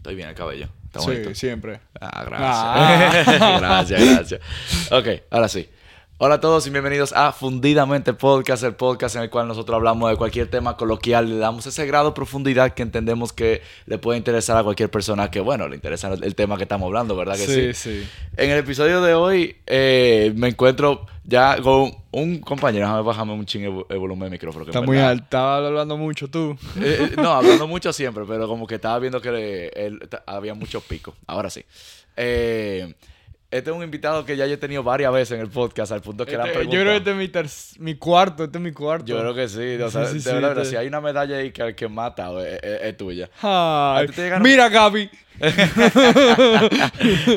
[0.00, 0.66] Estoy bien el cabello.
[0.86, 1.78] Está Sí, siempre.
[2.00, 3.38] Ah, gracias.
[3.60, 4.40] gracias, gracias.
[4.90, 5.68] Ok, ahora sí.
[6.22, 10.10] Hola a todos y bienvenidos a Fundidamente Podcast, el podcast en el cual nosotros hablamos
[10.10, 14.18] de cualquier tema coloquial, le damos ese grado de profundidad que entendemos que le puede
[14.18, 17.46] interesar a cualquier persona que, bueno, le interesa el tema que estamos hablando, ¿verdad que
[17.46, 17.72] sí?
[17.72, 18.08] Sí, sí.
[18.36, 23.46] En el episodio de hoy eh, me encuentro ya con un compañero, déjame bajarme un
[23.46, 24.66] ching el, el volumen del micrófono.
[24.66, 25.24] que Está muy alto.
[25.24, 26.54] Estaba hablando mucho tú.
[26.82, 30.52] eh, eh, no, hablando mucho siempre, pero como que estaba viendo que él- ta- había
[30.52, 31.14] muchos picos.
[31.26, 31.64] Ahora sí.
[32.14, 32.94] Eh,
[33.50, 36.00] este es un invitado que ya yo he tenido varias veces en el podcast, al
[36.02, 38.44] punto que le han Este- yo creo que este es mi, ter- mi cuarto.
[38.44, 39.06] Este es mi cuarto.
[39.06, 39.80] Yo creo que sí.
[39.82, 41.88] O sea, Sí, sí, de sí, verdad, este- si hay una medalla ahí que, que
[41.88, 43.28] mata, es, es- es tuya.
[43.42, 45.10] Ay, ¿A ti te llegaron- Mira, Gaby.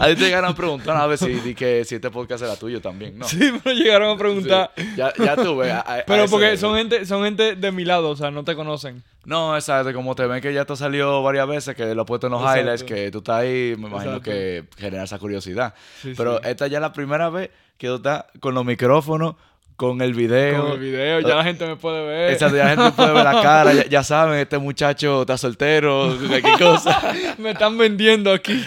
[0.02, 2.56] A ti te llegaron a preguntar a ver si, di que, si este podcast era
[2.56, 3.26] tuyo también, ¿no?
[3.28, 4.72] Sí, me llegaron a preguntar.
[4.76, 4.84] Sí.
[4.98, 5.72] Ya, ya tuve.
[5.72, 8.44] a- a- a Pero porque son gente, son gente de mi lado, o sea, no
[8.44, 9.04] te conocen.
[9.26, 9.94] No, exacto.
[9.94, 12.42] Como te ven que ya te salió varias veces, que lo he puesto en los
[12.42, 12.60] Exacto.
[12.62, 14.22] highlights, que tú estás ahí, me imagino Exacto.
[14.32, 15.74] que genera esa curiosidad.
[16.02, 16.50] Sí, Pero sí.
[16.50, 19.36] esta ya es la primera vez que tú estás con los micrófonos,
[19.76, 20.64] con el video.
[20.64, 22.32] Con el video, ya la gente me puede ver.
[22.34, 26.16] Exacto, ya la gente puede ver la cara, ya, ya saben, este muchacho está soltero,
[26.28, 27.14] cualquier cosa.
[27.38, 28.64] me están vendiendo aquí.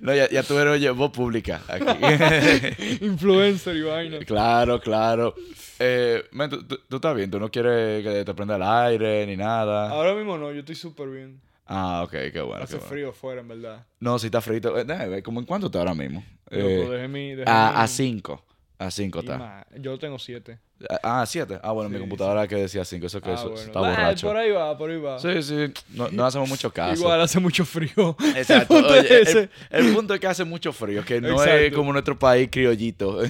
[0.00, 1.84] No, ya, ya tú eres oye, voz pública aquí.
[3.04, 4.18] Influencer y vaina.
[4.20, 5.34] claro, claro.
[5.78, 9.26] Eh, men, tú, tú- tú estás bien, tú no quieres que te prenda el aire
[9.26, 9.90] ni nada.
[9.90, 11.40] Ahora mismo no, yo estoy súper bien.
[11.66, 12.64] Ah, ok, qué bueno.
[12.64, 12.88] Hace qué bueno.
[12.90, 13.86] frío afuera, en verdad.
[14.00, 14.74] No, si está frito.
[14.78, 16.24] Eh, ¿cómo en cuánto está ahora mismo?
[16.50, 18.42] Loco, Eh, dejé mi, dejé a 5.
[18.80, 19.66] A 5 y está.
[19.80, 20.58] Yo tengo siete.
[21.02, 21.58] Ah, 7.
[21.64, 23.06] Ah, bueno, mi Sí, computadora que decía 5.
[23.06, 23.60] Eso que Ah, eso bueno.
[23.60, 24.26] está borracho.
[24.28, 25.18] por ahí va, por ahí va.
[25.18, 25.72] Sí, sí.
[25.90, 26.94] No, no hacemos mucho caso.
[27.00, 28.16] Igual hace mucho frío.
[28.36, 28.76] Exacto.
[28.76, 29.34] El punto Oye, es
[29.70, 33.20] el, punto es que hace mucho frío, que no es como nuestro país criollito.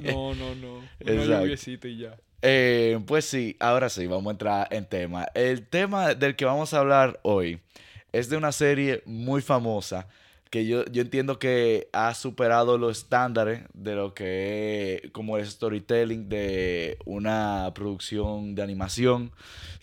[0.00, 0.78] No, no, no.
[1.00, 2.16] Una lluviecita y ya.
[2.42, 5.26] Eh, pues sí, ahora sí, vamos a entrar en tema.
[5.34, 7.60] El tema del que vamos a hablar hoy
[8.12, 10.08] es de una serie muy famosa
[10.56, 15.46] que yo, yo entiendo que ha superado los estándares de lo que es como el
[15.46, 19.32] storytelling de una producción de animación,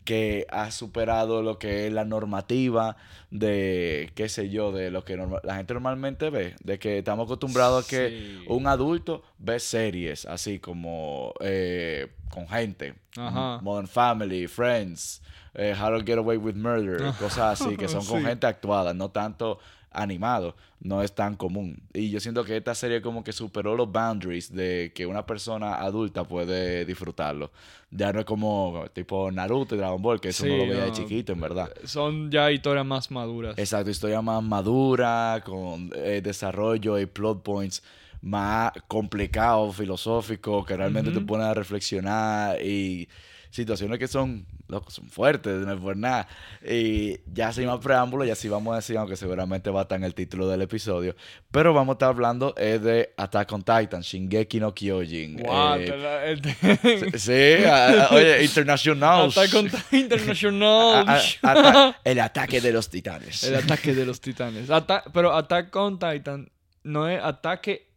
[0.04, 2.98] que ha superado lo que es la normativa
[3.30, 7.86] de, qué sé yo, de lo que la gente normalmente ve, de que estamos acostumbrados
[7.86, 12.96] a que un adulto ve series así como eh, con gente.
[13.16, 13.60] Ajá.
[13.62, 15.22] Modern Family, Friends,
[15.54, 18.26] eh, How to Get Away with Murder, cosas así que son con Sí.
[18.26, 19.60] gente actuada, no tanto
[19.94, 21.82] animado, no es tan común.
[21.94, 25.76] Y yo siento que esta serie como que superó los boundaries de que una persona
[25.76, 27.52] adulta puede disfrutarlo.
[27.92, 30.86] Ya no es como tipo Naruto y Dragon Ball, que eso Sí, no lo veía
[30.86, 31.72] de chiquito, en verdad.
[31.86, 33.58] Son ya historias más maduras.
[33.58, 37.84] Exacto, historia más madura, con eh, desarrollo y plot points
[38.22, 43.08] más complicados, filosóficos, que realmente te ponen a reflexionar y
[43.54, 46.28] situaciones que son, loco, son fuertes, no es por nada.
[46.68, 49.98] Y ya sin más preámbulo, ya sí vamos a decir, aunque seguramente va a estar
[49.98, 51.16] en el título del episodio,
[51.52, 55.38] pero vamos a estar hablando eh, de Attack on Titan, Shingeki no Kyojin.
[55.38, 56.42] Wow, eh, te la- el-
[57.20, 59.30] sí, a- a- oye, International.
[59.30, 61.06] Attack on Titan International.
[61.44, 63.44] A- el ataque de los titanes.
[63.44, 64.70] El ataque de los titanes.
[64.72, 66.50] Ata- pero Attack on Titan
[66.84, 67.92] no es ataque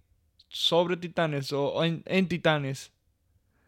[0.49, 2.93] sobre titanes o en, en titanes.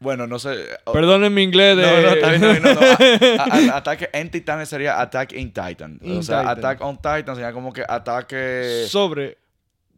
[0.01, 0.57] Bueno, no sé.
[0.93, 1.83] Perdonen mi inglés de...
[1.83, 5.99] No, no, está bien, no, no, ataque en Titanes sería Attack in Titan.
[6.03, 6.59] In o sea, Titan.
[6.59, 8.85] Attack on Titan sería como que ataque.
[8.89, 9.39] sobre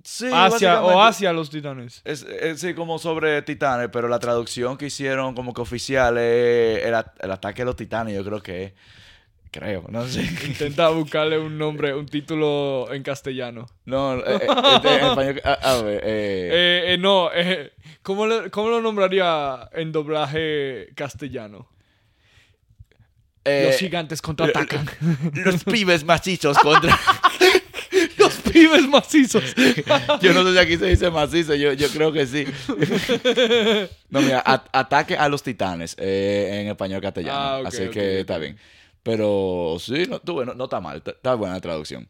[0.03, 2.01] Sí, hacia o hacia los titanes.
[2.05, 6.85] Es, es, sí, como sobre titanes, pero la traducción que hicieron como que oficial es
[6.85, 8.73] el, el ataque de los titanes, yo creo que es.
[9.53, 10.23] Creo, no sé.
[10.47, 13.69] Intenta buscarle un nombre, un título en castellano.
[13.85, 15.41] No, eh, eh, este, en español.
[15.45, 17.73] A, a ver, eh, Eh, eh, no, eh,
[18.03, 21.69] ¿cómo, le- ¿cómo lo nombraría en doblaje castellano?
[23.45, 24.89] los gigantes contraatacan.
[25.45, 26.97] los pibes macizos contra.
[28.19, 29.43] los pibes macizos.
[30.21, 32.45] Yo no sé si aquí se dice macizo, yo, yo creo que sí.
[34.11, 37.37] No, mira, ataque a los titanes eh, en español castellano.
[37.39, 38.57] Ah, ok, así que está bien.
[39.03, 42.09] Pero sí, no, tú, bueno, no está mal, está, está buena la traducción.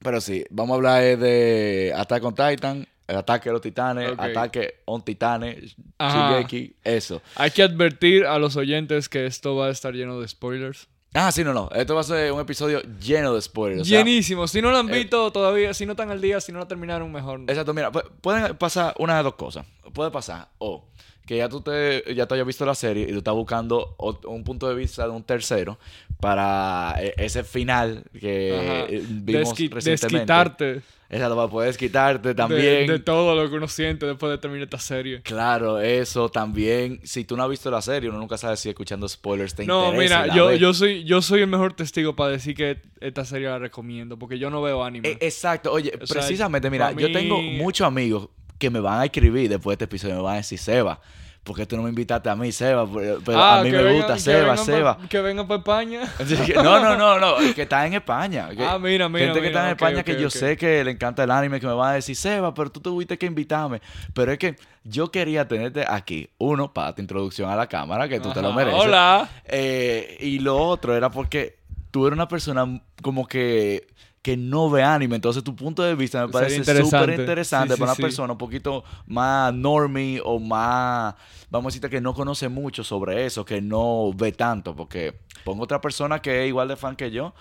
[0.00, 4.80] Pero sí, vamos a hablar de Attack on Titan, el ataque a los titanes, ataque
[4.84, 6.32] on titanes, Ajá.
[6.32, 7.22] Shingeki, eso.
[7.36, 10.88] Hay que advertir a los oyentes que esto va a estar lleno de spoilers.
[11.14, 11.70] Ah, sí, no, no.
[11.74, 13.82] Esto va a ser un episodio lleno de spoilers.
[13.82, 14.46] o sea, Llenísimo.
[14.48, 16.66] Si no lo han eh, visto todavía, si no están al día, si no lo
[16.66, 17.40] terminaron, mejor.
[17.46, 19.64] Exacto, mira, pu- pueden pasar una de dos cosas.
[19.94, 20.84] Puede pasar o
[21.26, 23.96] que ya tú te, ya te hayas visto la serie y tú estás buscando
[24.26, 25.78] un punto de vista de un tercero
[26.20, 28.86] para eh, ese final que Ajá.
[28.88, 30.16] eh, vimos Desqui- recientemente.
[30.32, 32.86] desquitarte Exacto, para poder quitarte de- también.
[32.88, 35.22] de, todo lo que uno siente después de terminar esta serie.
[35.22, 37.00] Claro, eso también.
[37.04, 39.92] Si tú no has visto la serie, uno nunca sabe si escuchando spoilers te No,
[39.92, 40.22] interesa.
[40.22, 43.24] mira, y la yo, yo, soy, yo soy el mejor testigo para decir que esta
[43.24, 45.10] serie la recomiendo, porque yo no veo anime.
[45.10, 48.28] Eh, exacto, oye, O sea, precisamente, mira, yo tengo muchos amigos
[48.58, 51.00] que me van a escribir después de este episodio, me van a decir, Seba,
[51.44, 52.86] ¿por qué tú no me invitaste a mí, Seba?
[52.92, 54.98] Pero pero Ah, a mí me vengan- gusta Seba, vengan pa- Seba.
[55.08, 56.00] que venga para España.
[56.56, 58.48] No, no, no, no, que está en España.
[58.56, 61.22] que- Ah, mira, mira, Gente que está en España que yo sé que le encanta
[61.24, 63.80] el anime, que me van a decir, Seba, pero tú tuviste que invitarme.
[64.14, 68.18] Pero es que yo quería tenerte aquí, uno, para tu introducción a la cámara, que
[68.20, 68.80] tú te lo mereces.
[68.80, 69.28] Hola.
[69.44, 71.58] Eh, y lo otro era porque
[71.92, 73.86] tú eres una persona como que,
[74.26, 77.78] que no ve anime, entonces tu punto de vista me parece súper interesante Sí, sí,
[77.78, 78.02] para una sí.
[78.02, 81.14] persona un poquito más normie o más,
[81.48, 85.14] vamos a decirte que no conoce mucho sobre eso, que no ve tanto, porque
[85.44, 87.34] pongo otra persona que es igual de fan que yo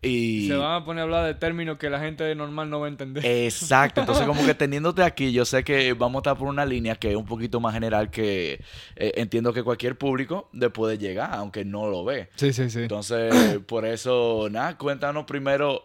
[0.00, 0.48] y...
[0.48, 2.88] Se van a poner a hablar de términos que la gente normal no va a
[2.88, 3.22] entender.
[3.22, 6.94] Exacto, entonces como que teniéndote aquí, yo sé que vamos a estar por una línea
[6.94, 8.64] que es un poquito más general que
[8.96, 12.30] eh, entiendo que cualquier público le puede llegar, aunque no lo ve.
[12.36, 12.80] sí, sí, sí.
[12.80, 15.84] Entonces, por eso, nada, cuéntanos primero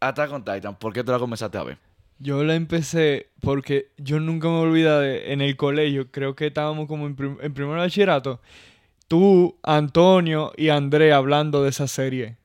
[0.00, 1.78] Attack on Titan, ¿por qué tú la comenzaste a ver?
[2.18, 6.86] Yo la empecé porque yo nunca me olvidé de, en el colegio, creo que estábamos
[6.86, 8.40] como en, prim- en primer bachillerato,
[9.08, 12.36] tú, Antonio y André hablando de esa serie.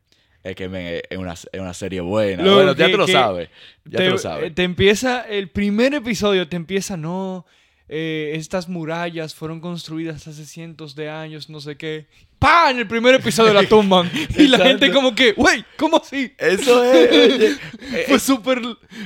[0.44, 0.66] Es que
[1.10, 2.44] es, una, es una serie buena.
[2.44, 3.50] Lo bueno, ya que- te lo sabes.
[3.86, 4.54] Ya te, te, lo sabes.
[4.56, 7.46] te empieza, el primer episodio te empieza, no,
[7.90, 12.06] eh, estas murallas fueron construidas hace cientos de años, no sé qué.
[12.46, 12.70] ¡Pah!
[12.70, 14.12] En el primer episodio la tumban.
[14.38, 16.32] y la gente como que, wey, ¿cómo así?
[16.38, 17.56] Eso es, oye,
[17.94, 18.62] eh, Fue súper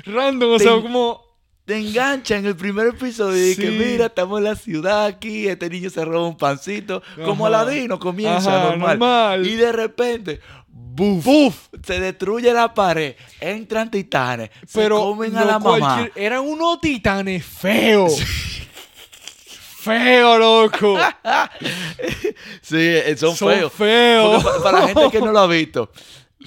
[0.05, 1.21] random, o sea, como...
[1.63, 5.69] te engancha en el primer episodio y que mira, estamos en la ciudad aquí, este
[5.69, 7.45] niño se roba un pancito, como.
[7.45, 8.99] Aladino comienza Ajá, normal.
[8.99, 9.47] normal.
[9.47, 11.69] Y de repente, ¡buf!
[11.81, 16.09] Se destruye la pared, entran titanes, Pero se comen a la mamá.
[16.13, 18.21] eran unos titanes feos.
[19.89, 20.97] Feo, loco.
[22.61, 23.73] Sí, eh, son, Son feos.
[23.73, 24.43] feos.
[24.63, 25.91] Para la gente que no lo ha visto,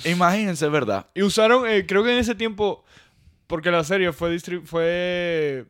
[0.05, 1.07] imagínense, ¿verdad?
[1.15, 2.85] Y usaron, eh, creo que en ese tiempo,
[3.47, 5.67] porque la serie fue fue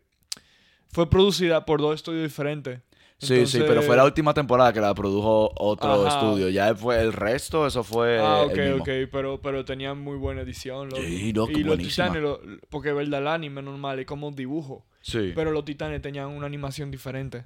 [0.88, 2.80] fue producida por dos estudios diferentes.
[3.18, 6.08] Sí, sí, pero fue la última temporada que la produjo otro Ajá.
[6.18, 6.48] estudio.
[6.48, 8.18] Ya fue el resto, eso fue.
[8.20, 8.82] Ah, el ok, mismo.
[8.82, 10.88] ok, pero, pero tenían muy buena edición.
[10.88, 11.00] loco.
[11.02, 12.08] Sí, loco, y los buenísima.
[12.08, 14.84] titanes, lo- porque verdad, el anime normal es como un dibujo.
[15.02, 15.32] Sí.
[15.36, 17.44] Pero los titanes tenían una animación diferente.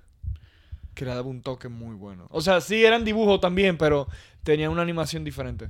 [0.97, 2.27] Que le daba un toque muy bueno.
[2.31, 4.09] O sea, sí eran dibujos también, pero
[4.43, 5.69] tenían una animación diferente.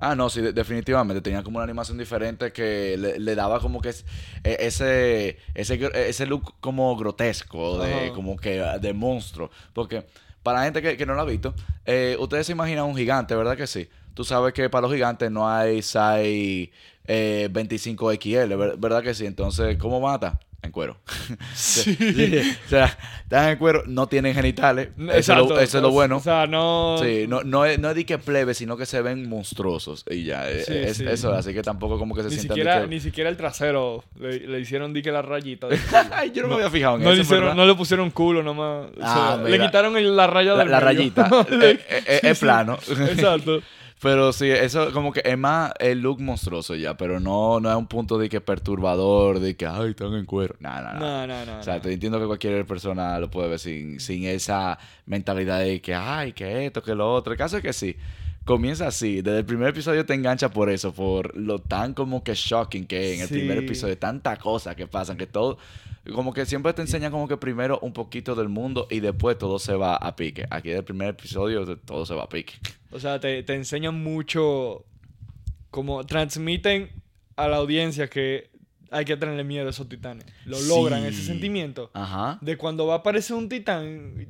[0.00, 1.20] Ah, no, sí, de- definitivamente.
[1.20, 4.04] Tenía como una animación diferente que le, le daba como que es-
[4.42, 8.12] e- ese, ese, ese look como grotesco, de, Ajá.
[8.14, 9.50] como que de monstruo.
[9.74, 10.06] Porque
[10.42, 13.34] para la gente que, que no lo ha visto, eh, ustedes se imaginan un gigante,
[13.36, 13.88] ¿verdad que sí?
[14.14, 16.70] Tú sabes que para los gigantes no hay size
[17.06, 19.26] eh, 25XL, ver- ¿verdad que sí?
[19.26, 20.40] Entonces, ¿cómo mata?
[20.64, 20.96] En cuero.
[21.54, 21.94] Sí.
[22.66, 24.88] o sea, están en cuero, no tienen genitales.
[25.12, 26.16] Eso, es lo, eso es lo bueno.
[26.16, 26.96] O sea, no.
[27.02, 30.04] Sí, no, no, es, no es de que plebe, sino que se ven monstruosos.
[30.10, 32.80] Y ya, eh, Sí, es, eso, así que tampoco como que se Ni sientan siquiera,
[32.80, 35.68] que- ni siquiera el trasero le, le hicieron di que la rayita.
[36.12, 38.42] Ay, yo no, me había fijado en no, eso, le hicieron- no le pusieron culo
[38.42, 38.86] nomás.
[38.88, 40.86] O Ah, sea, le quitaron el- la raya La, del la medio.
[40.86, 41.28] rayita.
[41.50, 42.78] Le- Eh, eh, es plano.
[42.88, 43.60] Exacto.
[44.00, 47.76] Pero sí, eso como que es más el look monstruoso ya, pero no, no es
[47.76, 50.56] un punto de que perturbador, de que, ay, están en cuero.
[50.60, 51.00] No, no, no.
[51.00, 51.58] No, no, no.
[51.58, 51.80] O sea, no.
[51.80, 56.32] te entiendo que cualquier persona lo puede ver sin, sin esa mentalidad de que, ay,
[56.32, 57.32] que esto, que lo otro.
[57.32, 57.96] El caso es que sí,
[58.44, 59.22] comienza así.
[59.22, 63.12] Desde el primer episodio te engancha por eso, por lo tan como que shocking que
[63.12, 63.96] es en el primer episodio.
[63.96, 65.58] Tanta cosa que pasan, que todo,
[66.12, 69.58] como que siempre te enseñan como que primero un poquito del mundo y después todo
[69.58, 70.46] se va a pique.
[70.50, 72.54] Aquí del primer episodio todo se va a pique.
[72.94, 74.84] O sea, te, te enseñan mucho.
[75.70, 76.90] Como transmiten
[77.36, 78.50] a la audiencia que
[78.90, 80.24] hay que tenerle miedo a esos titanes.
[80.46, 80.68] Lo Sí.
[80.68, 81.90] logran, ese sentimiento.
[81.94, 82.38] Ajá.
[82.40, 84.28] De cuando va a aparecer un titán,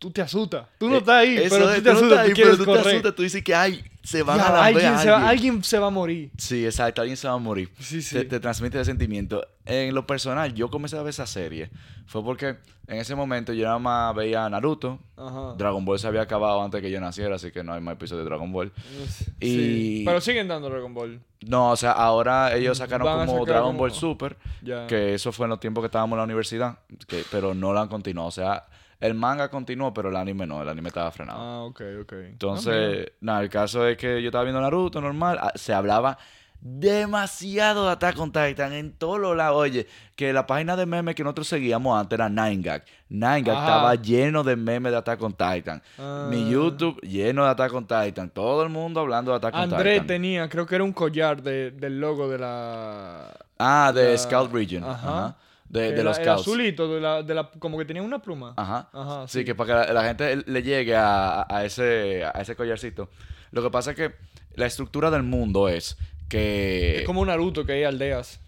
[0.00, 0.66] tú- te asustas.
[0.78, 3.14] Tú no Eh, estás ahí, pero tú te asustas, tú ahí, pero tú te asustas,
[3.14, 5.30] tú dices que, ay, se van Ya, a alguien, a se va, alguien.
[5.30, 6.30] alguien se va a morir.
[6.38, 7.70] Sí, exacto, alguien se va a morir.
[7.78, 8.16] Sí, sí.
[8.16, 9.46] Te, te transmite ese sentimiento.
[9.66, 11.70] En lo personal, yo comencé a ver esa serie.
[12.06, 12.56] Fue porque
[12.88, 14.98] en ese momento yo nada más veía Naruto.
[15.16, 15.54] Ajá.
[15.56, 18.24] Dragon Ball se había acabado antes que yo naciera, así que no hay más episodios
[18.24, 18.72] de Dragon Ball.
[19.08, 19.32] Sí.
[19.40, 21.20] Y- Pero siguen dando Dragon Ball.
[21.46, 24.86] No, o sea, ahora ellos sacaron Van a como sacar Dragon como- Ball Super, Ya.
[24.86, 27.80] que eso fue en los tiempos que estábamos en la universidad, que, pero no lo
[27.80, 28.28] han continuado.
[28.28, 28.66] O sea,
[29.00, 31.40] el manga continuó, pero el anime no, el anime estaba frenado.
[31.40, 32.12] Ah, ok, ok.
[32.12, 36.18] Ah, Entonces, nada, el caso es que yo estaba viendo Naruto normal, ah, se hablaba
[36.62, 39.56] demasiado de Attack on Titan en todos los lados.
[39.58, 42.82] Oye, que la página de memes que nosotros seguíamos antes era 9gag.
[43.10, 43.60] 9gag Ajá.
[43.60, 45.82] estaba lleno de memes de Attack on Titan.
[46.28, 46.48] Mi Ah.
[46.50, 48.30] YouTube lleno de Attack on Titan.
[48.30, 50.06] Todo el mundo hablando de Attack on André Titan.
[50.06, 53.32] tenía, creo que era un collar de- del logo de la...
[53.58, 54.84] Ah, de la- Scout Region.
[54.84, 54.92] Ajá.
[55.18, 55.36] Ajá.
[55.70, 58.54] De, los el azulito, de la, de la, como que tenía una pluma.
[58.56, 58.90] Ajá.
[58.92, 59.44] Ajá, Sí, sí.
[59.44, 63.08] que para que la, la gente le llegue a, a ese, a ese collarcito.
[63.52, 64.14] Lo que pasa es que
[64.54, 65.96] la estructura del mundo es
[66.28, 66.98] que...
[66.98, 68.40] Es como un Naruto que hay aldeas.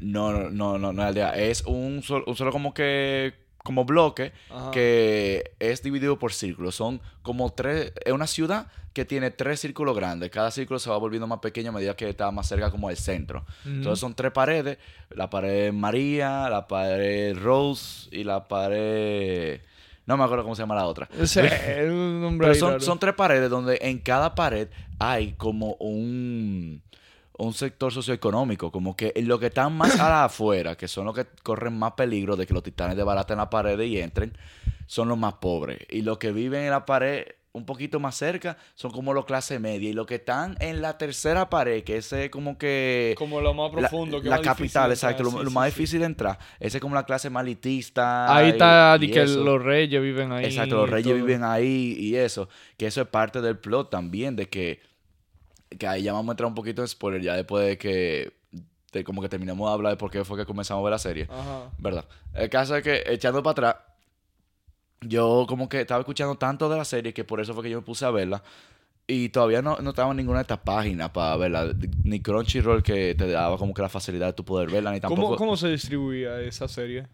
[0.00, 1.30] No, no, no, no, no es aldea.
[1.30, 3.34] Es un solo como que...
[3.68, 4.70] Como bloque Ajá.
[4.70, 6.74] que es dividido por círculos.
[6.74, 7.92] Son como tres...
[8.02, 10.30] Es una ciudad que tiene tres círculos grandes.
[10.30, 12.96] Cada círculo se va volviendo más pequeño a medida que está más cerca como del
[12.96, 13.44] centro.
[13.66, 14.78] Entonces son tres paredes.
[15.10, 19.60] La pared María, la pared Rose y la pared...
[20.06, 21.06] No me acuerdo cómo se llama la otra.
[21.20, 25.32] O sea, es un nombre Pero son, son tres paredes donde en cada pared hay
[25.32, 26.80] como un,
[27.38, 28.70] un sector socioeconómico.
[28.70, 31.92] Como que lo que están más a la afuera, que son los que corren más
[31.92, 34.36] peligro de que los titanes desbaraten la pared y entren,
[34.86, 35.78] son los más pobres.
[35.90, 39.58] Y los que viven en la pared un poquito más cerca son como los clase
[39.58, 39.88] media.
[39.88, 43.14] Y los que están en la tercera pared, que ese es como que...
[43.18, 44.20] Como lo más la- profundo.
[44.20, 45.22] que la más difícil capital, exacto.
[45.24, 45.70] Lo, sí, lo sí, más sí.
[45.74, 46.38] difícil de entrar.
[46.60, 48.32] Ese es como la clase más elitista.
[48.32, 49.42] Ahí y- está, y que eso.
[49.42, 50.44] los reyes viven ahí.
[50.44, 51.24] Exacto, los reyes todo.
[51.26, 52.48] viven ahí y eso.
[52.76, 54.80] Que eso es parte del plot también, de que,
[55.76, 58.32] que ahí ya vamos a entrar un poquito en spoiler, ya después de que,
[58.92, 60.98] de como que terminamos de hablar de por qué fue que comenzamos a ver la
[60.98, 61.26] serie.
[61.30, 61.70] Ajá.
[61.78, 62.04] ¿Verdad?
[62.34, 63.76] El caso es que, echando para atrás,
[65.00, 67.78] yo como que estaba escuchando tanto de la serie que por eso fue que yo
[67.78, 68.42] me puse a verla.
[69.10, 71.72] Y todavía no, no estaba en ninguna de estas páginas para verla.
[72.04, 75.22] Ni Crunchyroll que te daba como que la facilidad de tu poder verla, ni tampoco...
[75.22, 77.06] ¿Cómo, ¿Cómo se distribuía esa serie?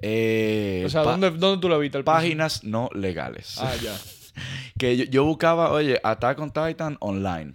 [0.00, 2.04] eh, O sea, ¿dónde, ¿dónde tú la viste?
[2.04, 3.58] Páginas no legales.
[3.58, 3.96] Ah, ya.
[4.78, 7.54] Que yo, yo buscaba, oye, Attack on Titan online.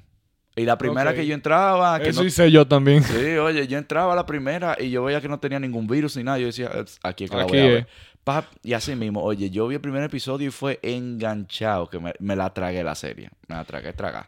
[0.55, 3.03] Y la primera que yo entraba, que Eso no- hice yo también.
[3.03, 6.15] Sí, oye, yo entraba a la primera y yo veía que no tenía ningún virus
[6.15, 6.37] ni nada.
[6.39, 7.87] Yo decía, "Es- aquí es que la voy a ver.
[8.23, 12.13] Pap, y así mismo, oye, yo vi el primer episodio y fue enganchado, que me,
[12.19, 13.29] me la tragué la serie.
[13.47, 14.27] Me la tragué, traga.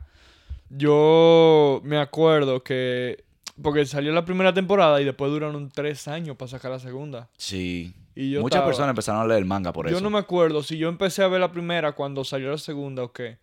[0.69, 3.23] Yo me acuerdo que.
[3.61, 7.27] Porque salió la primera temporada y después duraron tres años para sacar la segunda.
[7.37, 7.91] Sí.
[8.15, 10.03] Y yo Muchas estaba- personas empezaron a leer el manga por yo eso.
[10.03, 13.11] no me acuerdo si yo empecé a ver la primera cuando salió la segunda o
[13.11, 13.37] qué.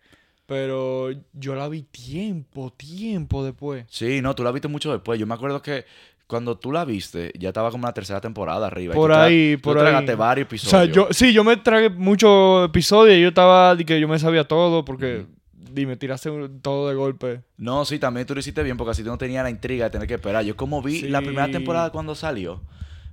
[0.45, 3.85] Pero yo la vi tiempo, tiempo después.
[3.89, 5.19] Sí, no, tú la viste mucho después.
[5.19, 5.85] Yo me acuerdo que
[6.27, 8.93] cuando tú la viste, ya estaba como la tercera temporada arriba.
[8.93, 9.83] y Por tú ahí, tú por ahí.
[9.83, 10.85] tragaste varios O episodios.
[10.85, 14.43] sea, yo, sí, yo me tragué muchos episodios y yo estaba, que yo me sabía
[14.47, 15.25] todo porque,
[15.71, 17.41] dime, tiraste un- todo de golpe.
[17.57, 19.91] No, sí, también tú lo hiciste bien porque así tú no tenías la intriga de
[19.91, 20.43] tener que esperar.
[20.45, 22.61] Yo como vi la primera temporada cuando salió,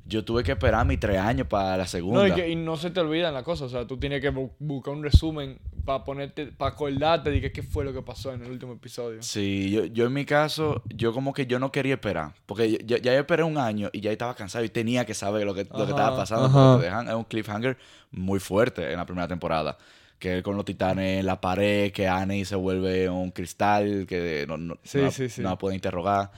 [0.04, 2.22] yo tuve que esperar mis tres años para la segunda.
[2.22, 4.32] No, y, que, y no se te olvidan las cosas, o sea, tú tienes que
[4.32, 8.32] bu- buscar un resumen para ponerte, para acordarte de que qué fue lo que pasó
[8.32, 9.22] en el último episodio.
[9.22, 12.32] Sí, yo, yo en mi caso, yo como que yo no quería esperar.
[12.46, 15.44] Porque ya, ya yo esperé un año y ya estaba cansado y tenía que saber
[15.46, 16.78] lo que, lo que estaba pasando.
[16.78, 17.76] te dejan, es un cliffhanger
[18.10, 19.76] muy fuerte en la primera temporada.
[20.18, 24.56] Que con los titanes en la pared, que Annie se vuelve un cristal, que no,
[24.56, 25.42] no, Sí, no la- sí, sí.
[25.42, 26.30] no la puede interrogar.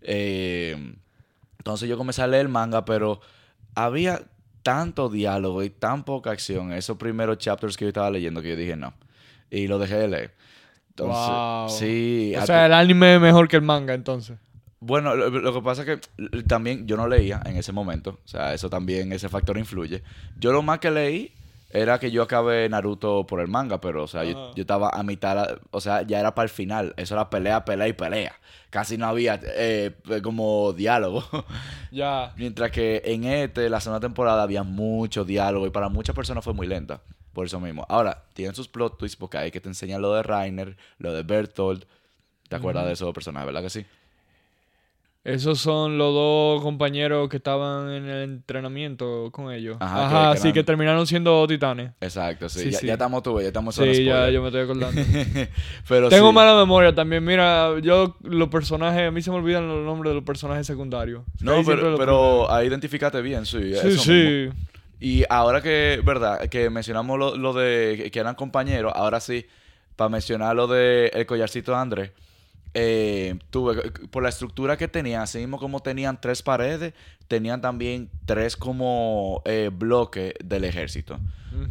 [0.00, 0.94] Eh,
[1.64, 3.22] entonces yo comencé a leer el manga, pero
[3.74, 4.20] había
[4.62, 8.50] tanto diálogo y tan poca acción en esos primeros chapters que yo estaba leyendo que
[8.50, 8.92] yo dije no.
[9.50, 10.34] Y lo dejé de leer.
[10.90, 11.68] Entonces, Wow.
[11.70, 12.34] sí.
[12.38, 14.36] O sea, el anime es mejor que el manga, entonces.
[14.78, 18.20] bueno, lo, lo que pasa es que también yo no leía en ese momento.
[18.24, 20.02] O sea, eso también, ese factor influye.
[20.38, 21.32] Yo lo más que leí
[21.74, 25.02] era que yo acabé Naruto por el manga, pero, o sea, yo, yo estaba a
[25.02, 26.94] mitad, o sea, ya era para el final.
[26.96, 28.32] Eso era pelea, pelea y pelea.
[28.70, 31.24] Casi no había eh, como diálogo.
[31.90, 32.32] Ya.
[32.36, 36.52] Mientras que en este, la segunda temporada, había mucho diálogo y para muchas personas fue
[36.52, 37.02] muy lenta.
[37.32, 37.86] Por eso mismo.
[37.88, 41.22] Ahora, tienen sus plot twists porque hay que te enseñan lo de Rainer, lo de
[41.22, 41.84] Bertolt.
[42.48, 43.86] ¿Te acuerdas de esos personajes, verdad que sí?
[45.24, 49.78] Esos son los dos compañeros que estaban en el entrenamiento con ellos.
[49.80, 51.92] Ajá, Ajá, que- que sí, eran- que terminaron siendo titanes.
[52.00, 52.60] Exacto, sí.
[52.64, 52.86] Sí, ya, sí.
[52.88, 55.00] ya estamos tú, ya estamos en Sí, ya yo me estoy acordando.
[55.88, 56.34] Pero Tengo sí.
[56.34, 57.24] mala memoria también.
[57.24, 61.22] Mira, yo los personajes, a mí se me olvidan los nombres de los personajes secundarios.
[61.40, 63.58] No, Ahí pero, pero ahí identificaste bien, sí.
[63.62, 64.02] Sí, eso mismo.
[64.04, 64.48] sí.
[65.00, 69.46] Y ahora que, verdad, que mencionamos lo, lo de que eran compañeros, ahora sí,
[69.96, 72.10] para mencionar lo de el collarcito de Andrés,
[72.74, 76.92] eh, tuve, por la estructura que tenían, así mismo como tenían tres paredes,
[77.28, 81.18] tenían también tres como eh, bloques del ejército.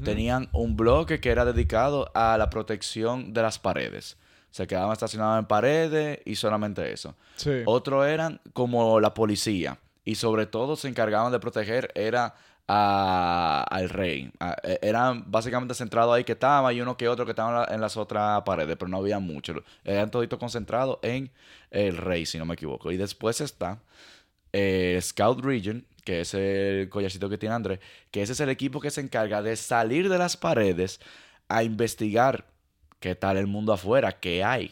[0.06, 4.16] Tenían un bloque que era dedicado a la protección de las paredes.
[4.50, 7.16] Se quedaban estacionados en paredes y solamente eso.
[7.36, 7.64] Sí.
[7.66, 9.78] Otro eran como la policía.
[10.06, 12.36] Y sobre todo se encargaban de proteger era
[12.68, 14.32] a- al rey.
[14.64, 17.98] E- eran básicamente centrados ahí que estaban y uno que otro que estaban en las
[17.98, 19.56] otras paredes, pero no había mucho.
[19.84, 21.32] Eran toditos concentrados en
[21.72, 22.92] el rey, si no me equivoco.
[22.92, 23.80] Y después está
[24.54, 27.80] eh, Scout Region, que es el collarcito que tiene Andrés,
[28.12, 31.00] que ese es el equipo que se encarga de salir de las paredes
[31.50, 32.46] a investigar
[33.04, 34.72] qué tal el mundo afuera, qué hay,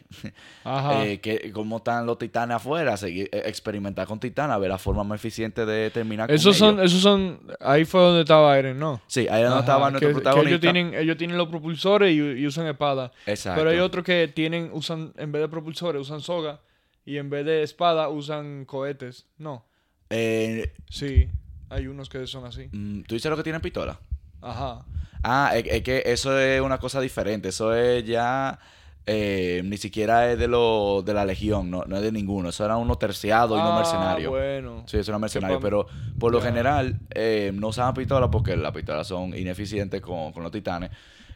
[0.63, 1.05] Ajá.
[1.05, 5.03] eh, qué- cómo están los titanes afuera, seguir, eh, experimentar con titanes, ver la forma
[5.03, 6.91] más eficiente de terminar con esos son, ellos.
[6.91, 9.01] esos son, ahí fue donde estaba Eren, ¿no?
[9.07, 10.50] Sí, ahí donde estaba que- nuestro que protagonista.
[10.50, 13.11] ellos tienen, ellos tienen los propulsores y, y usan espada.
[13.25, 13.59] Exacto.
[13.59, 16.61] Pero hay otros que tienen, usan, en vez de propulsores, usan soga.
[17.03, 19.25] Y en vez de espada, usan cohetes.
[19.38, 19.65] No.
[20.09, 21.27] Eh, Sí,
[21.69, 22.69] hay unos que son así.
[22.71, 24.00] mm, ¿Tú dices lo que tienen pistola?
[24.41, 24.86] Ajá.
[25.24, 27.50] Ah, es, es que eso es una cosa diferente.
[27.50, 28.60] Eso es ya.
[29.07, 32.50] eh, ni siquiera es de lo de la legión, no, no es de ninguno.
[32.50, 34.29] Eso era uno terciado y Ah, mercenario.
[34.29, 34.83] bueno.
[34.88, 35.60] Sí, eso era mercenario.
[35.60, 35.88] Pero
[36.19, 36.45] por lo Ya.
[36.45, 40.91] general eh, no usaban pistolas porque las pistolas son ineficientes con, con los titanes.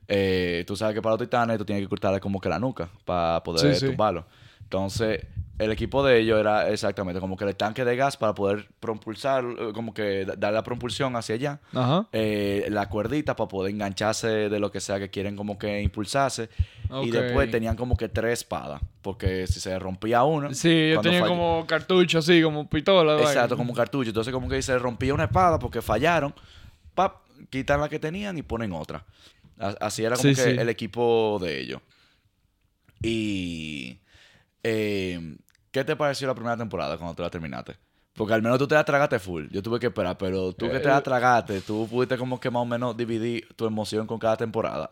[0.08, 2.90] Eh, tú sabes que para los titanes tú tienes que cortarle como que la nuca
[3.04, 3.88] para poder Sí, sí.
[3.88, 4.26] tumbarlo.
[4.62, 5.26] Entonces,
[5.58, 9.44] el equipo de ellos era exactamente como que el tanque de gas para poder propulsar,
[9.74, 12.08] como que da- darle la propulsión hacia allá Ajá.
[12.12, 16.50] eh, la cuerdita para poder engancharse de lo que sea que quieren como que impulsarse.
[17.04, 18.82] Y después tenían como que tres espadas.
[19.02, 20.54] Porque si se rompía una...
[20.54, 23.20] Sí, yo cuando tenía fall- como cartucho así, como pistola.
[23.22, 24.10] Exacto, como cartucho.
[24.10, 26.34] Entonces como que se rompía una espada porque fallaron.
[26.96, 27.18] Pap,
[27.50, 29.06] quitan la que tenían y ponen otra.
[29.80, 30.50] Así era como Sí, que sí.
[30.60, 31.82] el equipo de ellos.
[33.02, 34.00] Y...
[34.64, 35.38] eh,
[35.75, 37.75] ¿Qué te pareció la primera temporada cuando te la terminaste?
[38.13, 39.48] Porque al menos tú te la tragaste full.
[39.51, 42.50] Yo tuve que esperar, pero tú que te la Eh, tragaste, tú pudiste como que
[42.50, 44.89] más o menos dividir tu emoción con cada temporada.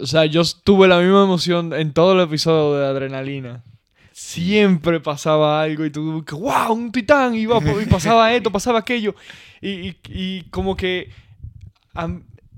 [0.00, 3.64] O sea, yo tuve la misma emoción en todo el episodio de Adrenalina.
[4.12, 9.16] Siempre pasaba algo y tú, wow, un titán, y, iba, y pasaba esto, pasaba aquello.
[9.60, 11.10] Y, y- y como que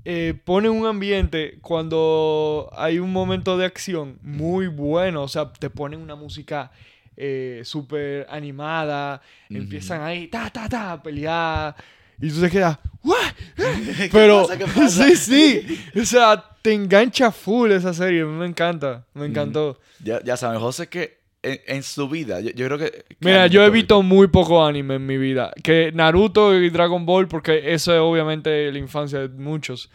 [0.05, 5.23] eh, pone un ambiente cuando hay un momento de acción muy bueno.
[5.23, 6.71] O sea, te ponen una música
[7.17, 9.59] eh, súper animada, Ujú.
[9.59, 11.75] empiezan ahí, ta, ta, ta, a pelear.
[12.19, 13.17] Y tú te quedas, ¿what?
[14.11, 14.57] Pero, pasa?
[14.57, 15.07] ¿Qué pasa?
[15.09, 15.79] sí, sí.
[15.99, 18.23] O sea, te engancha full esa serie.
[18.25, 19.05] Me encanta.
[19.13, 19.79] Me encantó.
[20.03, 22.91] Ya, ya saben, José, que en, en su vida, yo, yo creo que...
[22.91, 25.51] que Mira, yo he visto muy poco anime en mi vida.
[25.63, 29.89] Que Naruto y Dragon Ball, porque eso es obviamente la infancia de muchos.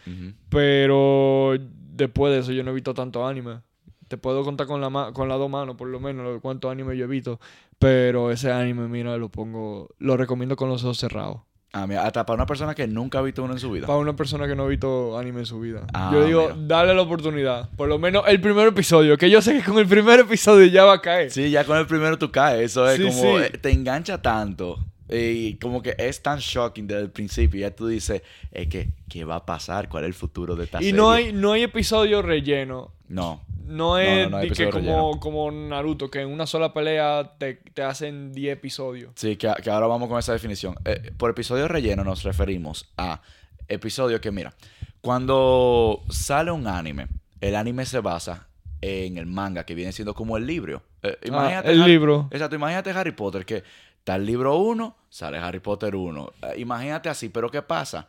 [0.49, 1.55] Pero
[1.93, 3.59] después de eso yo no he visto tanto anime.
[4.07, 6.95] Te puedo contar con la con las dos manos, por lo menos, lo- cuánto anime
[6.97, 7.39] yo he visto.
[7.79, 9.89] Pero ese anime, mira, lo pongo...
[9.99, 11.41] Lo recomiendo con los ojos cerrados.
[11.83, 13.85] Ah, mira, hasta para una persona que nunca ha visto uno en su vida.
[13.87, 15.81] Para una persona que no ha visto anime en su vida.
[15.93, 16.55] Ah, yo digo, mira.
[16.77, 17.69] dale la oportunidad.
[17.75, 19.17] Por lo menos el primer episodio.
[19.17, 21.29] Que yo sé que con el primer episodio ya va a caer.
[21.31, 22.71] Sí, ya con el primero tú caes.
[22.71, 23.21] Eso es Sí, como...
[23.37, 23.43] sí.
[23.45, 24.79] eh, Te engancha tanto.
[25.09, 27.61] Y como que es tan shocking desde el principio.
[27.61, 28.21] Ya tú dices,
[28.51, 29.87] es que, ¿qué va a pasar?
[29.87, 30.97] ¿Cuál es el futuro de esta y serie?
[30.99, 32.91] no hay, no hay episodio relleno.
[33.07, 33.41] No.
[33.67, 38.31] No es no, que como, como Naruto, que en una sola pelea te, te hacen
[38.33, 39.11] 10 episodios.
[39.15, 40.75] Sí, que, que ahora vamos con esa definición.
[40.85, 43.21] Eh, por episodio relleno nos referimos a
[43.67, 44.53] episodios que, mira,
[45.01, 47.07] cuando sale un anime,
[47.41, 48.47] el anime se basa
[48.81, 50.83] en el manga, que viene siendo como el libro.
[51.03, 52.27] Eh, Ah, imagínate el Har- libro.
[52.31, 53.63] Exacto, imagínate Harry Potter, que
[53.99, 56.33] está el libro 1, sale Harry Potter 1.
[56.41, 58.07] Eh, imagínate así, pero ¿qué pasa?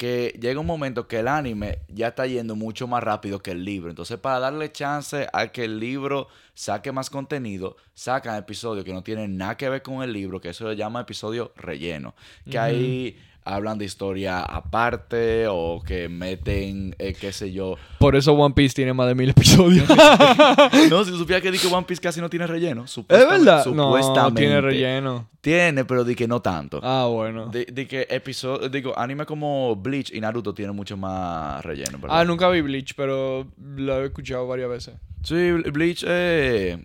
[0.00, 3.66] Que llega un momento que el anime ya está yendo mucho más rápido que el
[3.66, 3.90] libro.
[3.90, 9.02] Entonces, para darle chance a que el libro saque más contenido, sacan episodios que no
[9.02, 12.14] tienen nada que ver con el libro, que eso se llama episodio relleno.
[12.50, 17.76] Que ahí hablan de historia aparte o que meten, eh, qué sé yo.
[17.98, 19.86] Por eso One Piece tiene más de mil episodios.
[20.90, 22.84] No, si supieras que di que One Piece casi no tiene relleno.
[22.84, 23.66] ¿Es supuestamente- verdad?
[23.66, 24.40] No, Supuestamente.
[24.40, 25.28] tiene relleno.
[25.40, 26.80] Tiene, pero di que no tanto.
[26.82, 27.46] Ah, bueno.
[27.46, 32.20] De que episodio, digo, anime como Bleach y Naruto tienen mucho más relleno, ¿verdad?
[32.20, 34.94] Ah, nunca vi Bleach, pero lo he escuchado varias veces.
[35.22, 36.78] Sí, Bleach eh,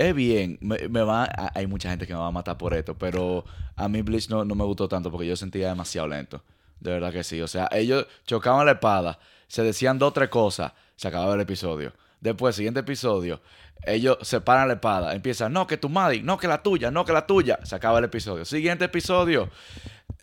[0.00, 0.58] es bien.
[0.60, 3.44] Me, va, hay mucha gente que me va a matar por esto, pero
[3.76, 6.42] a mí Bleach no, no me gustó tanto porque yo sentía demasiado lento.
[6.80, 7.40] De verdad que sí.
[7.42, 11.40] O sea, ellos chocaban la espada, se decían dos o tres cosas, se acababa el
[11.42, 11.92] episodio.
[12.20, 13.42] Después, siguiente episodio,
[13.84, 17.12] ellos separan la espada, empiezan, no, que tu madre, no, que la tuya, no, que
[17.12, 17.58] la tuya.
[17.64, 18.46] Se acaba el episodio.
[18.46, 19.50] Siguiente episodio,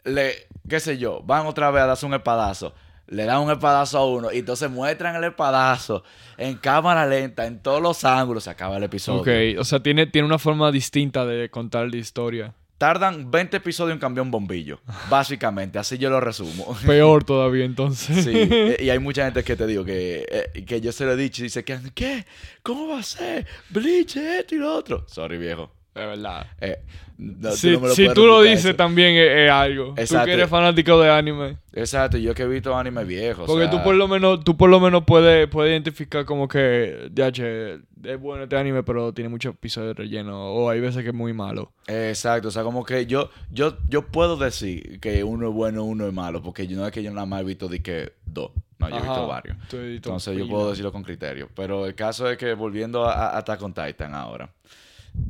[0.06, 2.74] le, qué sé yo, van otra vez a darse un espadazo.
[3.08, 6.04] Le dan un espadazo a uno y entonces muestran el espadazo
[6.38, 8.44] en cámara lenta, en todos los ángulos.
[8.44, 9.22] Se acaba el episodio.
[9.22, 12.54] Ok, o sea, tiene, tiene una forma distinta de contar la historia.
[12.78, 14.80] Tardan 20 episodios en cambiar un bombillo.
[15.10, 16.78] Básicamente, así yo lo resumo.
[16.86, 18.24] Peor todavía, entonces.
[18.24, 21.14] Sí, eh, y hay mucha gente que te digo que, eh, que yo se lo
[21.14, 22.26] he dicho y dice que, ¿qué?
[22.62, 23.48] ¿Cómo va a ser?
[23.70, 25.06] Bleach, esto y lo otro.
[25.08, 25.72] Sorry, viejo.
[26.06, 26.48] Verdad.
[26.62, 26.80] Eh,
[27.18, 28.76] no, si no me lo si tú lo dices, eso.
[28.76, 29.96] también es, es algo.
[29.96, 30.28] Tú Exacto.
[30.28, 31.58] que eres fanático de anime.
[31.74, 33.46] Exacto, yo que he visto anime viejos.
[33.48, 37.82] Porque tú por lo menos, tú por lo menos puedes, puedes identificar como que, DH,
[38.04, 40.54] es bueno este anime, pero tiene muchos episodios de relleno.
[40.54, 41.72] O hay veces que es muy malo.
[41.88, 46.08] Exacto, o sea, como que yo, yo, yo puedo decir que uno es bueno, uno
[46.08, 48.52] es malo, porque yo no es que yo nada más he visto de que dos.
[48.78, 49.58] No, yo he visto varios.
[49.70, 51.50] Tú Entonces yo puedo decirlo con criterio.
[51.56, 54.52] Pero el caso es que volviendo a, a Attack on Titan ahora.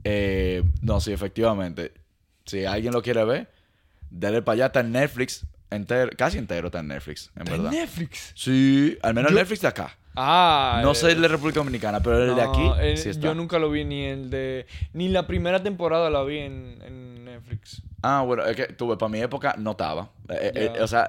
[0.03, 1.91] Eh, no, sí, efectivamente.
[2.45, 3.49] Si alguien lo quiere ver,
[4.09, 4.65] dale para allá.
[4.67, 5.45] Está en Netflix.
[5.69, 7.71] Entero, casi entero está en Netflix, en ¿Está verdad.
[7.71, 8.31] Netflix?
[8.35, 9.97] Sí, al menos Yo- Netflix de acá.
[10.15, 10.79] Ah.
[10.81, 13.27] No eh, sé el de República Dominicana, pero el de aquí eh, sí está.
[13.27, 14.65] Yo nunca lo vi ni el de...
[14.93, 17.83] Ni la primera temporada la vi en, en Netflix.
[18.01, 20.09] Ah, bueno, es que tuve, para mi época no estaba.
[20.29, 21.07] Eh, eh, o sea,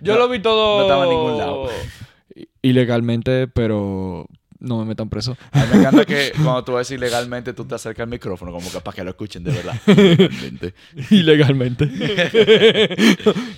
[0.00, 0.78] Yo no- lo vi todo...
[0.78, 1.68] no estaba en ningún lado.
[2.62, 4.26] Ilegalmente, pero
[4.66, 5.36] no me metan preso.
[5.52, 8.70] A mí me encanta que cuando tú ves ilegalmente, tú te acercas al micrófono, como
[8.70, 9.80] que para que lo escuchen de verdad.
[9.86, 10.74] Ilegalmente.
[11.10, 11.86] Ilegalmente.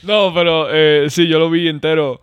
[0.03, 2.21] no, pero eh, sí, yo lo vi entero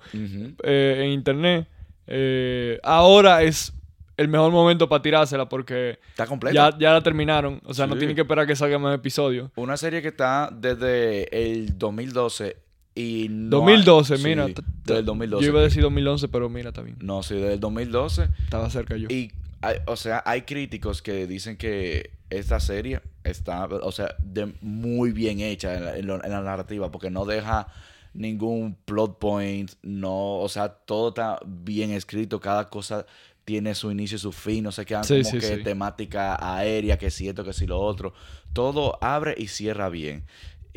[0.64, 1.68] eh, en internet.
[2.08, 3.74] Eh, ahora es
[4.18, 6.56] el mejor momento para tirársela porque Está completo.
[6.56, 7.62] ya, ya la terminaron.
[7.66, 9.52] O sea, no tienen que esperar que salga más episodios.
[9.56, 12.65] Una serie que está desde el 2012
[12.96, 14.46] y no 2012, hay- sí, mira.
[14.48, 15.44] t- t- desde el 2012.
[15.46, 16.98] Yo iba a decir 2011, pero mira, está bien.
[17.02, 18.30] No, sí, desde el 2012.
[18.44, 19.08] Estaba cerca yo.
[19.10, 19.32] Y,
[19.62, 25.12] hay- o sea, hay críticos que dicen que esta serie está, o sea, de muy
[25.12, 27.68] bien hecha en la, en lo- en la narrativa, porque no deja
[28.14, 33.06] ningún plot point, no, o sea, todo está bien escrito, cada cosa
[33.44, 35.64] tiene su inicio y su fin, no se quedan Sí, como sí, que sí.
[35.64, 38.14] temática aérea, que si esto, que si lo otro.
[38.54, 40.24] Todo abre y cierra bien.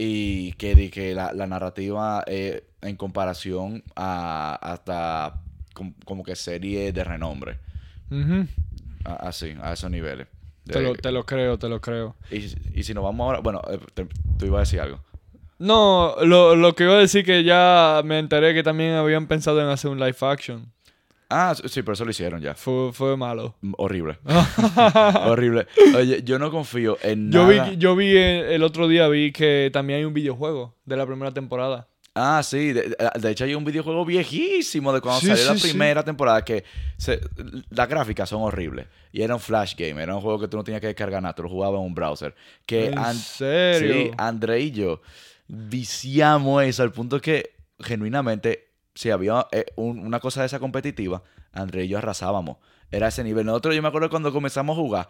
[0.01, 5.41] Y que, que la, la narrativa eh, en comparación a hasta
[5.75, 7.59] com- como que serie de renombre.
[9.05, 10.27] Así, a esos niveles.
[10.65, 12.15] te, lo, te lo creo, te lo creo.
[12.31, 12.37] y,
[12.79, 14.07] y si nos vamos ahora, bueno, eh, te-
[14.39, 15.01] tú ibas a decir algo.
[15.59, 19.61] No, lo, lo que iba a decir que ya me enteré que también habían pensado
[19.61, 20.73] en hacer un live action.
[21.31, 22.55] Ah, sí, pero eso lo hicieron ya.
[22.55, 23.55] Fue, fue malo.
[23.77, 24.19] Horrible.
[25.27, 25.67] Horrible.
[25.97, 27.71] Oye, yo no confío en Yo nada.
[27.71, 31.07] vi, yo vi eh, el otro día vi que también hay un videojuego de la
[31.07, 31.89] primera temporada.
[32.15, 32.73] Ah, sí.
[32.73, 35.69] De, de hecho, hay un videojuego viejísimo de cuando Sí, salió la sí.
[35.69, 36.65] primera temporada que
[36.97, 37.21] se-
[37.71, 38.87] las gráficas son horribles.
[39.13, 40.03] Y era un flash game.
[40.03, 41.35] Era un juego que tú no tenías que descargar nada.
[41.35, 42.35] Tú lo jugabas en un browser.
[42.67, 43.95] Que ¿En serio?
[43.95, 45.01] Sí, André y yo
[45.47, 48.68] viciamos eso al punto que genuinamente,
[48.99, 52.57] si había eh, un- una cosa de esa competitiva, André y yo arrasábamos.
[52.91, 53.47] Era ese nivel.
[53.47, 55.09] Nosotros, yo me acuerdo cuando comenzamos a jugar,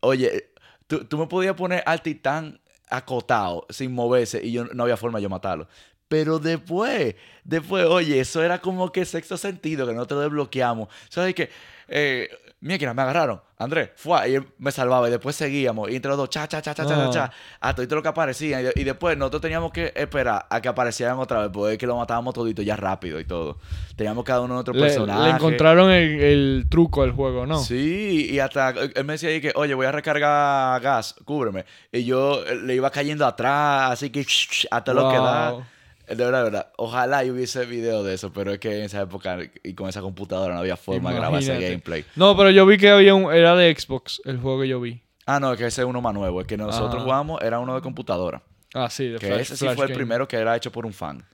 [0.00, 0.50] oye,
[0.88, 5.18] tú, tú me podías poner al titán acotado, sin moverse, y yo no había forma
[5.18, 5.68] de yo matarlo.
[6.08, 10.88] Pero después, después, oye, eso era como que sexto sentido, que no te desbloqueamos.
[11.10, 11.50] ¿Sabes qué?
[11.86, 12.28] Eh,
[12.60, 13.40] mira, me agarraron.
[13.60, 15.08] Andrés, fue, y él me salvaba.
[15.08, 15.90] Y después seguíamos.
[15.90, 17.10] Y entre los dos, cha, cha, cha, cha, cha, cha, Ah.
[17.10, 17.32] cha.
[17.60, 18.60] Hasta todo lo que aparecía.
[18.60, 21.50] Y, de- y después nosotros teníamos que esperar a que aparecieran otra vez.
[21.52, 23.58] Porque es que lo matábamos todito ya rápido y todo.
[23.96, 25.24] Teníamos cada uno nuestro Le, personaje.
[25.24, 27.58] le encontraron el, el truco al juego, ¿no?
[27.58, 31.64] Sí, y hasta él me decía ahí que, oye, voy a recargar gas, cúbreme.
[31.92, 34.24] Y yo eh, le iba cayendo atrás, así que
[34.70, 35.68] hasta lo que da.
[36.08, 36.16] Wow.
[36.16, 36.72] De verdad, de verdad.
[36.76, 40.00] Ojalá y hubiese video de eso, pero es que en esa época y con esa
[40.00, 42.04] computadora no había forma de grabar ese gameplay.
[42.16, 43.32] No, pero yo vi que había un...
[43.32, 45.00] Era de Xbox, el juego que yo vi.
[45.26, 46.40] Ah, no, que ese es uno más nuevo.
[46.40, 47.02] El que nosotros Ajá.
[47.04, 48.42] jugamos era uno de computadora.
[48.74, 50.86] Ah, sí, de Que Flash- ese sí Flash fue el primero que era hecho por
[50.86, 51.24] un fan.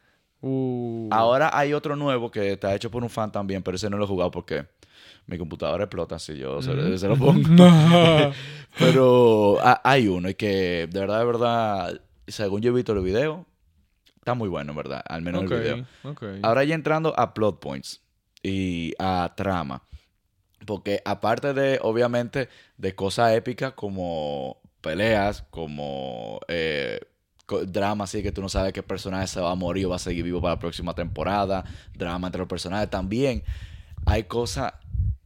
[0.40, 1.08] Uh.
[1.10, 4.04] Ahora hay otro nuevo que está hecho por un fan también, pero ese no lo
[4.04, 4.66] he jugado porque
[5.26, 7.42] mi computadora explota si yo se, se lo pongo.
[8.78, 13.00] Pero ha- hay uno y que de verdad, de verdad, según yo he visto el
[13.00, 13.46] video,
[14.24, 15.87] está muy bueno, en verdad, al menos ok, el video.
[16.42, 18.00] Ahora ya entrando a plot points
[18.42, 19.82] y a trama.
[20.66, 27.00] Porque aparte de, obviamente, de cosas épicas como peleas, como eh,
[27.66, 29.98] drama así que tú no sabes qué personaje se va a morir o va a
[29.98, 31.62] seguir vivo para la próxima temporada,
[31.94, 33.44] drama entre los personajes también,
[34.06, 34.72] hay cosas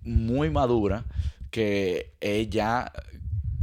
[0.03, 1.05] muy maduras
[1.53, 2.91] que es ya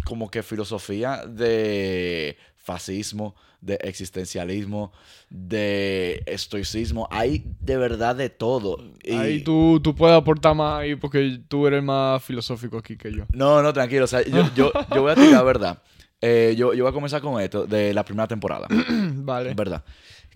[0.05, 4.91] como que filosofía de fascismo, de existencialismo,
[5.29, 8.77] de estoicismo, hay de verdad de todo.
[9.03, 13.11] Y- Ahí tú, tú puedes aportar más ahí porque tú eres más filosófico aquí que
[13.11, 13.25] yo.
[13.33, 14.05] No, no, tranquilo.
[14.05, 15.81] O sea, yo, yo, yo voy a tirar verdad.
[16.21, 18.67] Eh, yo, yo voy a comenzar con esto de la primera temporada.
[19.15, 19.53] vale.
[19.53, 19.83] ¿Verdad?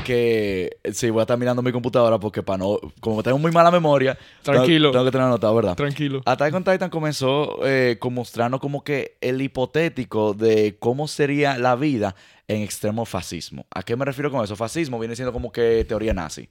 [0.04, 2.80] Que sí, voy a estar mirando mi computadora porque para no.
[3.02, 4.18] Como tengo muy mala memoria.
[4.44, 4.92] Tranquilo.
[4.92, 5.76] Tengo, que tener anotado, ¿verdad?
[5.76, 6.22] Tranquilo.
[6.26, 11.76] Attack on Titan comenzó eh, con mostrarnos como que el hipotético de cómo sería la
[11.76, 12.16] vida
[12.50, 13.66] en extremo fascismo.
[13.72, 14.58] ¿A qué me refiero con eso?
[14.58, 16.50] Fascismo viene siendo como que teoría nazi.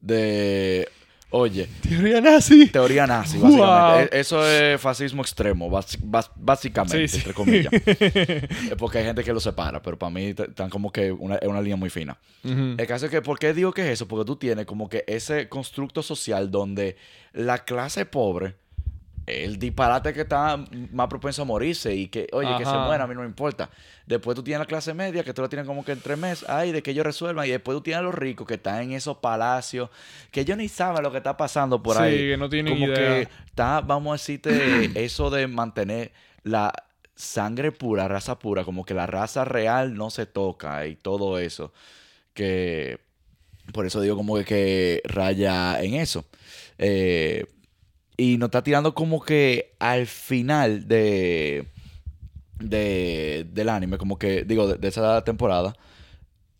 [0.00, 0.88] De.
[1.30, 2.68] Oye, Teoría nazi.
[2.68, 4.16] teoría nazi, básicamente.
[4.16, 5.68] E- Eso es fascismo extremo,
[6.36, 7.16] básicamente, Sí, sí.
[7.16, 7.72] entre comillas.
[8.78, 11.60] Porque hay gente que lo separa, pero para mí están como que una, es una
[11.60, 12.16] línea muy fina.
[12.44, 14.06] El caso es que, ¿por qué digo que es eso?
[14.06, 16.96] Porque tú tienes como que ese constructo social donde
[17.32, 18.54] la clase pobre,
[19.26, 23.06] el disparate que está más propenso a morirse y que, oye, que se muera, a
[23.06, 23.70] mí no me importa.
[24.06, 26.46] Después tú tienes la clase media, que tú la tienes como que en tres meses,
[26.48, 27.46] ay, de que ellos resuelvan.
[27.46, 29.88] Y después tú tienes a los ricos que están en esos palacios,
[30.30, 32.18] que ellos ni saben lo que está pasando por Sí, ahí.
[32.30, 32.96] que no tienen como idea.
[32.96, 36.72] que está, vamos a decirte, eso de mantener la
[37.14, 41.72] sangre pura, raza pura, como que la raza real no se toca y todo eso.
[42.34, 42.98] Que
[43.72, 46.26] por eso digo como que, que raya en eso.
[46.76, 47.46] Eh,
[48.16, 51.66] y nos está tirando como que al final de,
[52.58, 55.74] de del anime, como que, digo, de, de esa temporada,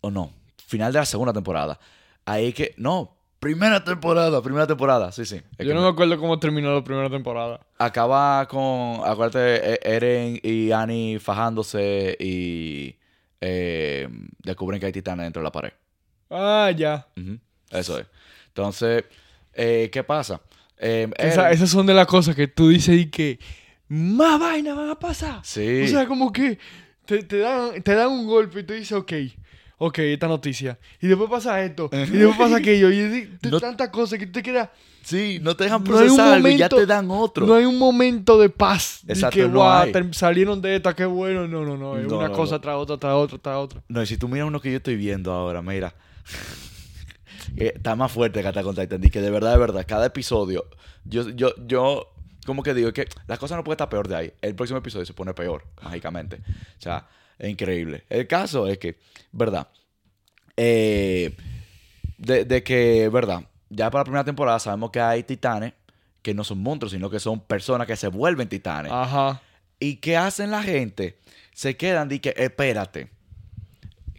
[0.00, 0.32] o no,
[0.66, 1.78] final de la segunda temporada.
[2.24, 5.40] Ahí que, no, primera temporada, primera temporada, sí, sí.
[5.58, 7.60] Es Yo no me acuerdo cómo terminó la primera temporada.
[7.78, 12.96] Acaba con, acuérdate, E- Eren y Annie fajándose y
[13.40, 14.08] eh,
[14.42, 15.72] descubren que hay titanes dentro de la pared.
[16.30, 17.06] Ah, ya.
[17.70, 18.06] Eso es.
[18.48, 19.04] Entonces,
[19.52, 20.40] eh, ¿qué pasa?
[20.86, 23.38] Eh, Esa- Eren- esas son de las cosas que tú dices y que
[23.88, 25.40] más vaina van a pasar.
[25.42, 25.82] Sí.
[25.84, 26.58] O sea, como que
[27.06, 29.12] te, te dan, te dan un golpe y tú dices, ok,
[29.78, 30.78] ok, esta noticia.
[31.00, 31.88] Y después pasa esto.
[31.92, 32.90] Y después pasa aquello.
[32.90, 34.68] Y de, No- tantas cosas que tú te quedas.
[35.02, 37.46] sí, no te dejan No procesar algo y ya momento- te dan otro.
[37.46, 39.00] No hay un momento de paz.
[39.08, 39.92] Exacto, que, no "Guau, hay.
[39.92, 41.46] ter- salieron de esta, qué bueno.
[41.48, 41.96] No, no, no.
[41.98, 42.60] Es No, una no, cosa no.
[42.60, 43.82] tras otra, tras otra, tras otra.
[43.88, 45.94] No, y si tú miras uno que yo estoy viendo ahora, mira.
[47.56, 49.04] Que está más fuerte que Attack on Titan.
[49.04, 50.66] Y que de verdad, de verdad, cada episodio,
[51.04, 52.12] yo, yo, yo,
[52.46, 54.32] como que digo que la cosa no puede estar peor de ahí.
[54.42, 56.36] El próximo episodio se pone peor, mágicamente.
[56.78, 57.06] O sea,
[57.38, 58.04] es increíble.
[58.08, 58.98] El caso es que,
[59.32, 59.68] verdad,
[60.56, 61.34] eh,
[62.18, 65.72] de, de que, verdad, ya para la primera temporada sabemos que hay titanes
[66.22, 68.90] que no son monstruos, sino que son personas que se vuelven titanes.
[68.92, 69.42] Ajá.
[69.78, 71.18] ¿Y qué hacen la gente?
[71.52, 73.10] Se quedan y que, espérate.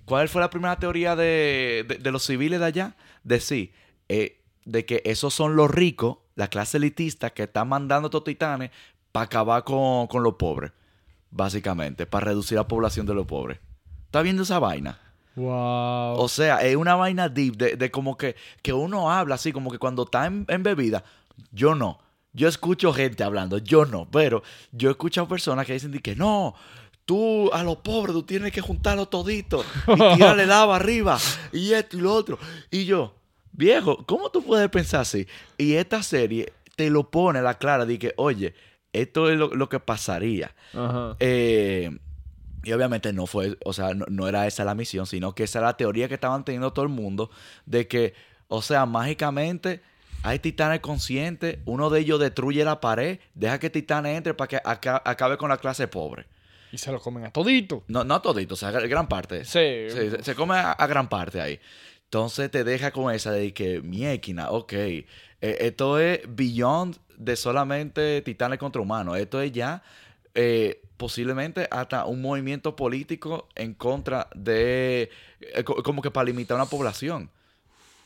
[0.06, 2.96] ¿Cuál fue la primera teoría de, de- de los civiles de allá?
[3.26, 3.74] De sí,
[4.08, 8.24] eh, de que esos son los ricos, la clase elitista, que están mandando a estos
[8.24, 8.70] titanes
[9.12, 10.72] para acabar con, con los pobres,
[11.32, 13.60] básicamente, para reducir la población de los pobres.
[14.06, 15.00] ¿Estás viendo esa vaina?
[15.36, 16.18] Wow.
[16.18, 19.72] O sea, es una vaina deep de, de como que, que uno habla así, como
[19.72, 21.04] que cuando está en, en bebida,
[21.52, 22.00] yo no.
[22.32, 26.54] Yo escucho gente hablando, yo no, pero yo he escuchado personas que dicen que no,
[27.06, 31.18] tú a los pobres tú tienes que juntarlos toditos y tirarle lava arriba
[31.52, 32.38] y esto y lo otro.
[32.72, 33.16] Y yo,
[33.52, 35.28] viejo, ¿cómo tú puedes pensar así?
[35.58, 38.54] Y esta serie te lo pone a la clara de que, oye,
[38.92, 40.54] esto es lo, lo que pasaría.
[40.74, 41.16] Ajá.
[41.20, 41.98] Eh,
[42.64, 45.60] y obviamente no fue, o sea, no, no era esa la misión, sino que esa
[45.60, 47.30] era la teoría que estaban teniendo todo el mundo
[47.68, 48.14] de que,
[48.48, 49.82] o sea, mágicamente
[50.24, 54.56] hay titanes conscientes, uno de ellos destruye la pared, deja que titanes entre para que
[54.66, 56.26] aca- acabe con la clase pobre.
[56.76, 57.84] Y se lo comen a todito.
[57.88, 59.46] No, no todito, o sea, gra- gran parte.
[59.46, 59.88] Sí.
[59.90, 61.58] Sí, se, se come a, a gran parte ahí.
[62.04, 65.06] Entonces te deja con esa de que, miequina, ok, eh,
[65.42, 69.18] esto es beyond de solamente titanes contra humanos.
[69.18, 69.82] Esto es ya
[70.34, 75.10] eh, posiblemente hasta un movimiento político en contra de,
[75.40, 77.30] eh, co- como que para limitar una población.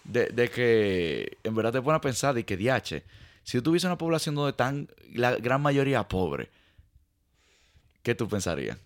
[0.04, 3.04] De, de que en verdad te pones a pensar de que, diache,
[3.44, 6.50] si tú tuviese una población donde están la gran mayoría pobre,
[8.04, 8.78] ¿qué tú pensarías?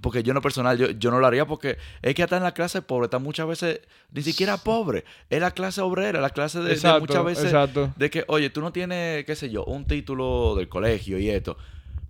[0.00, 2.42] Porque yo en lo personal, yo, yo no lo haría porque es que hasta en
[2.42, 5.04] la clase pobre está muchas veces ni siquiera pobre.
[5.30, 7.92] Es la clase obrera, la clase de, muchas veces exacto.
[7.96, 11.56] de que, oye, tú no tienes, qué sé yo, un título del colegio y esto,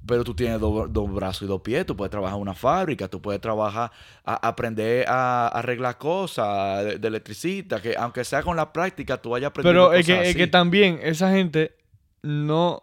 [0.07, 3.21] pero tú tienes dos, brazos y dos pies, tú puedes trabajar en una fábrica, tú
[3.21, 3.93] puedes trabajar,
[4.25, 9.21] a, aprender a, a arreglar cosas de, de electricista, que aunque sea con la práctica,
[9.21, 11.77] tú vayas aprendiendo Pero es que, cosas es que también esa gente
[12.23, 12.83] no,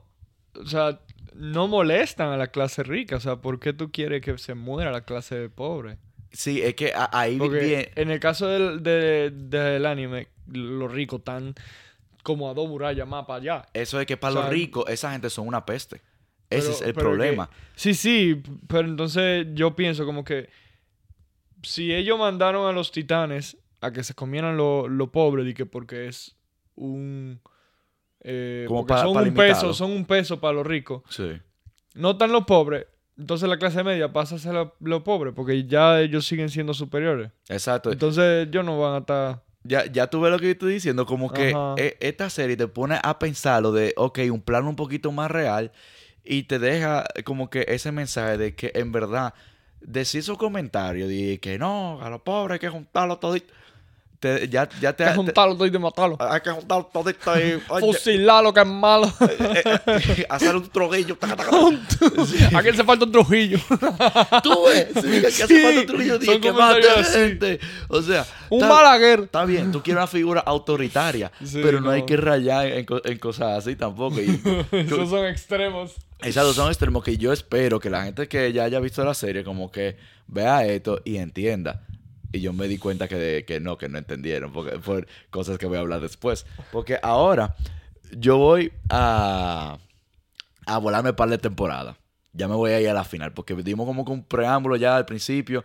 [0.54, 1.00] o sea,
[1.40, 3.16] no molestan a la clase rica.
[3.16, 5.98] O sea, ¿por qué tú quieres que se muera la clase pobre?
[6.32, 7.92] Sí, es que ahí Porque viene...
[7.96, 11.56] en el caso del, de- del anime, los ricos están
[12.24, 13.66] como a dos murallas más para allá.
[13.74, 16.02] Eso es que para O sea, los ricos, esa gente son una peste.
[16.50, 17.48] Ese Pero- es el problema.
[17.50, 20.50] que- sí, sí, pero entonces yo pienso como que
[21.64, 25.66] si ellos mandaron a los titanes a que se comieran lo, lo pobre, y que
[25.66, 26.36] porque es
[26.76, 27.40] un...
[28.22, 29.54] eh, Como porque pa- son pa un limitarlo.
[29.54, 31.04] peso, son un peso para los ricos.
[31.10, 31.32] Sí.
[31.96, 32.86] No tan los pobres,
[33.18, 36.74] entonces la clase media pasa a ser lo, lo pobre, porque ya ellos siguen siendo
[36.74, 37.32] superiores.
[37.50, 37.92] Exacto.
[37.92, 39.44] Entonces ellos no van a estar...
[39.64, 41.76] Ya, ya tú ves lo que yo estoy diciendo, como que Ajá.
[41.78, 45.30] e- esta serie te pone a pensar lo de, ok, un plano un poquito más
[45.30, 45.72] real
[46.24, 49.34] y te deja como que ese mensaje de que en verdad
[49.82, 53.36] decir esos comentarios de que no, a los pobres hay que juntarlo todo.
[54.20, 56.18] Te- ya, ya te, Hay que juntarlo todo y de matarlo.
[56.20, 59.12] hay que juntar todo esto y oye, Fusilarlo, que es malo.
[59.22, 61.16] eh, eh, hacer un troguillo.
[61.18, 61.50] taca, taca,
[62.58, 63.58] ¿A quién se falta un Trujillo?
[64.44, 67.60] Tú ves, sí, que hace Sí, falta un trujillo son dije, que comentarios mate gente.
[67.88, 69.20] O sea, Un está- Balaguer.
[69.22, 73.02] Está bien, tú quieres una figura autoritaria, Sí, pero no, hay que rayar en, co-
[73.04, 74.20] en cosas así tampoco.
[74.22, 75.94] Y, Esos son extremos.
[76.22, 79.44] Exacto, son extremos que yo espero que la gente que ya haya visto la serie
[79.44, 81.86] como que vea esto y entienda.
[82.32, 85.66] Y yo me di cuenta que, que no, que no entendieron, porque por cosas que
[85.66, 86.46] voy a hablar después.
[86.72, 87.56] Porque ahora
[88.12, 89.78] yo voy a,
[90.66, 91.98] a volarme par de temporada.
[92.34, 94.96] Ya me voy a ir a la final, porque dimos como que un preámbulo ya
[94.96, 95.64] al principio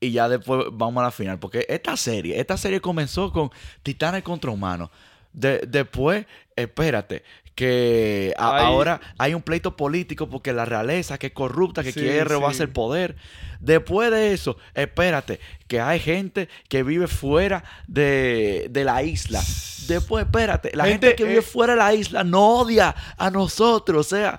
[0.00, 1.38] y ya después vamos a la final.
[1.38, 3.50] Porque esta serie, esta serie comenzó con
[3.82, 4.88] Titanes contra Humanos.
[5.34, 6.24] De- después,
[6.56, 7.22] espérate,
[7.56, 12.00] que a- ahora hay un pleito político porque la realeza que es corrupta, que Sí,
[12.00, 12.62] quiere robarse sí.
[12.64, 13.16] el poder.
[13.58, 19.40] Después de eso, espérate, que hay gente que vive fuera de, de la isla.
[19.88, 23.30] Después, espérate, la gente, Gente, que vive eh, fuera de la isla no odia a
[23.30, 24.06] nosotros.
[24.06, 24.38] O sea,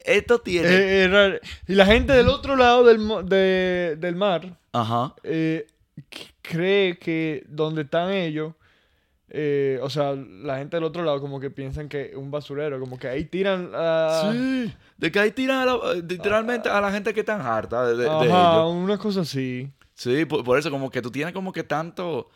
[0.00, 0.68] esto tiene...
[0.68, 5.14] Eh, eh, y la gente del otro lado del, de- del mar Ajá.
[5.22, 5.66] eh,
[6.42, 8.54] cree que donde están ellos,
[9.28, 12.98] eh, o sea, la gente del otro lado como que piensan que un basurero, como
[12.98, 14.30] que ahí tiran a...
[14.32, 17.96] Sí, de que ahí tiran a la- literalmente a la gente que están harta de,
[17.96, 18.72] de- de Ajá, ellos.
[18.72, 19.70] una cosa así.
[19.94, 22.28] Sí, por, por eso como que tú tienes como que tanto,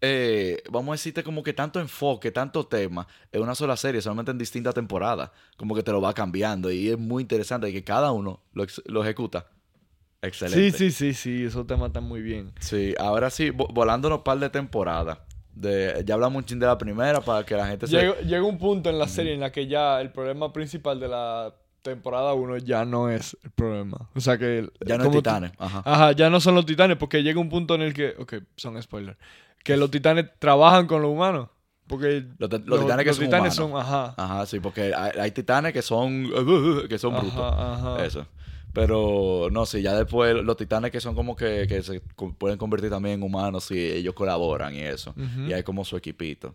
[0.00, 4.30] eh, vamos a decirte como que tanto enfoque, tanto tema en una sola serie, solamente
[4.32, 8.12] en distintas temporadas, como que te lo va cambiando y es muy interesante que cada
[8.12, 9.46] uno lo, ejecuta.
[9.50, 10.78] Sí, Excelente.
[10.78, 12.52] sí, sí, sí, esos temas están muy bien.
[12.58, 15.18] Sí, ahora sí, vo- volándonos par de temporadas.
[15.54, 17.96] De, ya hablamos un chin de la primera para que la gente se...
[17.96, 21.08] Llega, llega un punto en la serie en la que ya el problema principal de
[21.08, 24.08] la temporada 1 ya no es el problema.
[24.16, 24.68] O sea que...
[24.84, 25.52] Ya no es titanes.
[25.58, 25.82] Ajá.
[25.84, 28.82] Ajá, ya no son los titanes, porque llega un punto en el que, ok, son
[28.82, 29.16] spoilers,
[29.62, 31.48] que los titanes trabajan con los humanos.
[31.86, 33.86] Porque Los, ti- los titanes que los son titanes humanos.
[33.86, 34.14] son, ajá.
[34.16, 36.30] Ajá, sí, porque hay, hay titanes que son
[36.88, 37.36] que son brutos.
[37.38, 38.04] Ajá, ajá.
[38.04, 38.26] Eso.
[38.74, 42.00] Pero no, sí, ya después los titanes que son como que, que se
[42.38, 45.14] pueden convertir también en humanos si ellos colaboran y eso.
[45.48, 46.54] Y hay como su equipito.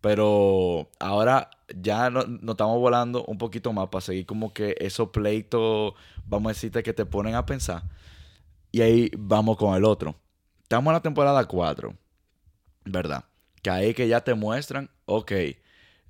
[0.00, 5.08] Pero ahora ya no- nos estamos volando un poquito más para seguir como que esos
[5.08, 5.94] pleitos,
[6.26, 7.82] vamos a decirte, que te ponen a pensar.
[8.70, 10.14] Y ahí vamos con el otro.
[10.62, 11.94] Estamos en la temporada 4,
[12.84, 13.24] ¿verdad?
[13.62, 15.32] Que ahí que ya te muestran, ok,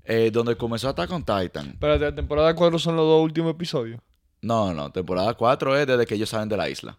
[0.05, 1.69] eh, donde comenzó Attack on Titan.
[1.69, 4.01] Espérate, la temporada 4 son los dos últimos episodios.
[4.43, 6.97] No, no, temporada 4 es desde que ellos salen de la isla.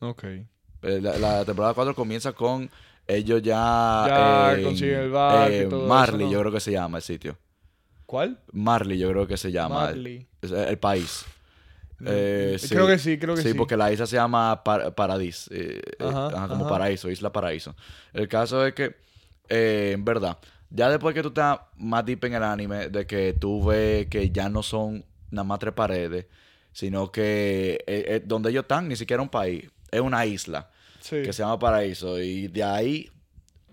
[0.00, 0.24] Ok.
[0.24, 0.46] Eh,
[1.02, 2.70] La, la temporada 4 comienza con
[3.06, 4.04] ellos ya...
[4.06, 6.32] Ya en, consiguen el barco y eh, todo eso, Marley, ¿no?
[6.32, 7.36] yo creo que se llama el sitio.
[8.06, 8.38] ¿Cuál?
[8.52, 9.80] Marley, yo creo que se llama.
[9.86, 10.26] Marley.
[10.42, 11.24] El, el país.
[12.06, 12.68] Eh, sí.
[12.68, 13.48] Creo que sí, creo que sí.
[13.50, 15.48] Sí, porque la isla se llama Par- Paradis.
[15.52, 16.68] eh, eh, Ajá, como ajá.
[16.68, 17.74] paraíso, isla paraíso.
[18.12, 18.94] El caso es que,
[19.48, 20.38] eh, en verdad,
[20.70, 24.30] ya después que tú estás más deep en el anime, de que tú ves que
[24.30, 26.26] ya no son nada más tres paredes,
[26.72, 31.22] sino que eh, eh, donde ellos están ni siquiera un país, es una isla Sí.
[31.22, 32.20] que se llama Paraíso.
[32.20, 33.10] Y de ahí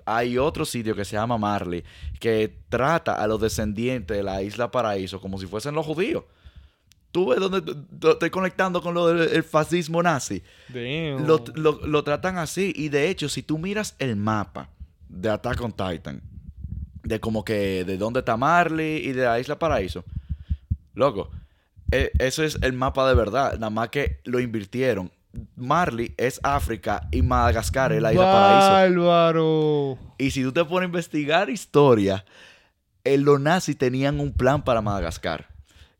[0.06, 1.84] hay otro sitio que se llama Marley,
[2.20, 6.24] que trata a los descendientes de la isla Paraíso como si fuesen los judíos.
[7.12, 7.63] Tú ves donde
[8.12, 10.44] estoy conectando con lo del el fascismo nazi.
[11.26, 12.74] Lo, lo- lo tratan así.
[12.76, 14.70] Y de hecho, si tú miras el mapa
[15.10, 16.22] de Attack on Titan,
[17.04, 20.04] de como que de dónde está Marley y de la isla Paraíso,
[20.94, 21.32] loco,
[21.91, 23.54] e- eso es el mapa de verdad.
[23.54, 25.12] Nada más que lo invirtieron.
[25.56, 29.04] Marley es África y Madagascar es la isla Paraíso.
[29.04, 29.98] Bárbaro.
[30.17, 32.26] Y si tú te pones a investigar historia,
[33.04, 35.48] eh, los nazis tenían un plan para Madagascar.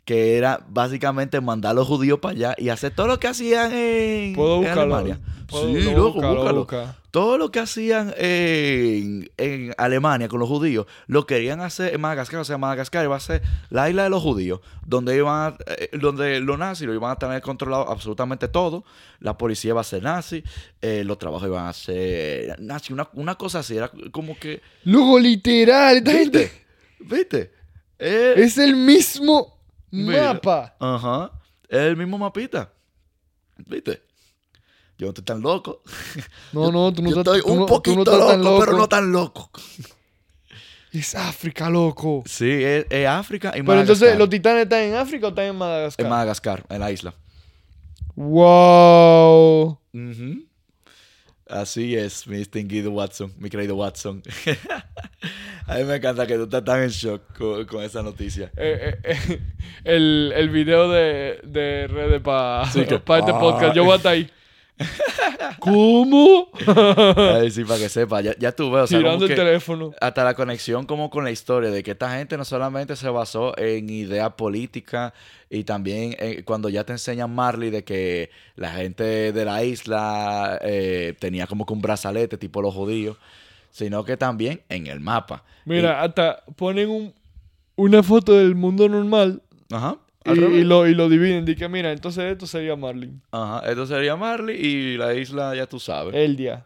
[0.06, 3.74] Que era básicamente mandar a los judíos para allá y hacer todo lo que hacían
[3.74, 4.96] en, Puedo en buscarlo.
[4.96, 5.20] Alemania.
[5.48, 6.54] Puedo- sí, lo loco, búscalo.
[6.60, 6.96] busca.
[7.12, 12.41] Todo lo que hacían en, en Alemania con los judíos, lo querían hacer en Madagascar.
[12.41, 15.89] O sea, Madagascar iba a ser la isla de los judíos, donde iban a- eh,
[15.98, 18.84] donde los nazis lo iban a tener controlado absolutamente todo.
[19.22, 20.44] La policía iba a ser nazi,
[20.82, 22.91] eh, los trabajos iban a ser nazi.
[22.94, 24.62] Una, una cosa así, era como que...
[24.84, 26.52] Luego, literal, ¿Viste?
[27.00, 27.52] ¿Viste?
[27.98, 29.55] Eh, es el mismo
[30.04, 30.34] Mira.
[30.34, 30.76] mapa.
[30.80, 31.32] Ajá.
[31.70, 32.72] Es el mismo mapita.
[33.68, 34.02] ¿Viste?
[34.98, 35.82] Yo no estoy tan loco.
[36.54, 38.42] No, no, tú no Yo estás estoy tú un tú poquito no estás loco, tan
[38.44, 38.60] loco.
[38.66, 39.50] pero no tan loco.
[40.92, 42.24] Es África, loco.
[42.26, 43.96] Sí, es, es África y Pero Madagascar.
[43.96, 46.06] entonces, ¿los titanes están en África o están en Madagascar?
[46.06, 47.14] En Madagascar, en la isla.
[48.16, 49.78] wow.
[49.94, 50.46] Ujú.
[51.48, 54.24] Así es, mi distinguido Watson, mi querido Watson.
[55.68, 58.52] A mí me encanta que tú estás tan en shock con, con esa noticia.
[58.58, 59.40] Eh, eh, eh,
[59.84, 63.76] el, el video de, de redes para Sí, este podcast.
[63.76, 64.30] Yo voy a estar ahí.
[65.60, 66.50] ¿Cómo?
[67.36, 69.94] Ay, sí, para que sepa, ya, ya tú ves, o sea, Tirando el que teléfono.
[70.02, 73.58] hasta la conexión como con la historia de que esta gente no solamente se basó
[73.58, 75.14] en ideas políticas
[75.49, 80.60] y también eh, cuando ya te enseñan Marley de que la gente de la isla
[80.62, 83.18] eh, tenía como que un brazalete tipo los judíos,
[83.72, 85.43] sino que también en el mapa.
[85.66, 87.14] Mira, hasta ponen un,
[87.76, 89.41] una foto del mundo normal
[89.72, 89.97] ajá.
[90.34, 91.45] Y, lo, y lo dividen.
[91.45, 93.21] Dice, mira, entonces esto sería Marlin.
[93.32, 96.15] Ajá, esto sería Marley y la isla ya tú sabes.
[96.15, 96.65] El día.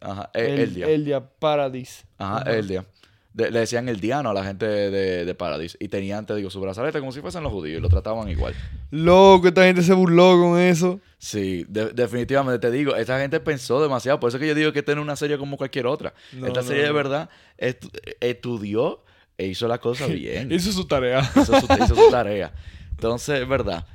[0.00, 0.86] Ajá, e- El, el, día.
[0.88, 2.04] el día Paradis.
[2.18, 2.84] Ajá, el día.
[3.32, 5.76] De- le decían el diano a la gente de, de Paradis.
[5.78, 8.54] Y tenían, te digo, su brazalete como si fuesen los judíos y lo trataban igual.
[8.90, 10.98] Loco, esta gente se burló con eso.
[11.18, 14.18] Sí, de- definitivamente te digo, esta gente pensó demasiado.
[14.18, 16.12] Por eso es que yo digo que esta no es una serie como cualquier otra.
[16.32, 17.90] No, esta no, serie de verdad estu-
[18.20, 19.04] estudió
[19.36, 20.50] e hizo la cosa bien.
[20.50, 21.20] Hizo su tarea.
[21.36, 22.52] hizo, su, hizo su tarea.
[22.98, 23.86] Entonces, es verdad.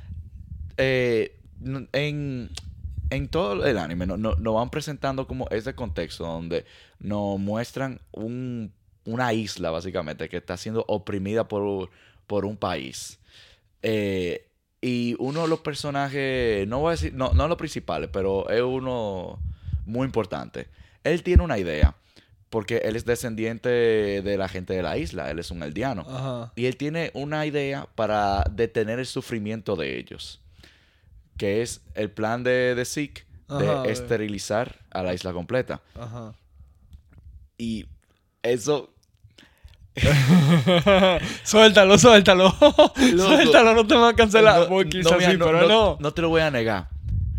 [0.78, 1.36] eh,
[1.92, 2.50] en,
[3.10, 6.64] en todo el anime nos no, nos van presentando como este contexto donde
[7.00, 8.72] nos muestran un,
[9.04, 11.90] una isla, básicamente, que está siendo oprimida por,
[12.26, 13.20] por un país.
[13.82, 14.48] Eh,
[14.80, 18.62] y uno de los personajes, no voy a decir, no, no los principales, pero es
[18.62, 19.40] uno
[19.86, 20.68] muy importante.
[21.04, 21.96] Él tiene una idea,
[22.54, 26.06] porque él es descendiente de la gente de la isla, él es un eldiano.
[26.08, 26.52] Ajá.
[26.54, 30.40] Y él tiene una idea para detener el sufrimiento de ellos.
[31.36, 35.80] Que es el plan de, de Zeke de Ajá, esterilizar a la isla completa.
[35.98, 36.32] Ajá.
[37.58, 37.86] Y
[38.44, 38.94] eso.
[41.42, 42.54] suéltalo, suéltalo.
[42.94, 44.70] suéltalo, no te van a cancelar.
[44.70, 45.96] no, mira, sí, pero no.
[45.98, 46.88] no te lo voy a negar.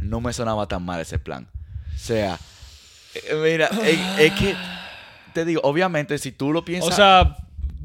[0.01, 1.47] No me sonaba tan mal ese plan.
[1.95, 2.37] O sea,
[3.13, 4.55] eh, mira, es, es que.
[5.35, 6.93] Te digo, obviamente, si tú lo piensas.
[6.93, 7.35] O sea,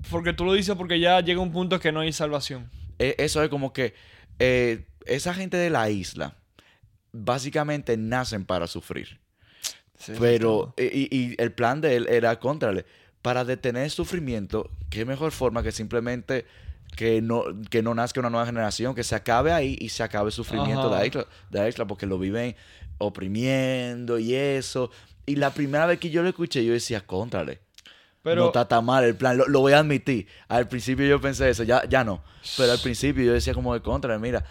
[0.08, 2.70] porque tú lo dices porque ya llega un punto que no hay salvación.
[3.00, 3.92] E- Eso es como que
[4.38, 6.36] eh, esa gente de la isla
[7.10, 9.18] básicamente nacen para sufrir.
[10.20, 12.86] Pero, y, y el plan de él era contrale.
[13.20, 16.46] Para detener el sufrimiento, qué mejor forma que simplemente
[16.96, 20.28] que no, que no nazca una nueva generación, que se acabe ahí y se acabe
[20.28, 22.54] el sufrimiento de la, isla, de la isla, porque lo viven
[22.98, 24.90] oprimiendo y eso.
[25.26, 27.60] Y la primera vez que yo lo escuché, yo decía, contrale.
[28.22, 30.26] Pero, no está tan mal el plan, lo, lo voy a admitir.
[30.48, 32.22] Al principio yo pensé eso, ya, ya no.
[32.56, 34.44] Pero al principio yo decía como de contra, mira,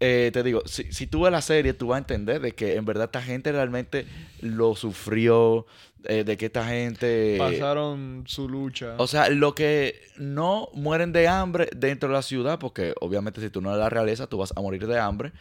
[0.00, 2.74] eh, te digo, si, si tú ves la serie, tú vas a entender de que
[2.74, 4.06] en verdad esta gente realmente
[4.40, 5.66] lo sufrió,
[6.04, 7.36] eh, de que esta gente...
[7.38, 8.96] pasaron su lucha.
[8.98, 13.48] O sea, lo que no mueren de hambre dentro de la ciudad, porque obviamente si
[13.48, 15.32] tú no eres la realeza, tú vas a morir de hambre.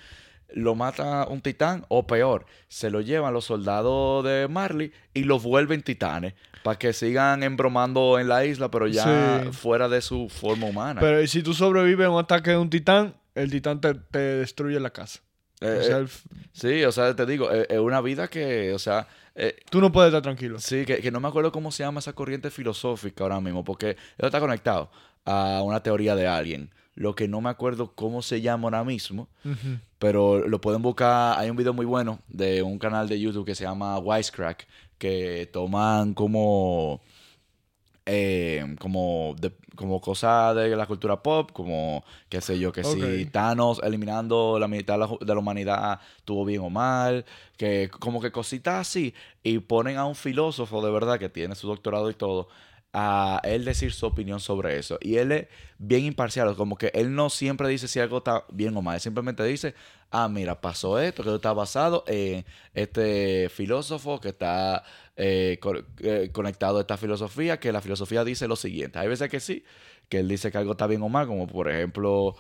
[0.53, 5.43] Lo mata un titán, o peor, se lo llevan los soldados de Marley y los
[5.43, 6.33] vuelven titanes
[6.63, 9.51] para que sigan embromando en la isla, pero ya Sí.
[9.51, 11.01] fuera de su forma humana.
[11.01, 14.19] Pero ¿y si tú sobrevives a un ataque de un titán, el titán te, te
[14.19, 15.19] destruye la casa.
[15.59, 16.09] Eh, o sea, eh, el
[16.53, 19.91] sí, o sea, te digo, es es una vida que, o sea, eh, tú no
[19.91, 20.59] puedes estar tranquilo.
[20.59, 23.91] Sí, que, que no me acuerdo cómo se llama esa corriente filosófica ahora mismo, porque
[24.17, 24.91] eso está conectado
[25.25, 26.69] a una teoría de alguien.
[26.95, 29.27] Lo que no me acuerdo cómo se llama ahora mismo.
[30.03, 31.39] Pero lo pueden buscar.
[31.39, 35.49] Hay un video muy bueno de un canal de YouTube que se llama Wisecrack, que
[35.53, 36.99] toman como
[38.05, 43.25] eh, como de- como cosa de la cultura pop, como qué sé yo, que si.
[43.31, 47.23] Thanos eliminando la mitad de la, humanidad estuvo bien o mal,
[47.55, 51.67] que como que cositas así, y ponen a un filósofo de verdad que tiene su
[51.69, 52.49] doctorado y todo,
[52.93, 54.97] a él decir su opinión sobre eso.
[55.01, 55.47] Y él es
[55.79, 59.01] bien imparcial, como que él no siempre dice si algo está bien o mal, él
[59.01, 59.73] simplemente dice,
[60.11, 64.83] ah, mira, pasó esto, que está basado en este filósofo que está
[65.17, 68.99] eh, co- eh, conectado a esta filosofía, que la filosofía dice lo siguiente.
[68.99, 69.63] Hay veces que sí,
[70.07, 72.35] que él dice que algo está bien o mal, como por ejemplo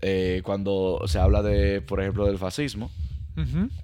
[0.00, 2.90] eh, cuando se habla de, por ejemplo, del fascismo,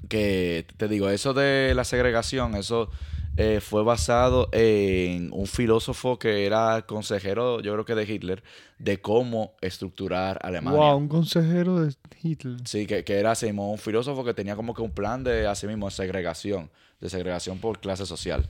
[0.08, 2.90] que te digo, eso de la segregación, eso
[3.36, 8.42] eh, fue basado en un filósofo que era consejero, yo creo que de Hitler,
[8.78, 10.78] de cómo estructurar Alemania.
[10.80, 12.56] Wow, un consejero de Hitler.
[12.64, 15.46] Sí, que, que era así mismo un filósofo que tenía como que un plan de
[15.46, 16.70] así mismo de segregación,
[17.00, 18.46] de segregación por clase social.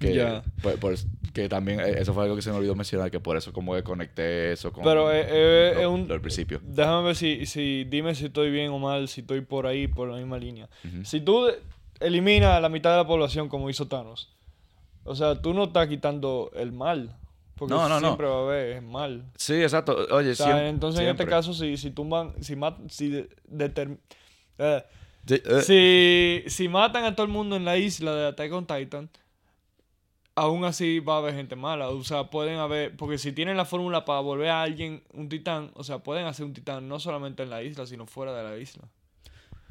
[0.00, 0.42] Que, Ya.
[0.80, 3.52] pues, que también, eh, eso fue algo que se me olvidó mencionar, que por eso
[3.52, 6.08] como que conecté eso con Pero eh, eh, es un...
[6.08, 6.60] lo del principio.
[6.64, 7.84] Déjame ver si, si...
[7.84, 10.68] Dime si estoy bien o mal, si estoy por ahí, por la misma línea.
[11.04, 11.46] Si tú
[12.02, 14.30] eliminas a la mitad de la población como hizo Thanos,
[15.04, 17.16] o sea, tú no estás quitando el mal.
[17.54, 18.08] Porque No, no, no.
[18.08, 19.24] siempre va a haber mal.
[19.36, 19.96] Sí, exacto.
[20.10, 23.28] Oye, O sea, entonces en este caso, si, si tumban, si mat, si de-
[24.58, 24.82] eh,
[25.28, 29.10] eh, si, si matan a todo el mundo en la isla de Attack on Titan,
[30.34, 31.88] aún así va a haber gente mala.
[31.90, 35.70] O sea, pueden haber, porque si tienen la fórmula para volver a alguien un titán,
[35.74, 38.56] o sea, pueden hacer un titán no solamente en la isla, sino fuera de la
[38.58, 38.88] isla.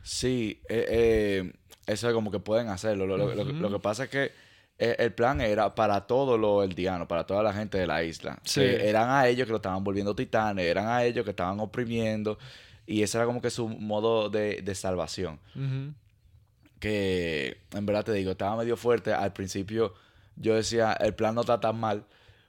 [0.04, 1.54] Sí, eh, eh,
[1.92, 3.06] eso es como que pueden hacerlo.
[3.06, 4.32] Lo, que pasa es que
[4.78, 8.39] eh, el plan era para todo lo eldiano, para toda la gente de la isla.
[8.44, 8.62] Sí.
[8.62, 12.38] Que eran a ellos que lo estaban volviendo titanes, eran a ellos que estaban oprimiendo.
[12.86, 15.39] Y ese era como que su modo de, de salvación.
[16.80, 19.14] Que en verdad te digo, estaba medio fuerte.
[19.14, 19.94] Al principio
[20.36, 22.06] yo decía, el plan no está tan mal.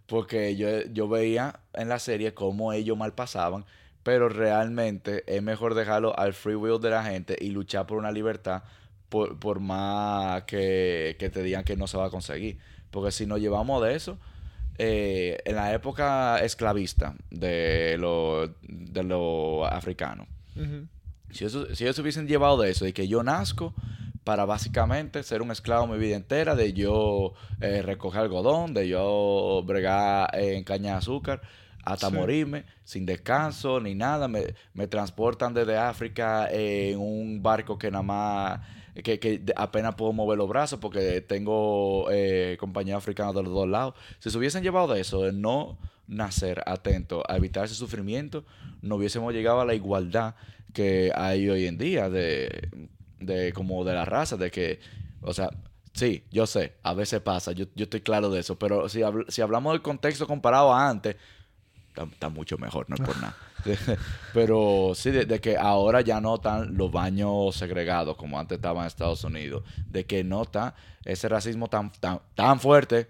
[0.07, 3.65] Porque yo, yo veía en la serie cómo ellos mal pasaban.
[4.03, 8.11] Pero realmente es mejor dejarlo al free will de la gente y luchar por una
[8.11, 8.63] libertad
[9.13, 12.57] por, por más que, que te digan que no se va a conseguir.
[12.91, 14.19] Porque si nos llevamos de eso,
[14.79, 20.27] eh, en la época esclavista de los de lo africanos,
[21.31, 23.75] si, eso, si ellos se hubiesen llevado de eso, de que yo nazco
[24.25, 29.63] para básicamente ser un esclavo mi vida entera, de yo eh, recoger algodón, de yo
[29.67, 31.43] bregar eh, en caña de azúcar,
[31.85, 32.15] hasta Sí.
[32.15, 38.05] morirme, sin descanso ni nada, me, me transportan desde África en un barco que nada
[38.05, 38.61] más,
[38.95, 43.69] que, que apenas puedo mover los brazos porque tengo eh, compañeros africanos de los dos
[43.69, 43.95] lados.
[44.19, 48.45] Si se hubiesen llevado de eso, de no nacer atento a evitar ese sufrimiento,
[48.83, 50.35] no hubiésemos llegado a la igualdad
[50.75, 52.69] que hay hoy en día de,
[53.21, 54.81] de como de la raza, de que,
[55.23, 55.51] o sea,
[55.95, 59.25] sí, yo sé, a veces pasa, yo, yo estoy claro de eso, pero si, habl-
[59.29, 61.17] si hablamos del contexto comparado a antes,
[61.93, 63.37] está, está mucho mejor, no es por nada.
[64.35, 68.83] pero sí, de, de que ahora ya no están los baños segregados como antes estaban
[68.83, 70.75] en Estados Unidos, de que no está
[71.05, 73.09] ese racismo tan, tan, tan fuerte,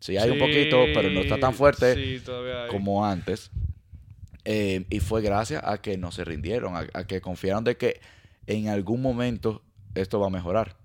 [0.00, 2.22] sí hay un poquito, pero no está tan fuerte Sí,
[2.70, 3.50] como antes.
[4.44, 8.00] Eh, y fue gracias a que no se rindieron, a, a que confiaron de que
[8.48, 9.62] en algún momento
[9.94, 10.76] esto va a mejorar.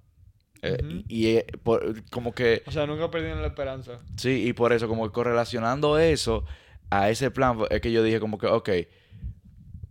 [0.61, 0.77] Eh,
[1.07, 3.99] y y, eh, por- como que, O sea, nunca perdieron la esperanza.
[4.15, 6.45] sí, y por eso, como que correlacionando eso
[6.89, 8.69] a ese plan, es que yo dije como que, ok,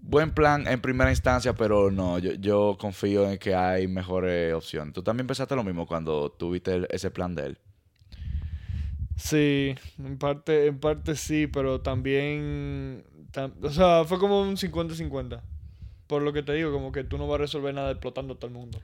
[0.01, 4.95] buen plan en primera instancia, pero no, yo, yo confío en que hay mejores opciones.
[4.95, 7.59] ¿Tú también pensaste lo mismo cuando tuviste ese plan de él?
[9.17, 15.43] Sí, en parte, en parte sí, pero también, tam- o sea, fue como un 50-50.
[16.07, 18.39] Por lo que te digo, como que tú no vas a resolver nada explotando a
[18.39, 18.81] todo el mundo.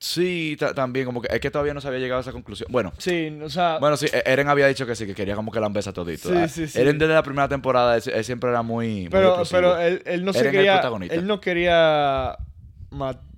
[0.00, 2.68] Sí, ta- también, como que es que todavía no se había llegado a esa conclusión.
[2.70, 5.50] Bueno, Sí, o sea, Bueno, sí, E- Eren había dicho que sí, que quería como
[5.50, 6.28] que la embesa todito.
[6.28, 6.78] Sí, sí, sí.
[6.80, 9.08] Eren desde la primera temporada, él, él siempre era muy.
[9.10, 10.80] pero, pero él, él no se Eren quería,
[11.10, 12.38] él no quería,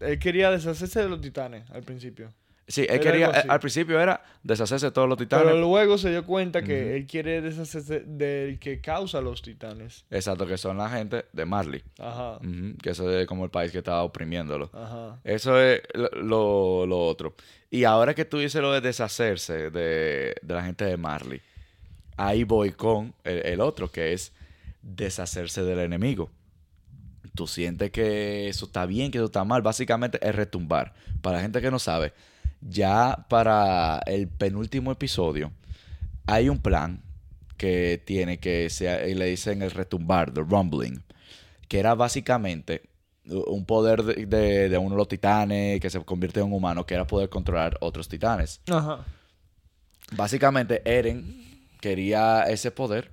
[0.01, 2.31] él quería deshacerse de los titanes al principio.
[2.71, 3.27] Sí, él era quería.
[3.29, 3.49] así.
[3.51, 5.45] Al principio era deshacerse de todos los titanes.
[5.45, 10.05] Pero luego se dio cuenta que él quiere deshacerse del que causa los titanes.
[10.11, 11.83] Exacto, que son la gente de Marley.
[11.99, 12.39] Ajá,
[12.81, 14.71] que eso es como el país que estaba oprimiéndolo.
[14.73, 15.19] ajá.
[15.25, 17.35] Eso es lo, lo- lo otro.
[17.71, 21.41] Y ahora que tú dices lo de deshacerse de, de la gente de Marley,
[22.17, 24.33] ahí voy con el, el otro, que es
[24.83, 26.31] deshacerse del enemigo.
[27.35, 29.63] Tú sientes que eso está bien, que eso está mal.
[29.63, 30.95] Básicamente es retumbar.
[31.23, 32.13] Para la gente que no sabe,
[32.61, 35.53] ya para el penúltimo episodio
[36.27, 37.03] hay un plan
[37.57, 41.03] que tiene que se le dicen el retumbar, the rumbling,
[41.69, 42.83] que era básicamente
[43.27, 46.85] un poder de, de- de uno de los titanes que se convierte en un humano,
[46.87, 48.61] que era poder controlar otros titanes.
[48.71, 49.05] Ajá.
[50.13, 53.11] Básicamente, Eren quería ese poder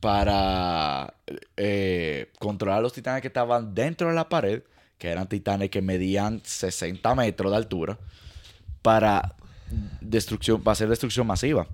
[0.00, 1.14] para
[1.56, 4.62] eh, controlar a los titanes que estaban dentro de la pared,
[4.98, 7.98] que eran titanes que medían 60 metros de altura,
[8.86, 9.34] para
[10.00, 11.66] destrucción, para hacer destrucción masiva.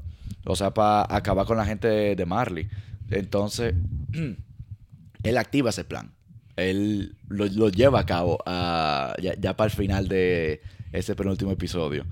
[0.46, 2.70] O sea, para acabar con la gente de, Marley.
[3.10, 3.74] Entonces,
[5.22, 6.10] él activa ese plan.
[6.56, 12.06] Él lo, lleva a cabo ya, ya para el final de ese penúltimo episodio.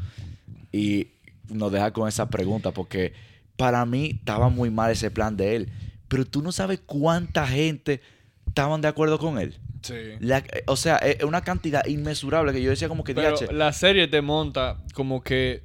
[0.70, 1.08] Y
[1.48, 3.14] nos deja con esa pregunta, porque
[3.56, 5.72] para mí estaba muy mal ese plan de él.
[6.08, 8.02] Pero tú no sabes cuánta gente
[8.46, 9.58] estaban de acuerdo con él.
[9.82, 9.94] Sí.
[10.20, 13.52] La- o sea, es una cantidad inmesurable que yo decía como que Pero "Diache".
[13.52, 15.62] la serie te monta como que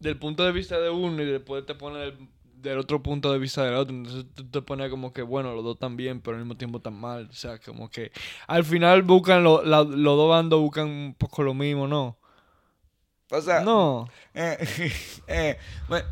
[0.00, 2.18] del punto de vista de uno y después te pone del,
[2.56, 3.94] del otro punto de vista del otro.
[3.94, 6.78] Entonces tú te pones como que, bueno, los dos están bien, pero al mismo tiempo
[6.78, 7.28] están mal.
[7.30, 8.10] O sea, como que
[8.48, 12.18] al final buscan, lo- la- los dos bandos buscan un poco lo mismo, ¿no?
[13.30, 14.08] O sea, No.
[14.34, 14.56] eh,
[15.28, 16.06] eh, bueno,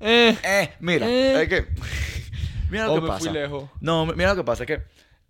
[0.00, 0.36] Eh.
[0.44, 1.42] eh, mira, Eh.
[1.42, 1.66] es que
[2.70, 3.20] mira lo O que me pasa.
[3.30, 3.68] fui lejos.
[3.80, 4.82] No, mira lo que pasa, es que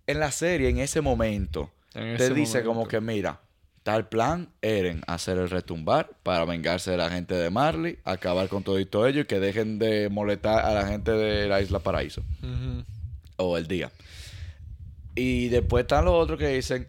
[0.09, 3.41] en la serie, en ese momento, En te dice como que, mira,
[3.83, 8.63] tal plan, Eren, hacer el retumbar para vengarse de la gente de Marley, acabar con
[8.63, 12.23] todo ello y que dejen de molestar a la gente de la Isla Paraíso
[13.37, 13.91] o el día.
[15.13, 16.87] Y después están los otros que dicen,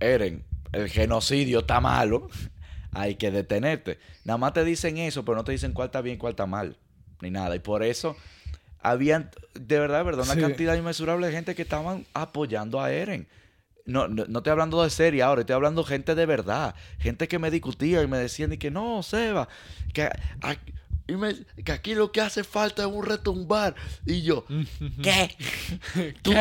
[0.00, 0.42] Eren,
[0.72, 2.30] el genocidio está malo,
[2.92, 3.98] hay que detenerte.
[4.24, 6.78] Nada más te dicen eso, pero no te dicen cuál está bien, cuál está mal,
[7.20, 7.54] ni nada.
[7.54, 8.16] Y por eso
[8.82, 10.40] habían, de verdad, verdad, una Sí.
[10.40, 13.26] cantidad inmesurable de gente que estaban apoyando a Eren.
[13.84, 16.74] no, no, no estoy hablando de serie ahora, estoy hablando gente de verdad.
[17.00, 19.48] Gente que me discutía y me decían y que no, Seba,
[19.92, 20.56] que, a-
[21.08, 23.74] y me- que aquí lo que hace falta es un retumbar.
[24.06, 24.44] Y yo,
[25.02, 25.34] ¿qué?
[26.22, 26.32] ¿Tú-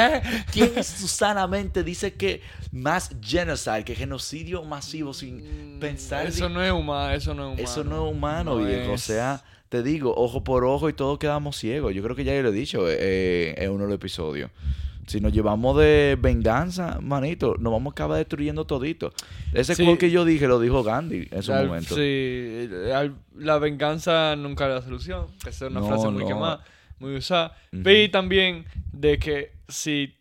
[0.52, 6.26] ¿Quién susanamente dice que más genocide, que genocidio masivo sin pensar?
[6.26, 7.64] Mm, Eso ni- no es humano, eso no es humano.
[7.72, 8.92] eso no es humano, No viejo.
[8.94, 11.96] O sea, te digo, ojo por ojo y todos quedamos ciegos.
[11.96, 14.52] Yo creo que ya yo lo he dicho eh, en uno de los episodios.
[15.08, 19.14] Si nos llevamos de venganza, manito, nos vamos a acabar destruyendo todito.
[19.54, 19.98] Ese Sí.
[19.98, 21.96] que yo dije lo dijo Gandhi en su Al- momento.
[21.96, 25.28] Sí, al- la venganza nunca es la solución.
[25.40, 26.28] Esa es una No, frase muy no.
[26.28, 26.66] quemada,
[27.00, 27.56] muy usada.
[27.72, 30.16] Y también de que si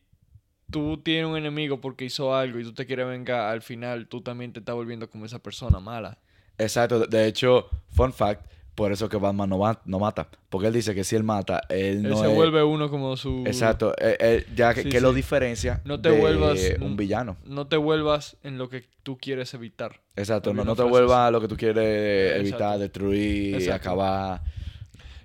[0.71, 4.21] tú tienes un enemigo porque hizo algo y tú te quieres vengar, al final tú
[4.21, 6.19] también te estás volviendo como esa persona mala.
[6.57, 7.07] Exacto.
[7.07, 8.47] De hecho, fun fact,
[8.81, 10.27] por eso que Batman no, ma- no mata.
[10.49, 13.15] Porque él dice que si él mata, él Él no se es- vuelve uno como
[13.15, 13.45] su...
[13.47, 13.93] Exacto.
[14.01, 17.37] eh, eh, ya que, Sí, lo diferencia No te de vuelvas un villano.
[17.45, 20.01] No te vuelvas en lo que tú quieres evitar.
[20.17, 23.91] Exacto, no, no te vuelvas a lo que tú quieres evitar, destruir, Exacto.
[23.91, 24.41] acabar.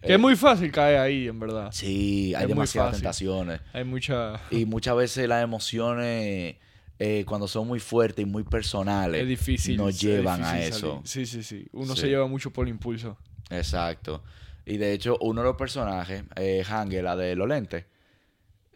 [0.02, 1.70] Que Eh, es muy fácil caer ahí, en verdad.
[1.72, 3.62] Sí, hay es demasiadas tentaciones.
[3.72, 4.34] Hay mucha...
[4.52, 6.58] Y muchas veces las emociones,
[7.00, 9.78] eh, cuando son muy fuertes y muy personales, Es difícil.
[9.78, 10.80] nos es llevan a eso.
[11.06, 11.08] salir.
[11.08, 11.66] Sí, sí, sí.
[11.72, 12.02] Uno Sí.
[12.02, 13.18] se lleva mucho por el impulso.
[13.50, 14.24] Exacto.
[14.66, 17.86] Y de hecho, uno de los personajes, eh, Hange, la de los lentes,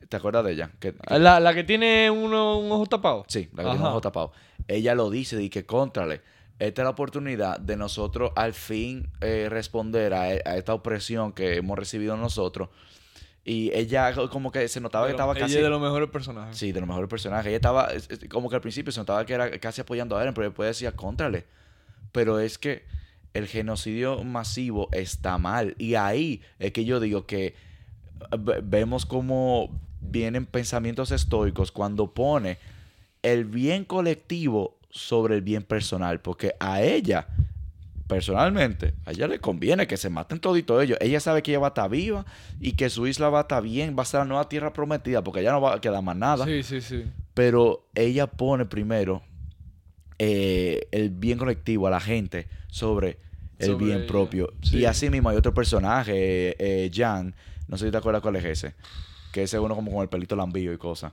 [0.08, 0.72] ¿te acuerdas de ella?
[0.80, 3.26] Que, que- La, la que tiene uno, un ojo tapado.
[3.28, 4.32] Sí, la que tiene un ojo tapado.
[4.68, 6.22] Ella lo dice y que contrale.
[6.60, 11.56] Esta es la oportunidad de nosotros al fin eh, responder a, a esta opresión que
[11.56, 12.70] hemos recibido nosotros.
[13.46, 15.56] Y ella como que se notaba que estaba ella casi...
[15.58, 16.58] es de los mejores personajes.
[16.58, 17.48] Sí, de los mejores personajes.
[17.48, 20.22] Ella estaba, es- es como que al principio se notaba que era casi apoyando a
[20.22, 21.46] Eren, pero después decía, contrale.
[22.12, 22.84] Pero es que
[23.34, 25.76] el genocidio masivo está mal.
[25.78, 27.54] Y ahí es que yo digo que eh,
[28.40, 29.70] ve- vemos cómo
[30.02, 32.58] vienen pensamientos estoicos cuando pone
[33.22, 36.20] el bien colectivo sobre el bien personal.
[36.22, 37.28] Porque a ella,
[38.08, 40.98] personalmente, a ella le conviene que se maten toditos ellos.
[41.02, 42.26] Ella sabe que ella va a estar viva
[42.60, 45.24] y que su isla va a estar bien, va a ser la nueva tierra prometida,
[45.24, 46.46] porque ya no va a quedar más nada.
[46.46, 47.04] Sí, sí, sí.
[47.34, 49.22] Pero ella pone primero
[50.20, 53.18] eh, el bien colectivo a la gente sobre
[53.58, 54.54] el Sobre bien ella, propio.
[54.62, 54.78] sí.
[54.80, 56.14] Y así mismo hay otro personaje,
[56.52, 57.34] eh, eh, Jan,
[57.68, 58.76] no sé si te acuerdas cuál es ese,
[59.34, 61.12] que ese uno como con el pelito lambío y cosas.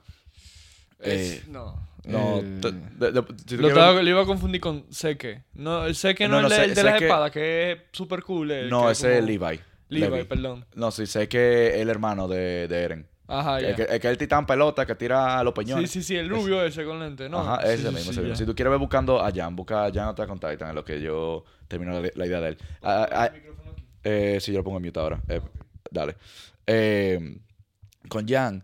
[1.00, 1.86] Eh, no.
[2.04, 5.42] No, te- de- de- si tú lo, quieres- estaba- lo iba a confundir con Seke.
[5.54, 7.78] No, el Seke no, No, no, es el de, el de las espadas, que es
[7.90, 8.50] súper cool.
[8.52, 9.60] el no, ese es como- Levi.
[9.88, 10.24] Levi, Levi.
[10.24, 10.64] perdón.
[10.76, 13.06] No, sí, sé que es el hermano de, de Eren.
[13.28, 13.74] Ajá, el, ya.
[13.76, 15.90] que, el que es el titán pelota que tira a los Sí, peñones.
[15.90, 17.40] sí, sí, el rubio ese con lente, ¿no?
[17.40, 18.00] Ajá, Sí, ese sí, mismo.
[18.00, 18.36] sí, ese mismo.
[18.36, 20.84] Si tú quieres ver buscando a Jan, busca a Jan Attack on Titan, en lo
[20.84, 22.58] que yo termino la, la idea de él.
[22.82, 23.30] Ah, ah,
[24.04, 25.20] eh, sí, yo lo pongo en mute ahora.
[25.28, 25.40] Eh,
[25.90, 26.16] Dale.
[26.66, 27.38] Eh,
[28.08, 28.62] con Jan,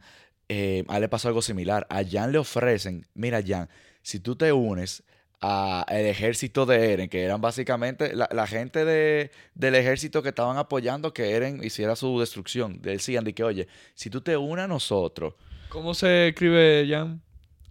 [0.49, 1.87] eh, a él le pasó algo similar.
[1.91, 3.69] A Jan le ofrecen, mira Jan,
[4.03, 5.03] si tú te unes
[5.43, 10.57] al ejército de Eren, que eran básicamente la, la gente de, del ejército que estaban
[10.57, 12.80] apoyando que Eren hiciera su destrucción.
[12.80, 15.34] Decían de que, oye, si tú te unes a nosotros,
[15.68, 17.20] ¿Cómo se escribe, Jan?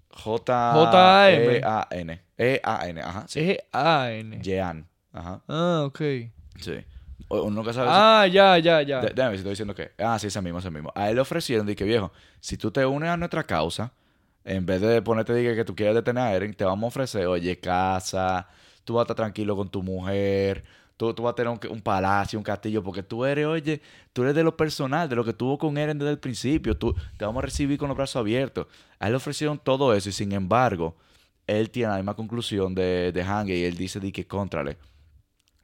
[0.09, 1.57] J-A-M.
[1.57, 2.21] E-A-N.
[2.37, 3.25] E-A-N, ajá.
[3.27, 3.39] Sí.
[3.41, 4.39] E-A-N.
[4.41, 4.87] Jean.
[5.13, 5.41] Ajá.
[5.47, 5.99] Ah, ok.
[6.59, 6.83] Sí.
[7.29, 9.01] Uno nunca sabe si- Ah, ya, ya, ya.
[9.01, 9.91] Déjame ver si estoy diciendo que.
[9.99, 10.91] Ah, sí, ese mismo, ese mismo.
[10.95, 13.93] A él le ofrecieron, que viejo, si tú te unes a nuestra causa,
[14.43, 17.27] en vez de ponerte de que tú quieres detener a Eren, te vamos a ofrecer,
[17.27, 18.47] oye, casa,
[18.83, 20.63] tú vas a estar tranquilo con tu mujer,
[20.97, 23.81] tú, tú vas a tener un, un palacio, un castillo, porque tú eres, oye,
[24.13, 26.95] tú eres de lo personal, de lo que tuvo con Eren desde el principio, tú,
[27.17, 28.67] te vamos a recibir con los brazos abiertos.
[28.99, 30.95] A él le ofrecieron todo eso y sin embargo,
[31.47, 34.77] él tiene la misma conclusión de, de Hange y él dice de que contrale.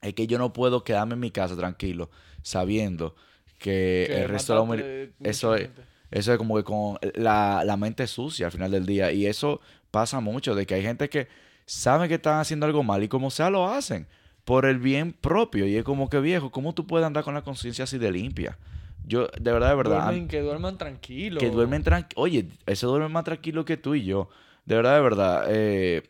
[0.01, 2.09] Es que yo no puedo quedarme en mi casa tranquilo
[2.43, 3.15] sabiendo
[3.59, 5.09] que, Que el resto de la humanidad...
[5.23, 5.86] Eso es, gente.
[6.11, 9.11] Eso es como que con la, la mente sucia al final del día.
[9.11, 9.59] Y eso
[9.91, 11.27] pasa mucho, de que hay gente que
[11.65, 14.07] sabe que están haciendo algo mal y como sea lo hacen
[14.45, 15.65] por el bien propio.
[15.67, 18.57] Y es como que viejo, ¿cómo tú puedes andar con la conciencia así de limpia?
[19.05, 21.41] Yo, de verdad, de verdad, Duermen- que duerman tranquilos.
[21.43, 22.13] que duermen tranquilos.
[22.23, 24.29] Oye, eso duerme más tranquilo que tú y yo.
[24.65, 25.45] De verdad, de verdad.
[25.49, 26.03] eh,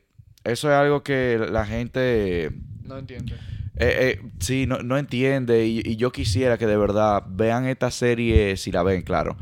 [0.44, 2.52] eso es algo que la gente...
[2.84, 3.34] No entiendo.
[3.76, 7.92] Eh, eh, sí, no, no entiende y, y yo quisiera que de verdad vean esta
[7.92, 9.38] serie, si la ven, claro,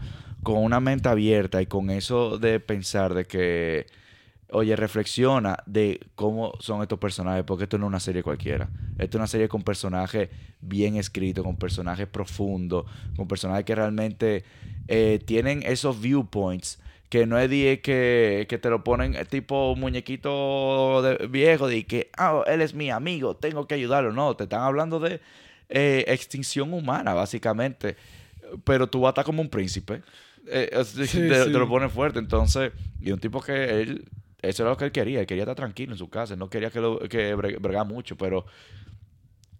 [0.45, 3.87] con una mente abierta y con eso de pensar de que,
[4.51, 8.69] oye, reflexiona de cómo son estos personajes, porque esto no es una serie cualquiera.
[8.99, 10.29] Esto es una serie con personajes
[10.61, 12.85] bien escritos, con personajes profundos,
[13.17, 14.43] con personajes que realmente
[14.87, 16.79] eh, tienen esos viewpoints
[17.09, 22.43] que no es de que, que te lo ponen tipo muñequito viejo de que, ah,
[22.45, 24.13] él es mi amigo, tengo que ayudarlo.
[24.13, 25.21] No, te están hablando de
[25.69, 27.95] eh, extinción humana, básicamente.
[28.63, 30.03] Pero tú vas a estar como un príncipe.
[30.47, 32.19] Eh, Sí, te, lo ponen fuerte.
[32.19, 34.05] Entonces, y un tipo que él
[34.41, 35.19] eso era lo que él quería.
[35.21, 36.33] Él quería estar tranquilo en su casa.
[36.33, 38.45] Él no quería que, lo, que bre- bregar mucho, pero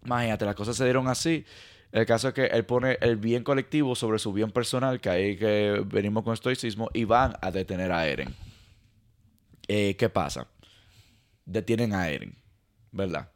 [0.04, 1.44] imagínate, las cosas se dieron así.
[1.92, 5.36] El caso es que él pone el bien colectivo sobre su bien personal, que ahí
[5.36, 8.34] que venimos con estoicismo, y van a detener a Eren.
[9.68, 10.46] Eh, ¿Qué pasa?
[11.44, 12.36] Detienen a Eren,
[12.92, 13.30] ¿verdad?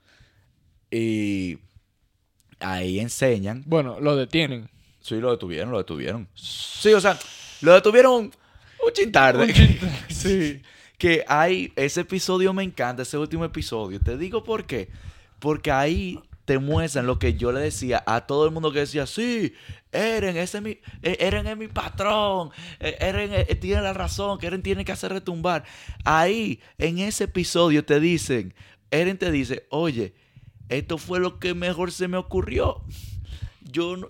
[0.90, 1.58] Y
[2.58, 3.62] ahí enseñan.
[3.66, 4.68] Bueno, lo detienen.
[5.00, 6.28] Sí, lo detuvieron, lo detuvieron.
[6.34, 7.18] Sí, o sea,
[7.62, 9.44] lo detuvieron un, un chin tarde.
[9.44, 9.90] Un chiste.
[10.08, 10.62] sí.
[10.98, 14.00] que hay, ese episodio me encanta, ese último episodio.
[14.00, 14.88] Te digo por qué.
[15.38, 19.06] Porque ahí te muestran lo que yo le decía a todo el mundo que decía,
[19.06, 19.54] sí,
[19.92, 20.70] Eren, ese es mi,
[21.02, 24.92] eh, Eren es mi patrón, eh, Eren eh, tiene la razón, que Eren tiene que
[24.92, 25.64] hacer retumbar.
[26.04, 28.52] Ahí, en ese episodio te dicen,
[28.90, 30.12] Eren te dice, oye,
[30.68, 32.82] esto fue lo que mejor se me ocurrió.
[33.62, 34.08] Yo no...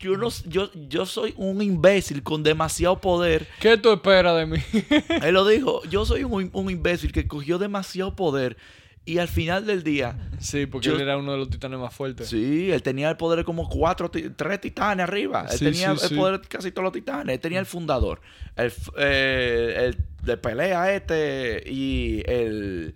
[0.00, 4.58] Yo, no, yo, yo soy un imbécil con demasiado poder ¿Qué tú esperas de mí?
[5.22, 8.56] él lo dijo, yo soy un, un imbécil que cogió demasiado poder
[9.04, 11.94] y al final del día, sí, porque Yo- él era uno de los titanes más
[11.94, 12.28] fuertes.
[12.28, 15.46] sí, él tenía el poder de como cuatro, tres titanes arriba.
[15.50, 16.14] Él Sí, tenía sí, el sí.
[16.14, 17.34] poder de casi todos los titanes.
[17.34, 18.20] Él tenía el fundador,
[18.54, 22.94] el, eh, el de pelea este y el,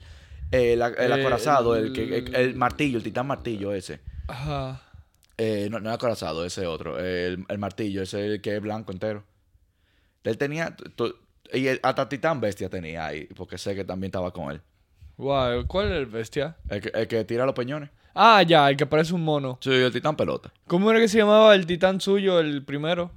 [0.51, 4.01] el, el acorazado, el, que- el, el- el martillo, el titán martillo ese.
[4.29, 4.83] Ajá.
[5.45, 6.99] Eh, no, no es acorazado, ese otro.
[6.99, 9.25] El, el martillo, ese que es blanco entero.
[10.25, 10.77] Él tenía.
[11.53, 14.61] y el, hasta Titán Bestia tenía ahí, porque sé que también estaba con él.
[15.17, 16.57] Wow, ¿cuál es el bestia?
[16.69, 17.91] El que, el que tira los peñones.
[18.15, 19.59] Ah, ya, el que parece un mono.
[19.63, 20.53] Sí, el Titán Pelota.
[20.67, 23.11] ¿Cómo era que se llamaba el titán suyo, el primero?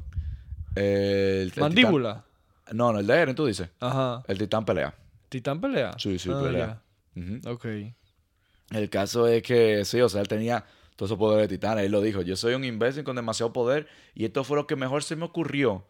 [0.76, 2.24] El, el Mandíbula.
[2.66, 3.70] Titán- no, no, el de Eren, tú dices.
[3.80, 4.24] Ajá.
[4.28, 4.94] El Titán pelea.
[5.30, 5.92] ¿Titán pelea?
[5.98, 6.82] Sí, sí, Ah, pelea.
[7.16, 7.52] Ya.
[7.52, 7.66] Ok.
[8.72, 10.64] El caso es que, sí, o sea, él tenía
[10.96, 11.80] todos esos poderes de titán.
[11.80, 14.76] Él lo dijo, yo soy un imbécil con demasiado poder y esto fue lo que
[14.76, 15.86] mejor se me ocurrió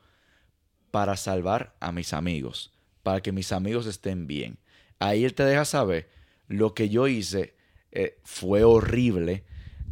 [0.92, 2.72] para salvar a mis amigos,
[3.04, 4.58] para que mis amigos estén bien.
[5.00, 6.10] Ahí él te deja saber,
[6.48, 7.56] lo que yo hice
[7.92, 9.44] eh, fue horrible.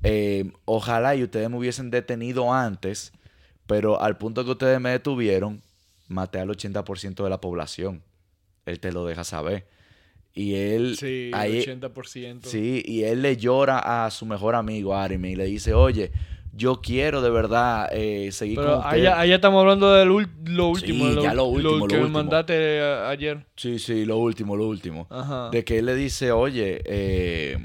[0.04, 3.14] Eh, ojalá y ustedes me hubiesen detenido antes,
[3.68, 5.62] pero al punto que ustedes me detuvieron,
[6.08, 8.04] maté al 80% de la población.
[8.66, 9.68] Él te lo deja saber.
[10.34, 10.96] Y él...
[10.98, 12.40] Sí, ahí- el 80%.
[12.48, 16.12] Sí, y él le llora a su mejor amigo, Armin, y le dice, oye,
[16.56, 18.90] yo quiero de verdad eh, seguir Pero con usted.
[18.92, 21.08] allá, allá estamos hablando de lo, lo último.
[21.10, 23.46] Sí, de ya lo último, lo que me mandaste ayer.
[23.56, 25.08] Sí, sí, lo último, lo último.
[25.10, 25.50] Ajá.
[25.50, 27.58] De que él le dice, oye, eh,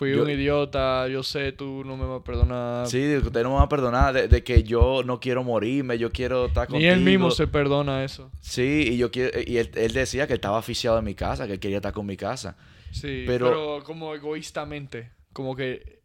[0.00, 2.86] Fui yo- un idiota, yo sé, tú no me vas a perdonar.
[2.86, 5.44] sí, de que usted no me va a perdonar, de, de que yo no quiero
[5.44, 6.92] morirme, yo quiero estar Ni contigo.
[6.92, 8.30] él mismo se perdona eso.
[8.40, 11.52] Sí, y yo quiero, y él, él decía que estaba aficiado en mi casa, que
[11.52, 12.56] él quería estar con mi casa.
[12.92, 15.10] Sí, Pero- pero, como egoístamente.
[15.34, 16.00] Como que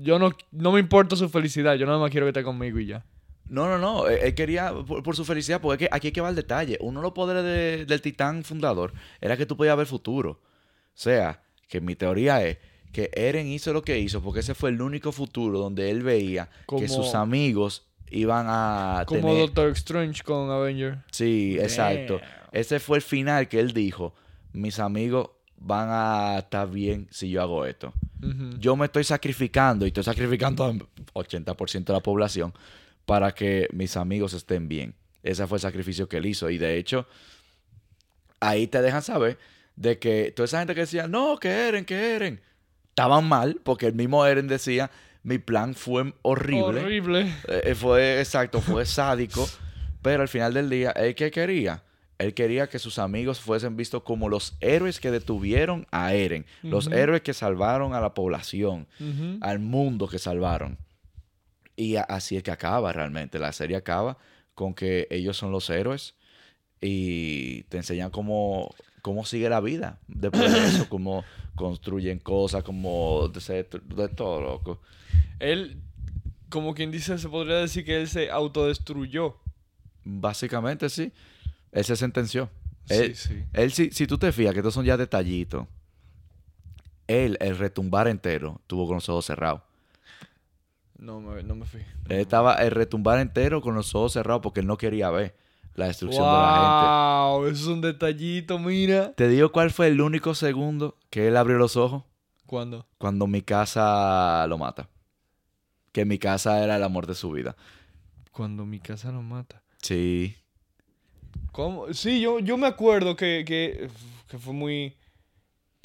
[0.00, 2.86] yo no, no me importa su felicidad, yo nada más quiero que esté conmigo y
[2.86, 3.04] ya.
[3.46, 4.08] No, no, no.
[4.08, 6.78] Él, quería por, por su felicidad, porque es que aquí hay que va el detalle.
[6.80, 10.30] Uno de los poderes de- del titán fundador era que tú podías ver futuro.
[10.30, 10.40] O
[10.94, 12.56] sea, que mi teoría es
[12.92, 16.48] que Eren hizo lo que hizo porque ese fue el único futuro donde él veía
[16.66, 19.38] Como- que sus amigos iban a Como tener...
[19.38, 20.98] Doctor Strange con Avenger.
[21.10, 22.20] Sí, exacto.
[22.52, 24.14] Ese fue el final que él dijo,
[24.52, 27.94] mis amigos van a estar bien si yo hago esto.
[28.58, 32.52] Yo me estoy sacrificando y estoy sacrificando al 80% de la población
[33.06, 34.94] para que mis amigos estén bien.
[35.22, 36.50] Ese fue el sacrificio que él hizo.
[36.50, 37.06] Y de hecho,
[38.40, 39.38] ahí te dejan saber
[39.76, 42.40] de que toda esa gente que decía, no, que Eren, que Eren,
[42.92, 44.90] estaban mal, porque el mismo Eren decía,
[45.22, 46.80] mi plan fue horrible.
[46.80, 47.34] Horrible.
[47.48, 49.48] Eh, fue exacto, fue sádico.
[50.02, 51.82] Pero al final del día, ¿él qué quería?
[52.18, 56.86] Él quería que sus amigos fuesen vistos como los héroes que detuvieron a Eren, los
[56.88, 58.86] héroes que salvaron a la población,
[59.40, 60.76] al mundo que salvaron.
[61.76, 63.38] Y así es que acaba realmente.
[63.38, 64.18] La serie acaba
[64.54, 66.14] con que ellos son los héroes
[66.80, 71.24] y te enseñan cómo, cómo sigue la vida después de eso, cómo
[71.54, 74.80] construyen cosas, cómo de, todo, loco.
[75.38, 75.80] Él,
[76.48, 79.36] como quien dice, se podría decir que él se autodestruyó.
[80.04, 81.12] Básicamente sí.
[81.70, 82.50] Él se sentenció.
[82.88, 83.44] Él, sí, sí.
[83.52, 85.66] él si, si tú te fijas que estos son ya detallitos,
[87.06, 89.62] él, el retumbar entero, tuvo con los ojos cerrados.
[90.98, 91.80] No me, no me fui.
[92.08, 95.41] Él estaba el retumbar entero con los ojos cerrados porque él no quería ver
[95.74, 99.02] la destrucción de la Wow, eso es un detallito, mira.
[99.04, 99.14] gente.
[99.14, 102.04] Te digo cuál fue el único segundo que él abrió los ojos
[102.46, 102.86] ¿Cuándo?
[102.98, 104.88] cuando mi casa lo mata.
[105.92, 107.56] Que mi casa era el amor de su vida.
[108.30, 109.62] Cuando mi casa lo mata.
[109.82, 110.36] Sí.
[111.52, 111.92] ¿Cómo?
[111.92, 113.88] Sí, yo, yo me acuerdo que, que,
[114.28, 114.96] que fue muy...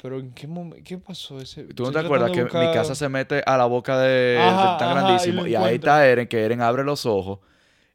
[0.00, 0.82] Pero ¿en qué momento?
[0.86, 1.64] ¿Qué pasó ese?
[1.64, 4.78] ¿Tú no te acuerdas que mi casa se mete a la boca de, Ajá, de
[4.78, 5.46] tan ajá, grandísimo?
[5.46, 7.40] y ahí está Eren, que Eren abre los ojos.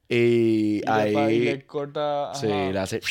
[0.10, 1.36] Y, Y ahí...
[1.36, 2.32] y le corta...
[2.34, 2.72] Sí, ajá.
[2.72, 3.02] le hace...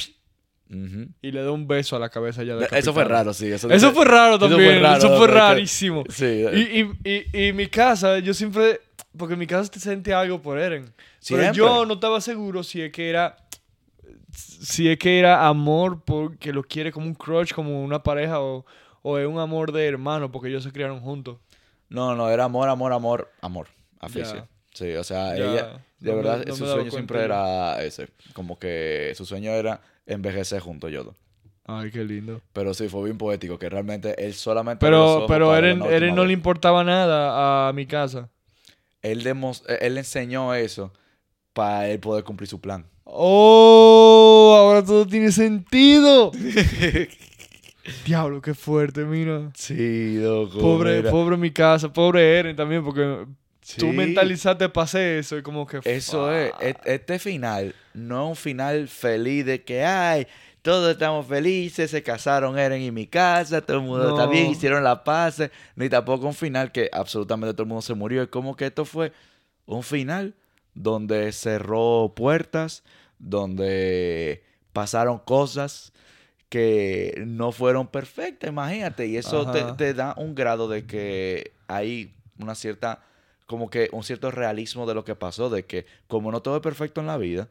[0.70, 1.06] Ujú.
[1.20, 3.46] y le da un beso a la cabeza ya de Eso fue raro, sí.
[3.52, 4.76] Eso, Eso fue raro Eso fue también.
[4.78, 6.04] Eso raro, fue, rarísimo.
[6.08, 6.46] Sí.
[6.54, 8.80] Y, y, y, y mi casa, yo siempre.
[9.14, 10.84] Porque en mi casa te sentía algo por Eren.
[10.84, 11.52] Pero Siempre.
[11.52, 13.36] yo no estaba seguro si es que era.
[14.30, 18.64] Si es que era amor porque lo quiere como un crush, como una pareja, o,
[19.02, 21.36] o es un amor de hermano porque ellos se criaron juntos.
[21.90, 23.68] No, no, era amor, amor, amor, amor.
[24.00, 24.36] Aficio.
[24.36, 24.48] Ya.
[24.72, 28.08] Sí, o sea, Ya, ella, de no me- verdad, no su sueño siempre era ese.
[28.34, 31.16] Como que su sueño era envejecer junto yo dos.
[31.64, 32.40] Ay, qué lindo.
[32.52, 34.84] Pero sí, fue bien poético, que realmente él solamente...
[34.84, 35.58] Pero, pero última
[35.90, 36.26] Eren no vez.
[36.28, 38.28] le importaba nada a mi casa.
[39.00, 40.92] Él, eh, él enseñó eso
[41.52, 42.84] para él poder cumplir su plan.
[43.04, 44.54] ¡Oh!
[44.58, 46.32] Ahora todo tiene sentido.
[48.06, 49.50] Diablo, qué fuerte, mira.
[49.54, 50.58] Sí, loco.
[50.58, 51.10] Pobre, mira.
[51.10, 53.26] pobre mi casa, pobre Eren también, porque
[53.78, 55.80] tú mentalizaste hacer eso y como que...
[55.84, 56.62] Eso es, fuck.
[56.84, 60.26] este final no es un final feliz de que, ay,
[60.62, 64.30] todos estamos felices, se casaron Eren y mi casa, todo el mundo está No.
[64.30, 65.42] bien, hicieron la paz,
[65.74, 68.22] ni tampoco un final que absolutamente todo el mundo se murió.
[68.22, 69.12] Es como que esto fue
[69.66, 70.34] un final
[70.74, 72.84] donde cerró puertas,
[73.18, 74.42] donde
[74.72, 75.92] pasaron cosas
[76.48, 82.54] que no fueron perfectas, imagínate, y eso te da un grado de que hay una
[82.54, 83.02] cierta
[83.52, 86.62] como que un cierto realismo de lo que pasó, de que como no todo es
[86.62, 87.50] perfecto en la vida,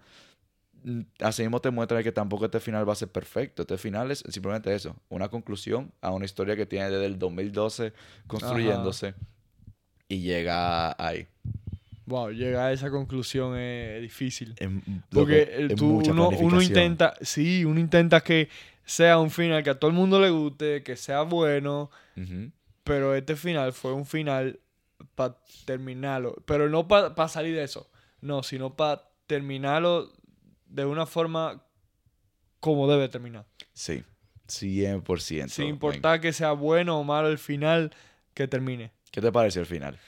[0.83, 3.61] mm, así mismo te muestra que tampoco este final va a ser perfecto.
[3.61, 7.93] Este final es simplemente eso, una conclusión a una historia que tiene desde el 2012
[8.25, 9.13] construyéndose
[10.07, 11.27] y llega ahí.
[12.07, 14.55] Wow, llegar a esa conclusión es difícil.
[15.11, 18.49] Porque tú, uno, uno intenta, sí, uno intenta que
[18.85, 21.91] sea un final que a todo el mundo le guste, que sea bueno,
[22.83, 24.59] pero este final fue un final
[25.15, 26.35] para terminarlo.
[26.45, 27.89] Pero no para salir de eso,
[28.21, 30.11] no, sino para terminarlo
[30.65, 31.63] de una forma
[32.59, 33.45] como debe terminar.
[33.73, 34.03] Sí,
[34.47, 35.49] 100%.
[35.49, 37.93] Sin importar que sea bueno o malo el final,
[38.33, 38.91] que termine.
[39.11, 39.99] ¿Qué te pareció el final?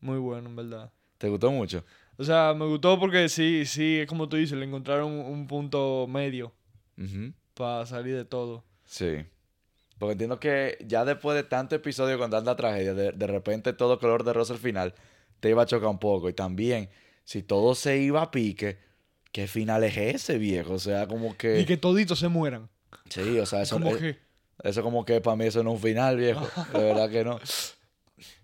[0.00, 0.92] Muy bueno, en verdad.
[1.18, 1.84] ¿Te gustó mucho?
[2.16, 5.46] O sea, me gustó porque sí, sí, es como tú dices, le encontraron un, un
[5.46, 6.52] punto medio
[6.98, 7.32] Ujú.
[7.54, 8.64] para salir de todo.
[8.84, 9.24] Sí.
[10.04, 13.98] Porque entiendo que ya después de tanto episodio con tanta tragedia, de, de repente todo
[13.98, 14.94] color de rosa al final,
[15.40, 16.28] te iba a chocar un poco.
[16.28, 16.90] Y también,
[17.24, 18.76] si todo se iba a pique,
[19.32, 20.74] ¿qué final es ese, viejo?
[20.74, 21.58] O sea, como que...
[21.58, 22.68] Y que toditos se mueran.
[23.08, 24.18] Sí, o sea, eso, como que...
[24.62, 26.46] eso como que para mí eso no es un final, viejo.
[26.74, 27.40] De verdad que no.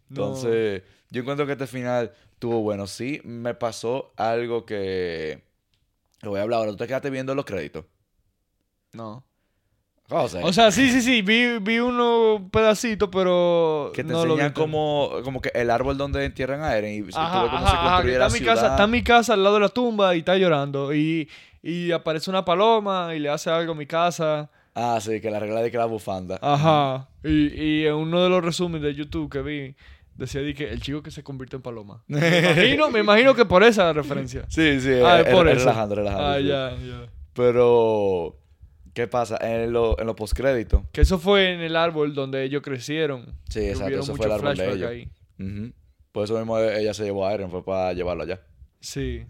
[0.09, 0.25] No.
[0.25, 2.89] Entonces, yo encuentro que este final estuvo bueno.
[2.89, 5.45] Sí, me pasó algo que...
[6.23, 6.71] Lo voy a hablar ahora.
[6.73, 7.85] ¿Tú te quedaste viendo los créditos?
[8.93, 9.25] No.
[10.13, 13.93] O sea, O sea, sí, sí, sí, vi, vi unos pedacitos, pero.
[13.95, 16.95] que te no lo vi enseñan como, como que el árbol donde entierran a Eren
[16.95, 18.55] y tú Ajá, ves cómo ajá, se construye la está, mi ciudad.
[18.55, 20.93] casa, está mi casa al lado de la tumba y está llorando.
[20.95, 21.29] Y,
[21.63, 24.51] y aparece una paloma y le hace algo a mi casa.
[24.75, 26.39] Ah, sí, que la regla de que la bufanda.
[26.43, 27.09] Ajá.
[27.25, 29.75] Y, y en uno de los resúmenes de YouTube que vi,
[30.15, 32.03] decía di que el chico que se convirtió en paloma.
[32.09, 34.45] Me imagino, me imagino que por esa referencia.
[34.49, 35.67] Sí, sí, Ah, es- es por es eso.
[35.67, 36.27] relajando, relajando.
[36.27, 36.47] Ah, sí.
[36.47, 37.07] ya, ya.
[37.33, 38.37] Pero,
[39.01, 39.39] ¿qué pasa?
[39.41, 40.83] En, lo, en los postcréditos.
[40.93, 43.27] Que eso fue en el árbol donde ellos crecieron.
[43.49, 44.91] Sí, exacto, eso fue el árbol de ellos.
[44.91, 45.73] ahí.
[46.13, 48.41] Por eso mismo ella se llevó a Eren, fue para llevarlo allá.
[48.81, 49.25] Sí.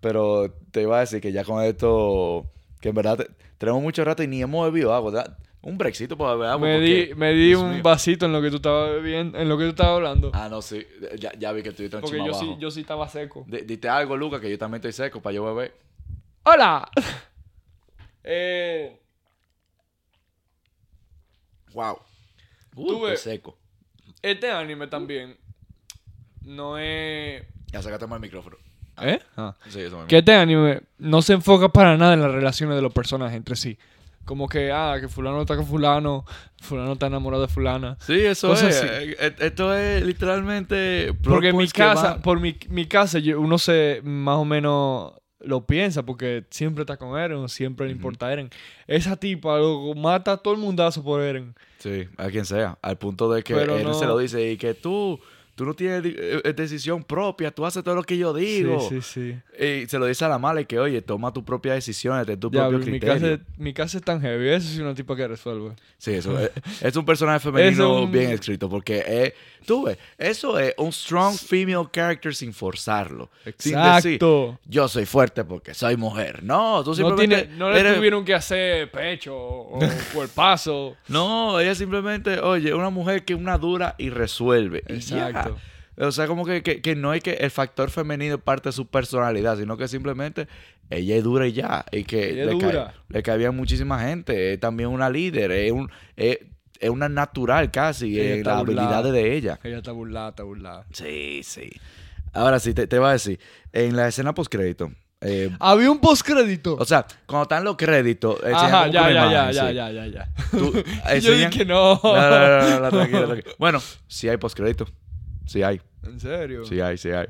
[0.00, 2.46] Pero te iba a decir que ya con esto,
[2.80, 5.10] que en verdad te- tenemos mucho rato y ni hemos bebido agua.
[5.10, 5.38] ¿verdad?
[5.62, 6.68] Un brexito para beber agua.
[6.68, 7.82] Me porque- di, me di un mío.
[7.82, 10.30] vasito en lo que tú estabas bebiendo, en lo que tú estabas hablando.
[10.34, 10.86] Ah, no, sí.
[11.18, 13.44] Ya, ya vi que estuviste un porque yo sí, yo sí estaba seco.
[13.48, 15.74] D- Dite algo, Lucas, que yo también estoy seco para yo beber.
[16.44, 16.88] ¡Hola!
[18.24, 18.98] Eh,
[21.74, 21.98] Wow.
[22.74, 23.14] Tú ves.
[23.18, 23.58] estoy seco.
[24.22, 25.36] este anime también
[26.42, 27.42] no es...
[27.72, 28.56] Ya sácate más el micrófono.
[29.02, 29.20] ¿Eh?
[29.36, 29.54] Ah.
[29.68, 30.06] Sí, eso mismo.
[30.06, 33.54] Que este anime no se enfoca para nada en las relaciones de los personajes entre
[33.56, 33.78] sí.
[34.24, 36.24] Como que, ah, que fulano está con fulano,
[36.60, 37.96] fulano está enamorado de fulana.
[38.00, 38.82] Sí, eso Cosas es.
[38.82, 38.86] así.
[39.10, 41.14] Eh, eh, Esto es literalmente.
[41.22, 45.66] Porque en mi casa, por mi, mi casa, yo- uno se más o menos lo
[45.66, 48.50] piensa porque siempre está con Eren, siempre le importa a Eren.
[48.86, 51.54] Esa tipa lo mata a todo el mundazo por Eren.
[51.78, 52.76] Sí, a quien sea.
[52.82, 55.20] Al punto de que Pero no- se lo dice y que tú.
[55.58, 58.78] Tú no tienes di- eh, decisión propia, tú haces todo lo que yo digo.
[58.88, 59.64] Sí, sí, sí.
[59.64, 62.38] Y se lo dice a la mala y que, oye, toma tus propias decisiones, ten
[62.38, 63.14] tu Ya, propio mi, criterio.
[63.38, 64.50] casa, mi casa es tan heavy.
[64.50, 65.72] Eso es una tipa que resuelve.
[65.98, 66.50] Sí, eso es,
[66.80, 69.34] es un personaje femenino un- bien escrito porque
[69.66, 73.28] tú ves, eso es un strong female character sin forzarlo.
[73.58, 74.58] Sin decir, Exacto.
[74.64, 76.44] yo soy fuerte porque soy mujer.
[76.44, 79.78] No, tú No, simplemente tiene, no le eres- tuvieron que hacer pecho o
[80.14, 80.96] cuerpazo.
[81.08, 84.84] No, ella simplemente, oye, una mujer que es una dura y resuelve.
[84.88, 85.47] Y ya.
[86.00, 88.72] O sea, como que, que, que no es que el factor femenino es parte de
[88.72, 90.46] su personalidad, sino que simplemente
[90.90, 91.84] ella es dura y ya.
[91.90, 94.52] Y que Ella le, cae- le cabía muchísima gente.
[94.52, 96.38] Es también una líder, es, un, es,
[96.78, 99.58] es una natural casi en las habilidades de ella.
[99.64, 100.86] Ella está burlada, está burlada.
[100.92, 101.68] Sí, sí.
[102.32, 103.40] Ahora sí, te, te voy a decir,
[103.72, 106.76] en la escena postcrédito, eh, Había un postcrédito.
[106.78, 109.74] o sea, cuando están los créditos, Ajá, ya, ya, ya, imagen, ya, sí.
[109.74, 110.28] ya, ya, ya.
[110.52, 110.72] Tú-
[111.20, 111.98] Yo dije no.
[112.04, 113.54] No, no, no, no, no, tranquilo, tranquilo.
[113.58, 114.86] Bueno, sí hay postcrédito.
[115.48, 116.64] Sí hay, ¿En serio?
[116.64, 117.26] sí hay, sí hay.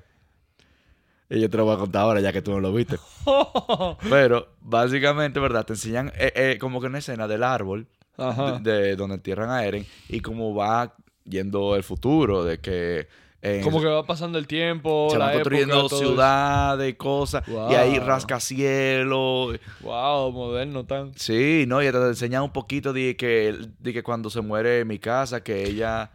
[1.30, 2.96] Y yo te lo voy a contar ahora ya que tú no lo viste.
[4.10, 5.64] Pero, básicamente, ¿verdad?
[5.66, 8.58] Te enseñan eh, eh, como que una escena del árbol Ajá.
[8.60, 10.94] de, de donde entierran a Eren y cómo va
[11.24, 13.08] yendo el futuro, de que...
[13.42, 17.74] en- Como que va pasando el tiempo, se la van construyendo época, ciudades, cosas, y
[17.74, 19.58] ahí rascacielos.
[19.80, 21.12] Wow, moderno tan.
[21.14, 24.98] Sí, no, y te enseñan un poquito de que, de que cuando se muere mi
[24.98, 26.10] casa, que ella...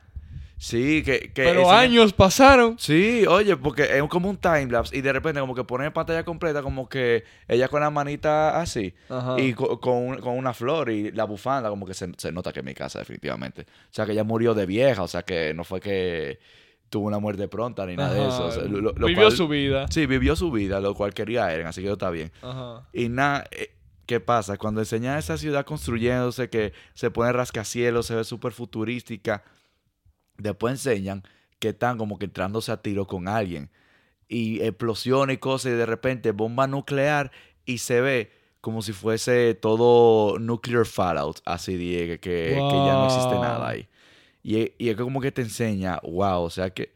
[0.65, 1.19] Sí, que...
[1.33, 2.79] que Pero años pasaron.
[2.79, 6.61] Sí, oye, porque es como un timelapse y de repente como que ponen pantalla completa
[6.61, 9.35] como que ella con la manita así Ajá.
[9.41, 12.61] y co- con, con una flor y la bufanda como que se, se nota que
[12.61, 13.63] es mi casa definitivamente.
[13.63, 16.39] O sea que ella murió de vieja, o sea que no fue que
[16.89, 18.45] tuvo una muerte pronta ni nada de eso.
[18.45, 19.85] o sea, lo- lo- lo Vivió cual- su vida.
[19.89, 22.31] Sí, vivió su vida, lo cual quería Eren, así que eso está bien.
[22.41, 22.87] Ajá.
[22.93, 23.73] Y nada, eh,
[24.05, 24.55] ¿qué pasa?
[24.57, 29.43] Cuando enseñan esa ciudad construyéndose, que se pone rascacielos, se ve súper futurística,
[30.37, 31.23] después enseñan
[31.59, 33.69] que están como que entrándose a tiro con alguien.
[34.27, 37.31] Y explosiones y cosas, y de repente bomba nuclear,
[37.65, 38.31] y se ve
[38.61, 43.87] como si fuese todo nuclear fallout, así Diego, que, que ya no existe nada ahí.
[44.41, 46.91] Y, es- y es como que te enseña, wow, o sea que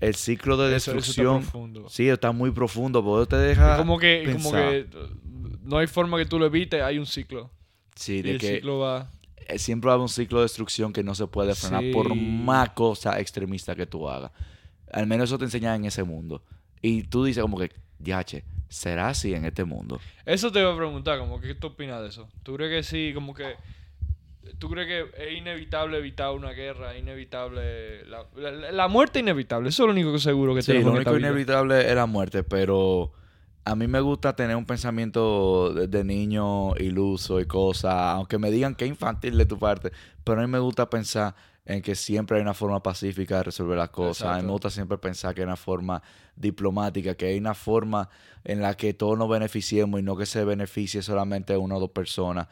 [0.00, 1.88] el ciclo de Eso- eso está destrucción, profundo.
[1.88, 3.72] sí, está muy profundo, porque te deja...
[3.72, 4.86] Es como que, como que
[5.62, 7.50] no hay forma que tú lo evites, hay un ciclo.
[7.94, 9.10] Sí, Y de el que ciclo va.
[9.52, 12.14] Eh, siempre va a haber un ciclo de destrucción que no se puede frenar por
[12.14, 14.30] más cosa extremista que tú hagas.
[14.92, 16.42] Al menos eso te enseñan en ese mundo.
[16.80, 20.00] Y tú dices como que, yache, ¿será así en este mundo?
[20.26, 22.28] Eso te iba a preguntar, como que, ¿qué tú opinas de eso?
[22.42, 23.54] ¿Tú crees que sí, como que...
[24.58, 26.98] ¿Tú crees que es inevitable evitar una guerra?
[26.98, 28.04] ¿Inevitable...
[28.06, 29.68] La, la- la muerte es inevitable?
[29.68, 33.12] Eso es lo único que seguro que Sí, lo único inevitable es la muerte, pero
[33.64, 38.50] a mí me gusta tener un pensamiento de, de niño iluso y cosas, aunque me
[38.50, 39.92] digan que infantil de tu parte,
[40.24, 41.34] pero a mí me gusta pensar
[41.64, 44.28] en que siempre hay una forma pacífica de resolver las cosas.
[44.28, 46.02] A mí me gusta siempre pensar que hay una forma
[46.34, 48.08] diplomática, que hay una forma
[48.44, 51.90] en la que todos nos beneficiemos y no que se beneficie solamente una o dos
[51.90, 52.48] personas.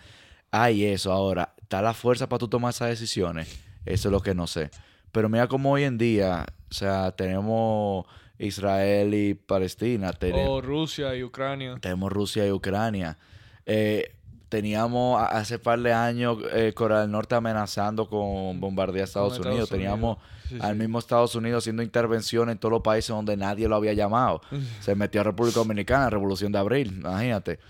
[0.53, 1.55] Hay eso ahora.
[1.61, 3.49] ¿Está la fuerza para tú tomar esas decisiones?
[3.85, 4.71] Eso es lo que no sé.
[5.11, 8.07] Pero mira cómo hoy en día, o sea, tenemos
[8.41, 11.77] Israel y Palestina, tene- O Rusia y Ucrania.
[11.81, 13.19] tenemos Rusia y Ucrania.
[13.67, 14.13] Eh,
[14.49, 19.69] teníamos hace par de años eh, Corea del Norte amenazando con bombardear a Estados, Unidos.
[19.69, 20.19] Teníamos
[20.49, 20.79] Sí, al sí.
[20.81, 24.41] mismo Estados Unidos haciendo intervención en todos los países donde nadie lo había llamado.
[24.81, 27.61] Se metió a República Dominicana, Revolución de Abril, imagínate.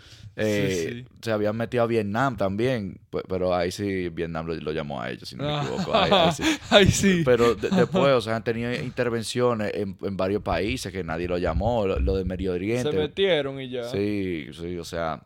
[0.43, 1.15] Eh, sí.
[1.23, 5.11] Se habían metido a Vietnam también, pe- pero ahí sí Vietnam lo, lo llamó a
[5.11, 5.95] ellos, si no me equivoco.
[5.95, 6.33] Ahí-
[6.71, 7.23] ahí sí.
[7.25, 11.39] Pero de- después, o sea, han tenido intervenciones en, en varios países que nadie lo
[11.39, 12.93] llamó, lo, lo de Medio Se Oriente.
[12.93, 13.85] metieron y ya.
[13.85, 15.23] Sí, sí, o sea,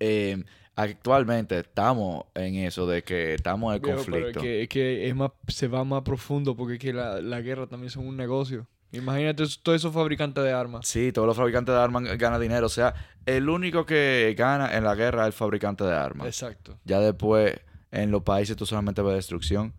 [0.00, 0.42] eh,
[0.74, 4.38] actualmente estamos en eso de que estamos en el pero conflicto.
[4.40, 7.40] es que, es que es más, se va más profundo porque es que la, la
[7.40, 8.66] guerra también son un negocio.
[8.92, 10.86] Imagínate todos esos fabricantes de armas.
[10.86, 12.66] Sí, todos los fabricantes de armas ganan dinero.
[12.66, 16.26] O sea, el único que gana en la guerra es el fabricante de armas.
[16.26, 16.78] Exacto.
[16.84, 17.58] Ya después,
[17.90, 19.72] en los países tú solamente ves destrucción.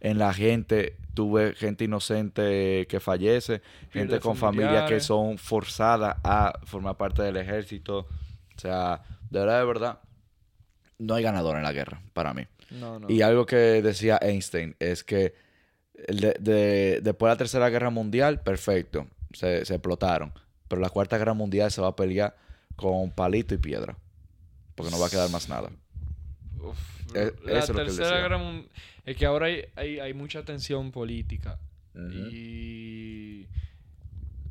[0.00, 6.16] En la gente, tú ves gente inocente que fallece, gente con familias que son forzadas
[6.22, 8.06] a formar parte del ejército.
[8.56, 9.98] O sea, de verdad, de verdad,
[10.98, 12.46] no hay ganador en la guerra, para mí.
[12.70, 13.10] No, no.
[13.10, 15.34] Y algo que decía Einstein es que
[16.06, 20.32] de- de- después de la Tercera Guerra Mundial, perfecto, se, se explotaron.
[20.68, 22.36] Pero la Cuarta Guerra Mundial se va a pelear
[22.76, 23.96] con palito y piedra.
[24.74, 25.70] Porque no va a quedar más nada.
[26.60, 26.78] Uf,
[27.14, 28.68] Eh, la eso es tercera guerra mun-
[29.06, 31.58] es que ahora hay, hay, hay mucha tensión política
[32.12, 33.46] y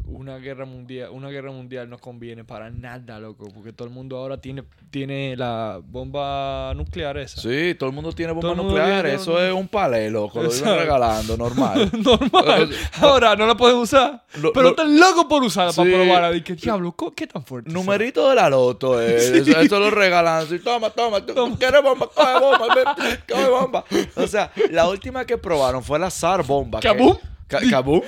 [0.10, 4.18] una guerra mundial una guerra mundial no conviene para nada loco porque todo el mundo
[4.18, 9.02] ahora tiene tiene la bomba nuclear esa Sí, todo el mundo tiene mundo nucleares.
[9.02, 10.42] tiene- Eso es un palé, loco.
[10.42, 11.92] Lo viven regalando, normal.
[12.04, 12.70] normal
[13.02, 15.96] ahora no la pueden usar Lo- pero lo- están locos por usarla para Sí.
[15.96, 19.18] probarla que diablo qué tan fuerte será?" Numerito de la loto, eh.
[19.42, 20.44] eso, eso lo regalan.
[20.46, 22.68] así, toma, toma, tú quieres bomba, coge bomba,
[23.30, 23.84] coge bomba.
[24.16, 26.80] O sea, la última que probaron fue la SAR bomba.
[26.80, 26.88] que-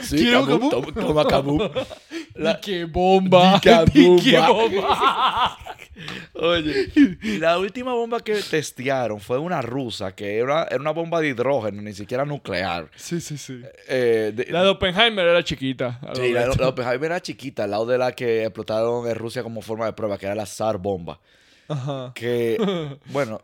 [0.01, 0.17] Sí.
[0.99, 1.63] Toma.
[2.35, 5.57] Di que bomba que bomba.
[6.33, 6.89] Oye,
[7.39, 11.81] la última bomba que testearon fue una rusa, que era, era una bomba de hidrógeno,
[11.81, 12.89] ni siquiera nuclear.
[12.95, 13.61] Sí, sí, sí.
[13.87, 15.99] Eh, de- La de Oppenheimer era chiquita.
[16.13, 19.61] sí, la, la Oppenheimer era chiquita, al lado de la que explotaron en Rusia como
[19.61, 21.19] forma de prueba, que era la SAR bomba.
[21.67, 22.13] Ajá.
[22.15, 22.57] Que,
[23.07, 23.41] bueno,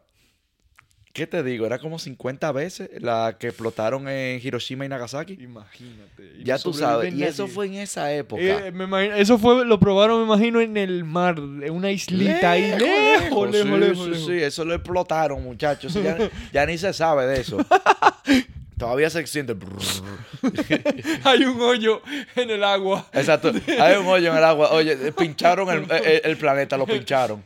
[1.16, 1.66] ¿qué te digo?
[1.66, 5.34] Era como 50 veces la que explotaron en Hiroshima y Nagasaki.
[5.42, 6.34] Imagínate.
[6.40, 7.30] y Ya no tú sabes, y nadie.
[7.30, 8.42] eso fue en esa época.
[8.44, 12.52] Eh, me imagino- eso fue, lo probaron, me imagino, en el mar, en una islita
[12.52, 14.26] ahí, lejos, lejos, sí, lejos, sí, lejos.
[14.28, 15.94] sí, eso lo explotaron, muchachos.
[15.94, 16.18] Ya,
[16.54, 17.58] ya ni se sabe de eso.
[18.78, 19.56] Todavía se siente.
[21.24, 22.02] Hay un hoyo
[22.36, 23.08] en el agua.
[23.14, 23.54] Exacto.
[23.80, 24.72] Hay un hoyo en el agua.
[24.72, 27.42] Oye, pincharon el, el- el planeta, lo pincharon.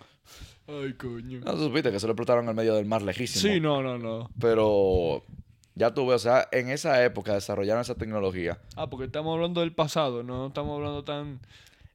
[0.70, 1.40] Ay, coño.
[1.42, 3.54] No supiste que se lo explotaron en el medio del mar lejísimo.
[3.54, 4.30] Sí, no, no, no.
[4.40, 5.24] Pero
[5.76, 8.60] ya tuve, o sea, en esa época desarrollaron esa tecnología.
[8.76, 11.40] Ah, porque estamos hablando del pasado, no estamos hablando tan...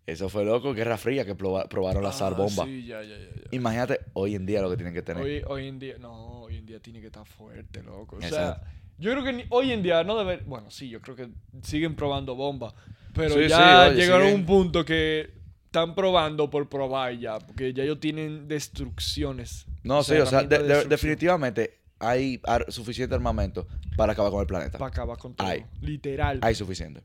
[0.06, 2.64] Eso fue loco, Guerra Fría, que proba- probaron la Ah, bomba.
[2.66, 3.26] Sí, ya, ya, ya.
[3.52, 5.22] Imagínate hoy en día lo que tienen que tener.
[5.22, 8.16] Hoy, hoy en día, no, hoy en día tiene que estar fuerte, loco.
[8.16, 8.66] O sea, Exacto.
[8.98, 11.28] yo creo que ni- hoy en día no debe, bueno, sí, yo creo que
[11.62, 12.74] siguen probando bombas,
[13.14, 15.30] pero Sí, ya sí, oye, llegaron a un punto que
[15.74, 19.66] están probando por probar ya, porque ya ellos tienen destrucciones.
[19.82, 23.66] No, sí, o sea, herramientas de- de- definitivamente hay ar- suficiente armamento
[23.96, 24.78] para acabar con el planeta.
[24.78, 25.46] Para acabar con todo.
[25.48, 25.64] Hay.
[25.80, 26.38] Literal.
[26.42, 27.02] Hay suficiente.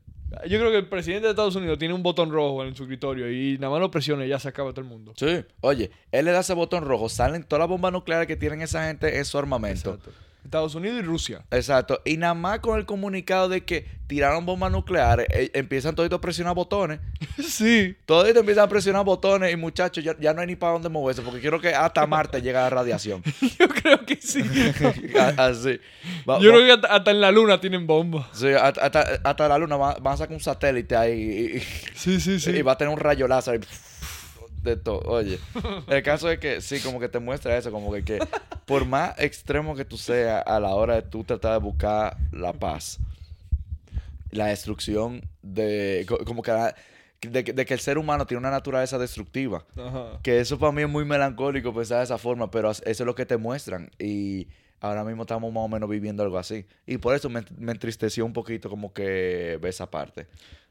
[0.48, 3.28] Yo creo que el presidente de Estados Unidos tiene un botón rojo en su escritorio
[3.32, 5.12] y nada más lo presiona y ya se acaba todo el mundo.
[5.16, 5.44] Sí.
[5.60, 8.86] Oye, él le da ese botón rojo, salen todas las bombas nucleares que tienen esa
[8.86, 9.94] gente en su armamento.
[9.94, 10.12] Exacto.
[10.44, 11.42] Estados Unidos y Rusia.
[11.50, 12.00] Exacto.
[12.04, 16.20] Y nada más con el comunicado de que tiraron bombas nucleares, eh, empiezan toditos a
[16.20, 16.98] presionar botones.
[17.46, 17.96] sí.
[18.06, 21.22] Toditos empiezan a presionar botones y muchachos, ya, ya no hay ni para dónde moverse
[21.22, 23.22] porque quiero que hasta Marte llegue la radiación.
[23.58, 24.40] Yo creo que sí.
[25.36, 25.80] Así.
[26.28, 28.26] Va- Yo va- creo que hasta, hasta en la luna tienen bombas.
[28.32, 31.60] sí, hasta, hasta- hasta la luna va- van a sacar un satélite ahí y- y,
[31.94, 32.50] Sí, sí, sí.
[32.50, 33.66] Y va a tener un rayo láser y
[34.62, 35.00] de todo.
[35.06, 35.38] Oye,
[35.88, 38.18] el caso es que sí, como que te muestra eso, como que, que
[38.66, 42.52] por más extremo que tú seas a la hora de tú tratar de buscar la
[42.52, 42.98] paz,
[44.30, 46.74] la destrucción de, co- como que, la-
[47.20, 49.64] de, que- de que el ser humano tiene una naturaleza destructiva.
[49.76, 50.20] Ajá.
[50.22, 53.14] Que eso para mí es muy melancólico pensar de esa forma, pero eso es lo
[53.14, 53.90] que te muestran.
[53.98, 54.48] Y
[54.80, 56.64] ahora mismo estamos más o menos viviendo algo así.
[56.86, 60.26] Y por eso me, me entristeció un poquito como que esa parte.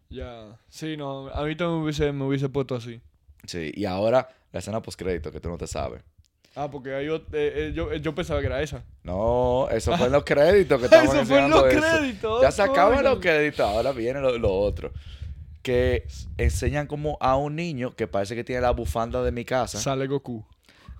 [0.09, 0.57] Ya.
[0.69, 1.27] Sí, no.
[1.29, 2.99] A mí también me hubiese, me hubiese puesto así.
[3.45, 6.01] Sí, y ahora la escena postcrédito, que tú no te sabes.
[6.55, 8.83] Ah, porque ahí yo, eh, eh, yo, eh, yo pensaba que era esa.
[9.03, 11.79] No, eso fue en los créditos que estaban Eso fue en los eso.
[11.81, 12.41] créditos.
[12.41, 14.91] Ya se acaban los créditos, ahora viene lo, lo otro.
[15.61, 16.05] Que
[16.37, 19.77] enseñan como a un niño que parece que tiene la bufanda de mi casa.
[19.77, 20.43] Sale Goku.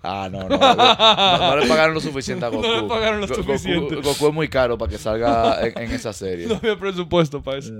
[0.02, 0.56] Ah, no, no.
[0.58, 2.62] No, no le pagaron lo suficiente a Goku.
[2.66, 3.96] No le pagaron lo Go- suficiente.
[3.96, 6.46] Goku, es muy caro para que salga en, en esa serie.
[6.46, 7.72] No había presupuesto para eso.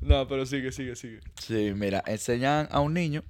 [0.00, 1.20] No, pero sigue, sigue, sigue.
[1.40, 3.22] Sí, mira, enseñan a un niño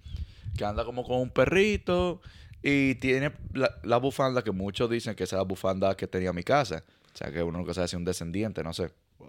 [0.57, 2.21] que anda como con un perrito
[2.63, 6.33] y tiene la, la bufanda que muchos dicen que esa es la bufanda que tenía
[6.33, 6.85] mi casa.
[7.13, 8.91] O sea, que uno nunca sabe si es un descendiente, no sé.
[9.19, 9.29] Wow.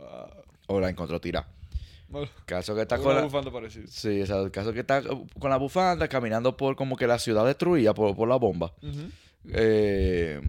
[0.68, 1.48] O la encontró tirada.
[2.46, 3.24] Caso que está con la...
[3.24, 3.86] bufanda parecida.
[3.88, 7.20] Sí, o sea, el caso que está con la bufanda caminando por como que la
[7.20, 8.74] ciudad destruida por, por la bomba.
[9.50, 10.42] Eh,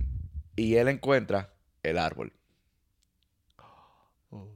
[0.54, 1.52] y él encuentra
[1.82, 2.32] el árbol.
[4.30, 4.48] Oh.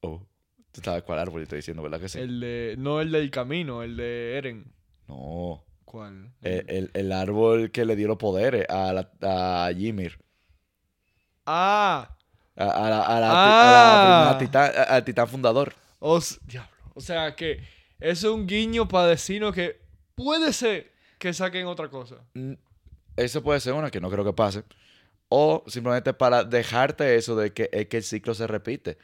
[0.00, 0.26] Oh,
[0.72, 2.18] tú sabes cuál árbol estoy diciendo, ¿verdad que sí?
[2.18, 2.74] El de.
[2.78, 4.72] No el del camino, el de Eren.
[5.10, 6.32] No, ¿Cuál?
[6.42, 9.10] el, el- el árbol que le dio los poderes a, la,
[9.66, 10.18] a Ymir.
[11.46, 12.16] Ah.
[12.56, 14.30] A, a la, a la- Ah.
[14.30, 15.74] a la primera titán, al titán fundador.
[16.46, 16.70] Diablo.
[16.94, 17.58] O sea que
[17.98, 19.80] eso es un guiño para decirnos que
[20.14, 22.16] puede ser que saquen otra cosa.
[22.34, 22.54] Mm,
[23.16, 24.62] Eso puede ser una que no creo que pase.
[25.28, 28.98] O simplemente para dejarte eso de que es que el ciclo se repite.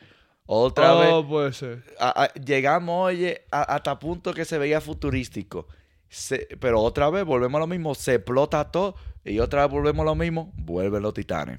[0.46, 1.08] Otra vez.
[1.12, 1.82] Oh, puede ser.
[1.98, 5.66] a- a- llegamos, oye, a- hasta punto que se veía futurístico.
[6.08, 8.94] Se- pero otra vez volvemos a lo mismo, se explota todo.
[9.24, 11.58] Y otra vez volvemos a lo mismo, vuelven los titanes.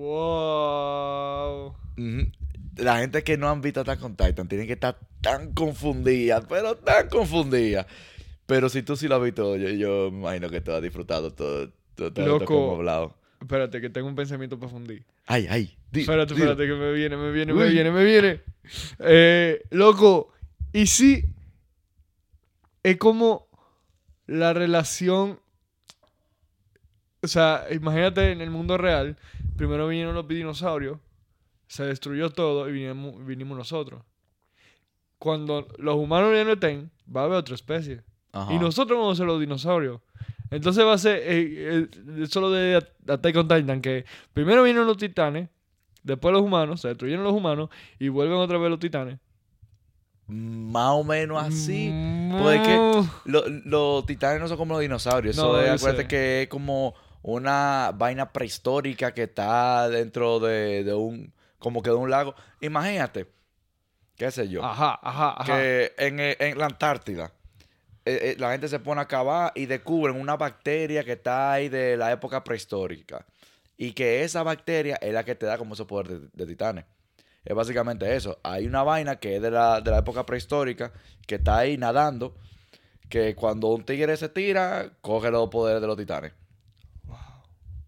[0.00, 1.74] Wow.
[2.76, 6.76] La gente que no han visto Attack on Titan tienen que estar tan confundida, pero
[6.76, 7.86] tan confundida.
[8.46, 11.32] Pero si tú sí lo has visto, yo, yo me imagino que tú has disfrutado
[11.32, 12.54] todo, todo, todo Loco.
[12.54, 13.16] hemos hablado.
[13.40, 15.04] Espérate, que tengo un pensamiento para fundir.
[15.26, 15.76] Ay, ay.
[15.92, 18.40] di- espérate, espérate, que me viene, me viene, me viene, me viene.
[18.98, 20.32] Eh, loco,
[20.72, 21.24] y si
[22.82, 23.48] es como
[24.26, 25.40] la relación.
[27.22, 29.16] O sea, imagínate en el mundo real,
[29.56, 30.98] primero vinieron los dinosaurios,
[31.66, 34.02] se destruyó todo y vinimos, vinimos nosotros.
[35.18, 38.02] Cuando los humanos ya no estén, va a haber otra especie.
[38.32, 38.52] Ajá.
[38.54, 40.00] Y nosotros vamos a ser los dinosaurios.
[40.50, 44.86] Entonces va a ser eh, eh, solo de At- Attack on Titan, que primero vienen
[44.86, 45.50] los titanes,
[46.02, 47.68] después los humanos, se destruyeron los humanos
[47.98, 49.18] y vuelven otra vez los titanes.
[50.30, 51.92] Más o menos así.
[52.38, 53.08] Porque que Mm.
[53.24, 55.36] lo- los titanes no son como los dinosaurios.
[55.36, 56.08] Eso No, es, yo acuérdate sé.
[56.08, 61.96] que es como una vaina prehistórica que está dentro de, de un, como que de
[61.96, 62.34] un lago.
[62.60, 63.26] Imagínate,
[64.16, 65.44] qué sé yo, Ajá, ajá, ajá.
[65.44, 67.32] que en, eh, en la Antártida
[68.06, 71.68] eh, eh, la gente se pone a cavar y descubren una bacteria que está ahí
[71.68, 73.26] de la época prehistórica.
[73.76, 76.84] Y que esa bacteria es la que te da como ese poder de, de titanes.
[77.50, 78.38] Es básicamente eso.
[78.44, 80.92] Hay una vaina que es de la, de la época prehistórica
[81.26, 82.36] que está ahí nadando.
[83.08, 86.32] Que cuando un tigre se tira, coge los poderes de los titanes.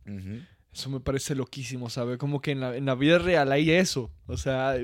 [0.05, 0.41] Ujú.
[0.73, 2.19] Eso me parece loquísimo, ¿sabes?
[2.19, 4.11] Como que en la, en la vida real hay eso.
[4.27, 4.75] O sea,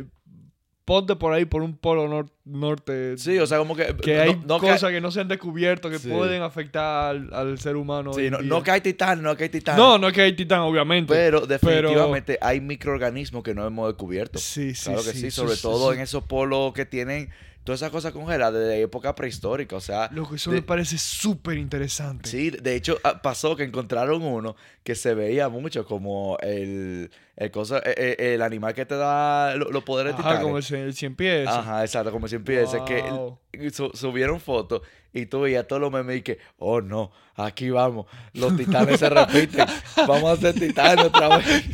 [0.89, 3.19] ponte por ahí por un polo nor- norte.
[3.19, 3.95] Sí, o sea, como que.
[3.97, 6.09] que no- hay no que- cosas que no se han descubierto que Sí.
[6.09, 8.15] pueden afectar al, al ser humano.
[8.15, 9.79] sí, no, que hay titanes, no que hay titanes.
[9.79, 11.13] no, no que hay titán, obviamente.
[11.13, 14.39] Pero definitivamente hay microorganismos que no hemos descubierto.
[14.39, 17.29] sí, sí, Claro que sí, eso sobre todo eso- en esos polos que tienen
[17.65, 19.77] todas esas cosas congeladas de época prehistórica.
[19.77, 22.31] O sea, Loco, eso de- me parece súper interesante.
[22.31, 27.11] sí, de hecho ah, pasó que encontraron uno que se veía mucho como el,
[27.41, 30.43] el, cosa, eh, eh, el animal que te da lo- los poderes Ajá, titanes.
[30.43, 31.47] como el, cien- el cien pies.
[31.49, 33.39] Ajá, exacto, como siempre dice que Wow.
[33.53, 34.83] el- su- subieron fotos
[35.15, 39.09] y tú veías todos los memes y que, oh no, aquí vamos, los titanes se
[39.09, 39.67] repiten,
[40.07, 41.65] vamos a ser titanes otra vez.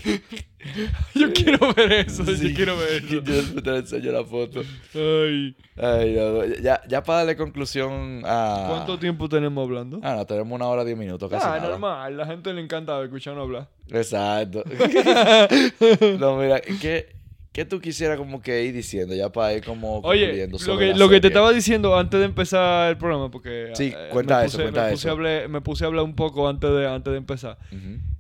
[1.15, 2.49] Yo quiero ver eso, Sí.
[2.49, 3.07] yo quiero ver eso.
[3.55, 4.62] Yo te enseño la foto.
[4.95, 5.55] Ay.
[5.77, 8.66] Ay, no, ya, ya para darle conclusión a...
[8.70, 10.01] ¿Cuánto tiempo tenemos hablando?
[10.03, 11.69] Ah, no, tenemos una hora diez minutos, casi Ah, nada.
[11.70, 12.16] normal.
[12.16, 13.69] La gente le encanta escucharnos hablar.
[13.90, 14.65] Exacto.
[16.19, 17.15] no, mira, ¿qué,
[17.52, 21.09] ¿qué tú quisieras como que ir diciendo ya para ir como Oye, lo que, lo
[21.09, 24.85] que te estaba diciendo antes de empezar el programa, porque Sí, eh, cuenta eso, cuenta
[24.85, 25.09] me puse, eso.
[25.09, 27.59] A hablar, me puse a hablar un poco antes de, antes de empezar.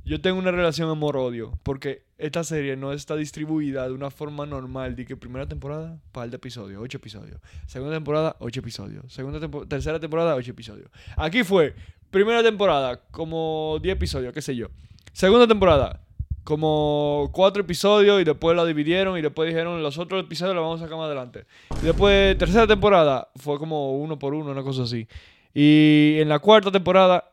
[0.04, 4.96] Yo tengo una relación amor-odio, porque esta serie no está distribuida de una forma normal,
[4.96, 7.40] de que primera temporada, par de episodios, ocho episodios.
[7.66, 9.10] Segunda temporada, ocho episodios.
[9.10, 10.90] Segunda tempo- tercera temporada, ocho episodios.
[11.16, 11.74] Aquí fue,
[12.10, 14.68] primera temporada, como 10 episodios, qué sé yo.
[15.14, 16.00] Segunda temporada,
[16.42, 20.80] como cuatro episodios y después la dividieron y después dijeron los otros episodios los vamos
[20.80, 21.44] a sacar más adelante.
[21.80, 25.06] Y después, tercera temporada, fue como uno por uno, una cosa así.
[25.54, 27.30] Y en la cuarta temporada,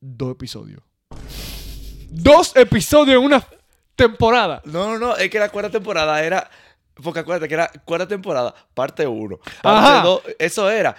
[0.00, 0.80] dos episodios.
[2.10, 3.42] Dos episodios en una
[3.96, 4.62] temporada.
[4.64, 6.48] No, no, no, es que la cuarta temporada era...
[7.02, 9.38] Porque acuérdate que era cuarta temporada, parte 1.
[9.64, 10.02] Ajá.
[10.02, 10.96] Parte 2, eso era.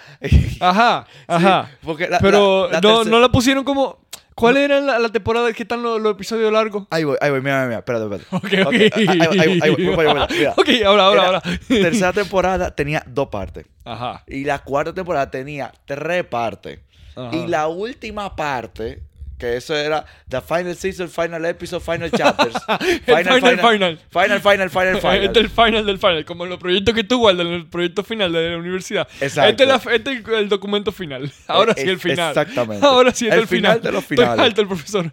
[0.60, 1.70] Ajá, ajá.
[1.72, 3.98] Sí, porque la- Pero la- la no, no la pusieron como.
[4.38, 6.86] ¿Cuál era la, la temporada que están los, episodios largos?
[6.90, 8.36] Ahí voy, ahí voy, mira, mira, espérate, espérate.
[8.36, 8.72] Ok, ok.
[8.74, 10.54] ahí, ahí, ahí, ahí, ahí voy, voy, voy, voy, mira.
[10.56, 11.42] Ok, ahora, ahora, ahora.
[11.66, 13.66] Tercera temporada tenía dos partes.
[13.84, 14.22] Ajá.
[14.26, 16.80] Y la cuarta temporada tenía tres partes.
[17.16, 17.36] ajá.
[17.36, 19.02] Y la última parte,
[19.38, 22.54] que eso era The Final Season, Final Episode, Final Chapters.
[23.06, 23.98] El final, final.
[24.10, 25.24] Final, final, final, final.
[25.24, 28.02] Este es el final del final, como los proyectos que tú guardas en el proyecto
[28.04, 29.06] final de la universidad.
[29.20, 29.50] Exacto.
[29.50, 31.32] Este es, la- este es el documento final.
[31.46, 32.28] Ahora sí, el final.
[32.30, 32.84] exactamente.
[32.84, 33.78] Ahora sí es El el, final.
[33.78, 34.44] final de los Estoy finales.
[34.44, 35.12] alto el profesor.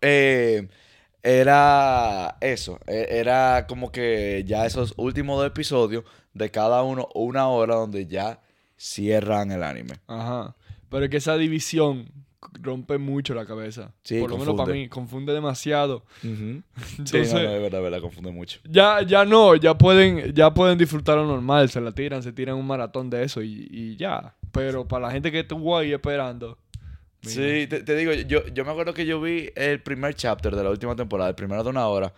[0.00, 0.68] Eh,
[1.22, 2.78] era eso.
[2.86, 6.04] eh, Era como que ya esos últimos dos episodios
[6.34, 8.40] de cada uno, una hora donde ya
[8.78, 9.94] cierran el anime.
[10.06, 10.54] Ajá.
[10.90, 12.08] Pero es que esa división
[12.60, 13.92] rompe mucho la cabeza.
[14.02, 16.04] Sí, Por lo menos para mí, confunde demasiado.
[16.22, 16.62] Sí,
[16.98, 18.60] Entonces, no, no, es verdad, es verdad, confunde mucho.
[18.68, 22.66] ya, ya no, ya pueden, ya pueden disfrutarlo normal, se la tiran, se tiran un
[22.66, 24.34] maratón de eso y, y ya.
[24.52, 26.58] Pero para la gente que estuvo ahí esperando.
[27.22, 27.32] mira.
[27.32, 30.64] Sí, te, te digo, yo, yo me acuerdo que yo vi el primer chapter de
[30.64, 32.12] la última temporada, el primero de una hora,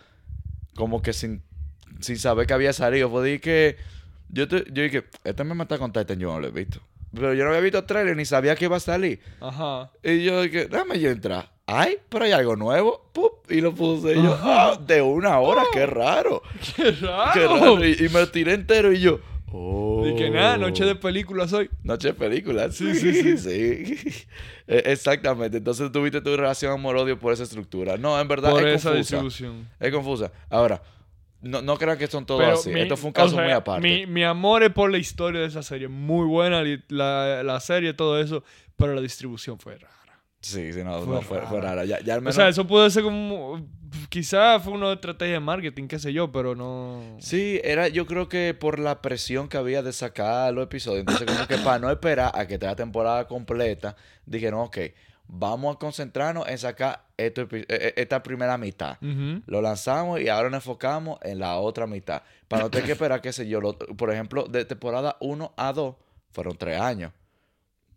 [0.75, 1.41] como que sin,
[1.99, 3.09] sin saber que había salido.
[3.09, 3.77] Fue que
[4.29, 6.81] yo, te- yo dije, este me mata con Titan, yo no lo he visto.
[7.15, 9.19] Pero yo no había visto trailer ni sabía que iba a salir.
[9.39, 9.91] Ajá.
[10.03, 11.51] Y yo dije, déjame yo entrar.
[11.65, 13.09] Ay, pero hay algo nuevo.
[13.13, 13.49] ¡Pup!
[13.49, 16.43] Y lo puse y yo, ah, de una hora, qué raro.
[16.75, 17.31] ¡Qué raro!
[17.33, 17.85] Qué raro.
[17.85, 19.19] Y, y me tiré entero y yo,
[19.51, 20.05] oh.
[20.05, 21.69] Y que nada, noche de películas hoy.
[21.83, 22.69] Noche de película.
[22.71, 23.37] Sí, sí, sí.
[23.37, 24.25] sí.
[24.67, 25.57] Eh, Exactamente.
[25.57, 27.97] Entonces tuviste tu relación amor-odio por esa estructura.
[27.97, 28.97] No, en verdad Por es esa confusa.
[28.97, 29.67] distribución.
[29.79, 30.31] Es confusa.
[30.49, 30.81] Ahora,
[31.45, 32.69] no, no crean que son todos Pero así.
[32.71, 33.81] mi- Esto fue un o caso sea, muy aparte.
[33.87, 35.87] Mi, mi amor es por la historia de esa serie.
[35.87, 38.43] Muy buena la, la serie, todo eso.
[38.75, 39.93] Pero la distribución fue rara.
[40.41, 41.69] Sí, sí, no, Fue no, fue, fue rara.
[41.75, 41.85] rara.
[41.85, 43.65] Ya, ya al O sea, eso puede ser como.
[44.09, 47.15] Quizás fue una estrategia de marketing, qué sé yo, pero no.
[47.19, 50.99] Sí, era yo creo que por la presión que había de sacar los episodios.
[50.99, 53.95] Entonces, como que para no esperar a que te la temporada completa,
[54.25, 54.77] dijeron, ok,
[55.27, 58.97] vamos a concentrarnos en sacar esto eh, eh, esta primera mitad.
[59.01, 59.41] Ujú.
[59.47, 62.21] Lo lanzamos y ahora nos enfocamos en la otra mitad.
[62.47, 65.73] Para no tener que esperar, qué sé yo, lo- por ejemplo, de temporada 1 a
[65.73, 65.95] 2
[66.31, 67.11] fueron 3 años.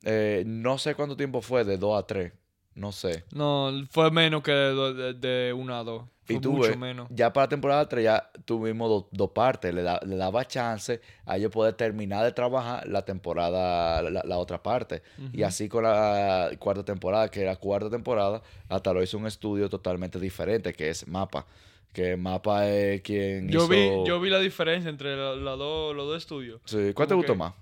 [0.05, 2.33] Eh, no sé cuánto tiempo fue, de 2 a 3.
[2.75, 3.25] No sé.
[3.33, 6.05] No, fue menos que de, de, de una a dos.
[6.29, 7.09] Fue y tú mucho ves, menos.
[7.11, 9.75] ya para la temporada 3 ya tuvimos dos dos partes.
[9.75, 14.39] Le, da- le daba chance a ellos poder terminar de trabajar la temporada, la, la
[14.39, 15.03] otra parte.
[15.33, 19.69] Y así con la cuarta temporada, que la cuarta temporada, hasta lo hizo un estudio
[19.69, 21.47] totalmente diferente, que es Mapa.
[21.93, 23.69] Que Mapa es quien Yo hizo...
[23.69, 26.61] vi, yo vi la diferencia entre la- la dos- los dos estudios.
[26.67, 27.55] Sí, ¿Cuál te gustó que- más?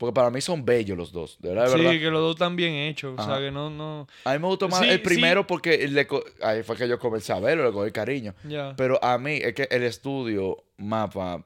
[0.00, 2.00] Porque para mí son bellos los dos, de verdad, de Sí, verdad.
[2.00, 3.14] que los dos están bien hechos.
[3.18, 4.08] O sea, que no, no.
[4.24, 5.04] A mí me gustó más Sí, el sí.
[5.04, 8.34] primero porque le co- ahí fue que yo comencé a verlo, le cogí cariño.
[8.44, 8.72] Ya.
[8.78, 11.44] Pero a mí es que el estudio, mapa,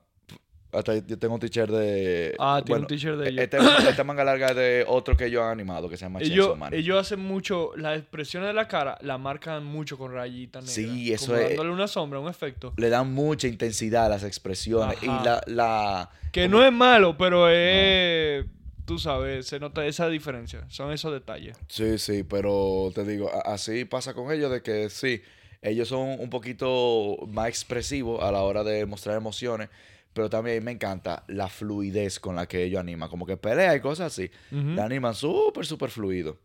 [0.75, 2.35] hasta yo tengo un teacher de...
[2.39, 3.43] Ah, tiene un bueno, teacher de ellos.
[3.45, 6.47] Este, esta manga larga es de otro que ellos han animado, que se llama Ellos,
[6.47, 6.75] Chainsaw Man.
[6.75, 10.75] ellos hacen mucho, las expresiones de la cara la marcan mucho con rayitas negras.
[10.75, 12.73] Sí, eso como es- dándole una sombra, un efecto.
[12.77, 15.03] Le dan mucha intensidad a las expresiones.
[15.03, 15.41] Y la...
[15.47, 18.45] la Que como- no es malo, pero es.
[18.87, 20.65] Tú sabes, se nota esa diferencia.
[20.69, 21.57] Son esos detalles.
[21.69, 25.23] Sí, sí, pero te digo, así pasa con ellos de que sí,
[25.63, 29.71] ellos son un poquito más expresivos a la hora de mostrar emociones,
[30.15, 33.81] pero también me encanta la fluidez con la que ellos animan, como que pelea y
[33.81, 34.71] cosas así, Ujú.
[34.77, 36.39] la animan súper, súper fluido.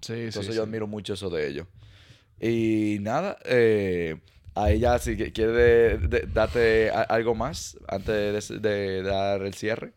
[0.00, 1.66] Sí, Entonces yo admiro mucho eso de ellos.
[2.40, 4.16] Y nada, eh,
[4.54, 5.98] a ella si quiere
[6.32, 9.92] darte algo más antes de, de dar el cierre.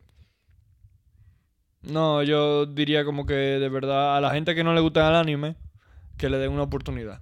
[1.84, 5.15] No, yo diría como que de verdad a la gente que no le gusta el
[5.15, 5.56] anime,
[6.18, 7.22] que le den una oportunidad.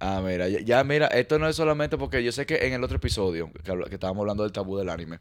[0.00, 2.82] Ah, mira, ya, ya, mira, esto no es solamente porque yo sé que en el
[2.82, 5.20] otro episodio, que, estábamos hablando del tabú del anime,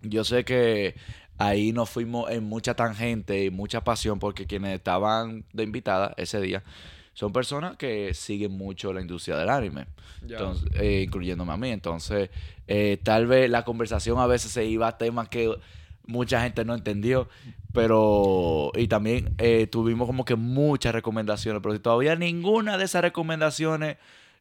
[0.00, 0.96] yo sé que
[1.38, 6.40] ahí nos fuimos en mucha tangente y mucha pasión porque quienes estaban de invitada ese
[6.40, 6.64] día
[7.14, 9.86] son personas que siguen mucho la industria del anime,
[10.20, 11.70] entonces, eh, incluyéndome a mí.
[11.70, 12.30] Entonces,
[12.66, 15.54] eh, tal vez la conversación a veces se iba a temas que
[16.06, 17.28] mucha gente no entendió,
[17.72, 23.02] pero y también eh, tuvimos como que muchas recomendaciones, pero si todavía ninguna de esas
[23.02, 23.96] recomendaciones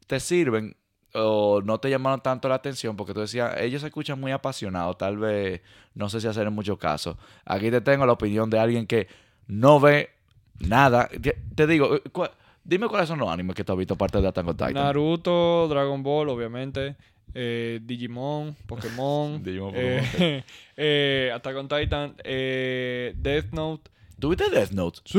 [0.07, 0.75] te sirven
[1.13, 4.97] o no te llamaron tanto la atención, porque tú decías, ellos se escuchan muy apasionados,
[4.97, 5.61] tal vez
[5.93, 7.17] no sé si hacer en mucho caso.
[7.45, 9.07] Aquí te tengo la opinión de alguien que
[9.47, 10.09] no ve
[10.59, 11.09] nada.
[11.55, 12.31] Te- digo, eh, ¿cuál-
[12.63, 14.73] dime cuáles son los animes que tú has visto aparte de Attack on Titan.
[14.73, 16.95] Naruto, Dragon Ball, obviamente.
[17.33, 19.41] Eh, Digimon, Pokémon.
[19.43, 20.43] Digimon, eh,
[20.77, 22.13] eh, Attack on Titan.
[22.23, 23.89] eh, Death Note.
[24.19, 24.99] ¿Tuviste Death Note?
[25.05, 25.17] Sí.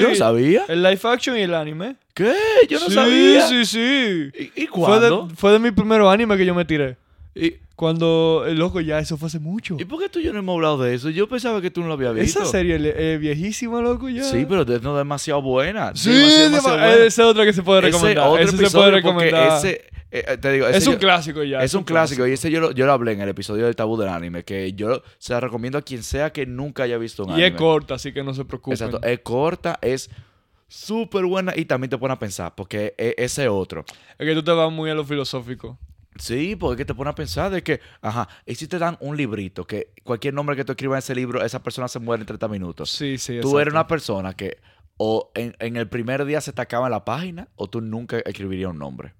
[0.00, 0.64] Yo no sabía.
[0.68, 1.96] El live action y el anime.
[2.12, 2.34] ¿Qué?
[2.68, 3.48] Yo no Sí, sabía.
[3.48, 4.30] Sí, sí.
[4.38, 5.26] ¿Y, y Fue cuándo?
[5.28, 6.96] de, fue de mi primer anime que yo me tiré.
[7.34, 9.76] ¿Y, Cuando, el loco, ya eso fue hace mucho.
[9.80, 11.08] ¿Y por qué tú y yo no hemos hablado de eso?
[11.10, 12.42] Yo pensaba que tú no lo habías visto.
[12.42, 12.76] Esa serie
[13.14, 14.22] es viejísima, loco, ya.
[14.24, 15.92] Sí, pero Death Note es demasiado buena.
[15.96, 17.04] Sí, demasiado, demasiado dema- buena.
[17.06, 18.28] esa es otra que se puede Ese recomendar.
[18.28, 19.56] otro Ese se puede porque recomendar.
[19.58, 19.84] ese,
[20.16, 21.62] eh, eh, te digo, ese es un yo- clásico ya.
[21.62, 23.96] Es un clásico y ese yo lo, yo lo hablé en el episodio del tabú
[23.96, 27.30] del anime, que yo se la recomiendo a quien sea que nunca haya visto un
[27.30, 27.48] Y anime.
[27.48, 28.72] es corta, así que no se preocupen.
[28.74, 30.10] Exacto, es corta, es
[30.68, 33.84] súper buena y también te pone a pensar, porque e- ese es otro.
[34.18, 35.78] Es que tú te vas muy a lo filosófico.
[36.16, 39.66] Sí, porque te pone a pensar de que, ajá, y si te dan un librito,
[39.66, 42.46] que cualquier nombre que tú escribas en ese libro, esa persona se muere en 30
[42.46, 42.90] minutos.
[42.90, 44.58] Sí, sí, tú eres una persona que
[44.96, 48.70] o en, en el primer día se te acaba la página o tú nunca escribirías
[48.70, 49.12] un nombre.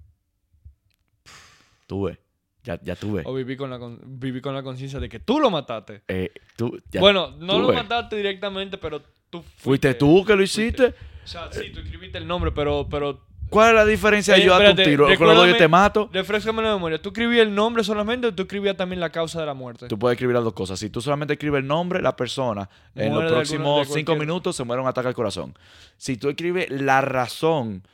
[1.87, 2.19] Tú ves,
[2.63, 3.27] ya, ya tú ves.
[3.27, 6.03] O viví con la, con- viví con la conciencia de que tú lo mataste.
[6.09, 10.63] Eh, tú, ya- bueno, no lo mataste directamente, pero tú ¿Fuiste tú que lo fuiste.
[10.63, 10.95] hiciste?
[11.25, 12.87] O sea, sí, tú escribiste el nombre, pero...
[12.91, 13.21] pero
[13.51, 15.07] ¿Cuál es la diferencia de Eh, yo darte un tiro?
[15.17, 16.09] Con los dos yo te mato.
[16.13, 17.01] refrescame la memoria.
[17.01, 19.87] ¿Tú escribías el nombre solamente o tú escribías también la causa de la muerte?
[19.87, 20.79] Tú puedes escribir las dos cosas.
[20.81, 24.65] Si tú solamente escribes el nombre, la persona en los próximos alguna- cinco minutos se
[24.65, 25.55] muere un ataque al corazón.
[25.99, 27.87] Si tú escribes la razón,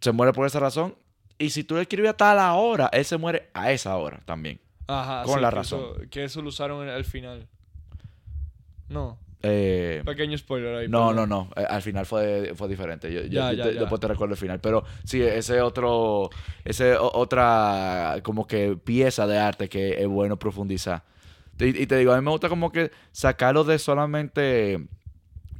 [0.00, 0.94] se muere por esa razón.
[1.38, 4.58] Y si tú escribes a tal hora, él se muere a esa hora también.
[4.86, 5.80] Ajá, con sí, la que razón.
[5.80, 7.46] eso- que eso lo usaron al final.
[8.88, 10.88] No, Eh, pequeño spoiler ahí.
[10.88, 11.50] no, no, no.
[11.56, 13.12] Eh, al final fue, fue diferente.
[13.12, 13.80] Yo, yo- Ya, yo ya, te- ya.
[13.80, 14.60] Después te recuerdo el final.
[14.60, 16.30] Pero sí, ese otro,
[16.64, 21.02] ese o- otra como que pieza de arte que es bueno profundizar.
[21.60, 24.86] Y, y te digo, a mí me gusta como que sacarlo de solamente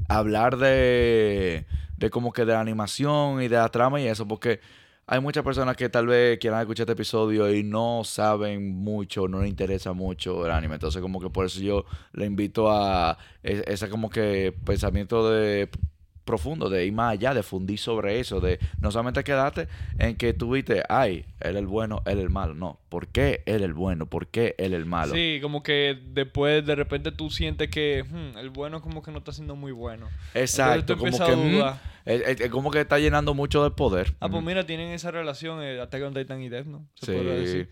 [0.09, 1.66] hablar de,
[1.97, 4.61] de como que de la animación y de la trama y eso, porque
[5.09, 9.41] hay muchas personas que tal vez quieran escuchar este episodio y no saben mucho, no
[9.41, 10.74] les interesa mucho el anime.
[10.74, 15.69] Entonces, como que por eso yo le invito a e- ese como que pensamiento de
[16.27, 20.35] profundo, de ir más allá, de fundir sobre eso, de no solamente quedarte en que
[20.35, 22.53] tú viste, ay, él el bueno, él el malo.
[22.55, 24.05] No, ¿por qué él el bueno?
[24.05, 25.15] ¿Por qué él es el malo?
[25.15, 29.19] Sí, como que después de repente tú sientes que hmm, el bueno como que no
[29.19, 30.09] está siendo muy bueno.
[30.35, 31.62] Exacto, como que, mm,
[32.05, 34.15] es, es- es como que está llenando mucho de poder.
[34.20, 34.47] Ah, pues Mm.
[34.47, 36.85] mira, tienen esa relación eh, Attack on Titan y Death, ¿no?
[36.97, 37.70] Se Sí, podría decir.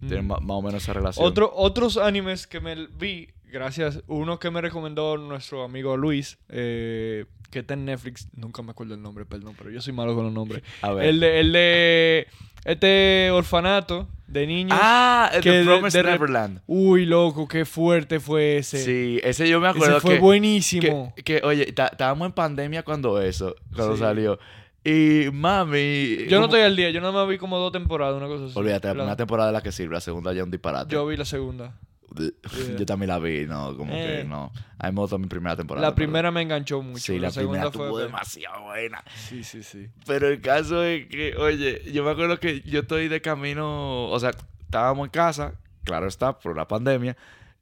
[0.00, 0.28] tienen Mm.
[0.28, 1.26] ma- más o menos esa relación.
[1.26, 4.02] Otro, otros animes que me vi, gracias.
[4.06, 8.28] Uno que me recomendó nuestro amigo Luis, eh, que está en Netflix.
[8.34, 10.62] Nunca me acuerdo el nombre, perdón, pero yo soy malo con los nombres.
[10.82, 11.06] A ver.
[11.06, 12.26] El de, el de
[12.64, 14.78] este orfanato de niños.
[14.80, 16.60] ah, que de de- Promised de re- Neverland.
[16.66, 18.78] Uy, loco, qué fuerte fue ese.
[18.84, 21.12] Sí, ese yo me ese acuerdo fue que, buenísimo.
[21.16, 24.00] que, que, oye, estábamos en pandemia cuando eso, cuando Sí.
[24.00, 24.38] salió.
[24.84, 26.26] Y mami.
[26.28, 28.52] Yo no estoy al día, yo no me vi como dos temporadas, una cosa así.
[28.56, 30.92] Olvídate, la La- primera temporada es la que sirve, la segunda ya es un disparate.
[30.92, 31.74] Yo vi la segunda.
[32.78, 34.18] Yo también la vi, no, como Eh.
[34.22, 34.52] que no.
[34.78, 35.86] A mí me gustó mi primera temporada.
[35.86, 36.98] La pero- primera me enganchó mucho.
[36.98, 38.02] Sí, la, primera segunda estuvo fue.
[38.04, 39.02] demasiado buena.
[39.14, 39.88] Sí, sí, sí.
[40.06, 44.20] Pero el caso es que, oye, yo me acuerdo que yo estoy de camino, o
[44.20, 44.30] sea,
[44.60, 47.16] estábamos en casa, claro está, por la pandemia,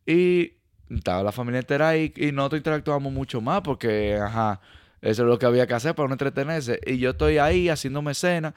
[0.07, 0.55] y
[0.91, 4.61] estaba la familia entera ahí y nosotros interactuábamos mucho más porque, ajá,
[5.01, 6.81] eso es lo que había que hacer para no entretenerse.
[6.87, 8.55] Y yo estoy ahí haciéndome cena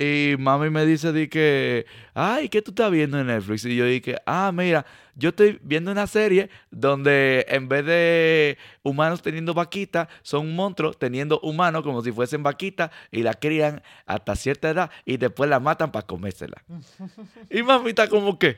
[0.00, 3.66] y mami me dice de que, ay, ¿qué tú estás viendo en Netflix?
[3.66, 9.20] Y yo dije, ah, mira, yo estoy viendo una serie donde en vez de humanos
[9.20, 14.70] teniendo vaquitas, son monstruos teniendo humanos como si fuesen vaquitas y la crían hasta cierta
[14.70, 16.64] edad y después la matan para comérsela.
[17.50, 18.56] y mami está como que,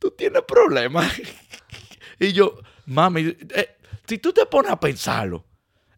[0.00, 1.06] tú tienes problemas.
[2.18, 3.76] y yo, mami, eh,
[4.08, 5.44] si tú te pones a pensarlo,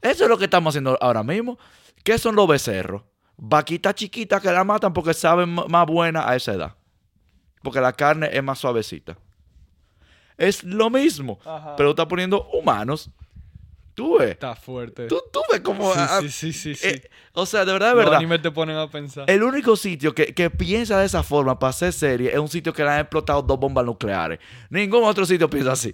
[0.02, 1.58] eso es lo que estamos haciendo ahora mismo.
[2.04, 3.04] ¿Qué son los becerros?
[3.36, 6.76] Vaquitas chiquitas que la matan porque saben más buena a esa edad.
[7.62, 9.16] Porque la carne es más suavecita.
[10.36, 11.38] Es lo mismo.
[11.44, 11.76] Ajá.
[11.76, 13.10] Pero está poniendo humanos.
[13.94, 14.30] Tú ves.
[14.30, 15.06] Está fuerte.
[15.06, 15.92] Tú, tú ves como...
[15.92, 16.74] Sí, sí, sí, sí.
[16.74, 16.88] sí.
[16.88, 18.18] eh, o sea, de verdad, de Los verdad.
[18.18, 19.30] animes te ponen a pensar.
[19.30, 22.72] El único sitio que, que piensa de esa forma para hacer serie es un sitio
[22.72, 24.38] que le han explotado dos bombas nucleares.
[24.70, 25.92] Ningún otro sitio piensa así.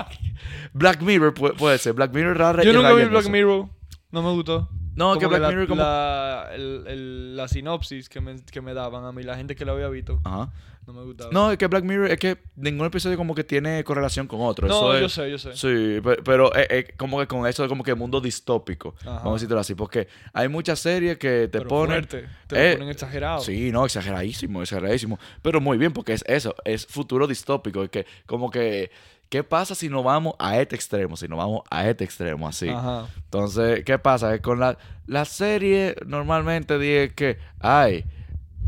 [0.72, 1.94] Black Mirror puede, puede ser.
[1.94, 3.30] Black Mirror rara Yo nunca vi Black eso.
[3.30, 3.68] Mirror.
[4.12, 4.68] No me gustó.
[4.96, 5.82] No, Como que Black la, Mirror como...
[5.82, 9.64] la, el- el- la sinopsis que me, que me daban a mí, la gente que
[9.64, 10.50] lo había visto, Ajá.
[10.86, 11.30] no me gustaba.
[11.32, 14.66] No, es que Black Mirror es que ningún episodio como que tiene correlación con otro.
[14.68, 15.52] No, Eso yo es- sé, yo sé.
[15.54, 18.94] Sí, pe- pero es, es como que con eso es como que mundo distópico.
[19.00, 19.10] Ajá.
[19.18, 19.74] Vamos a decirlo así.
[19.74, 22.04] Porque hay muchas series que te Pero ponen...
[22.06, 22.28] fuerte.
[22.46, 23.40] Te Eh, ponen exagerado.
[23.40, 25.18] Sí, no, exageradísimo, exageradísimo.
[25.42, 27.82] Pero muy bien, porque es eso, es futuro distópico.
[27.82, 28.90] Es que, como que,
[29.28, 31.16] ¿qué pasa si nos vamos a este extremo?
[31.16, 32.68] Si nos vamos a este extremo, así.
[32.68, 33.06] Ajá.
[33.16, 34.32] Entonces, ¿qué pasa?
[34.32, 38.04] Que con la, la serie normalmente dije que, ay,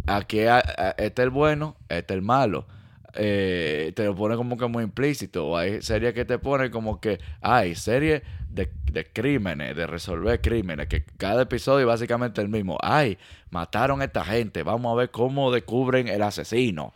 [0.06, 2.66] aquí a- a- este es el bueno, este es el malo.
[3.14, 5.48] Eh, te lo pone como que muy implícito.
[5.48, 10.40] O hay series que te ponen como que, hay series de, de crímenes, de resolver
[10.40, 12.78] crímenes, que cada episodio es básicamente el mismo.
[12.82, 13.18] Ay,
[13.50, 16.92] mataron a esta gente, vamos a ver cómo descubren el asesino.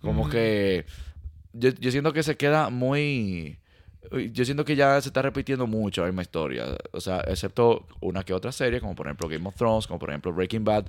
[0.00, 0.86] Como que
[1.52, 3.58] yo, yo siento que se queda muy...
[4.32, 6.64] Yo siento que ya se está repitiendo mucho la misma historia.
[6.92, 10.08] O sea, excepto una que otra serie, como por ejemplo Game of Thrones, como por
[10.08, 10.86] ejemplo Breaking Bad.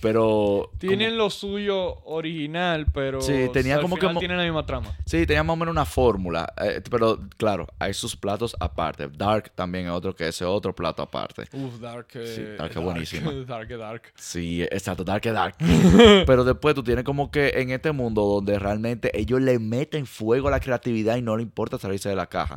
[0.00, 0.70] Pero...
[0.78, 4.92] Tienen lo suyo original, pero Sí, tenía como que final tienen la misma trama.
[5.06, 6.52] Sí, tenía más o menos una fórmula.
[6.62, 9.08] eh, pero claro, hay sus platos aparte.
[9.08, 11.44] Dark también es otro que es otro plato aparte.
[11.52, 12.08] Uf, Dark.
[12.14, 13.32] eh, Sí, Dark es buenísima.
[13.46, 14.02] Dark, Dark.
[14.16, 15.56] Sí, exacto, Dark es Dark.
[16.26, 20.48] Pero después tú tienes como que en este mundo donde realmente ellos le meten fuego
[20.48, 22.49] a la creatividad y no le importa salirse de la caja.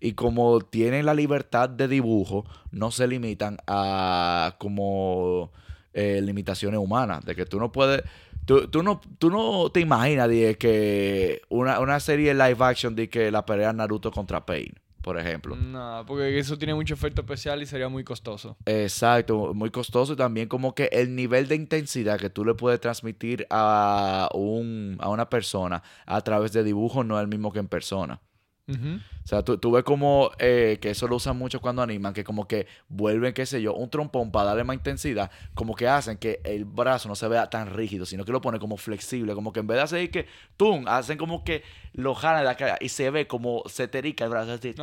[0.00, 5.50] Y como tienen la libertad de dibujo, no se limitan a como
[5.92, 7.24] eh, limitaciones humanas.
[7.24, 8.02] De que tú no puedes.
[8.44, 13.08] Tú, tú no, tú no te imaginas de que una, una serie live action de
[13.08, 14.72] que la pelea Naruto contra Pain,
[15.02, 15.56] por ejemplo.
[15.56, 18.56] No, porque eso tiene mucho efecto especial y sería muy costoso.
[18.66, 22.78] Exacto, muy costoso y también como que el nivel de intensidad que tú le puedes
[22.78, 27.58] transmitir a, un, a una persona a través de dibujo no es el mismo que
[27.58, 28.20] en persona.
[28.68, 32.24] O sea, tú, tú ves como eh, que eso lo usan mucho cuando animan, que
[32.24, 36.16] como que vuelven, qué sé yo, un trompón para darle más intensidad, como que hacen
[36.18, 39.52] que el brazo no se vea tan rígido, sino que lo ponen como flexible, como
[39.52, 40.26] que en vez de hacer que,
[40.56, 41.62] ¡tum!, hacen como que
[41.92, 44.74] lo jalan de la cara y se ve como se terica el brazo así.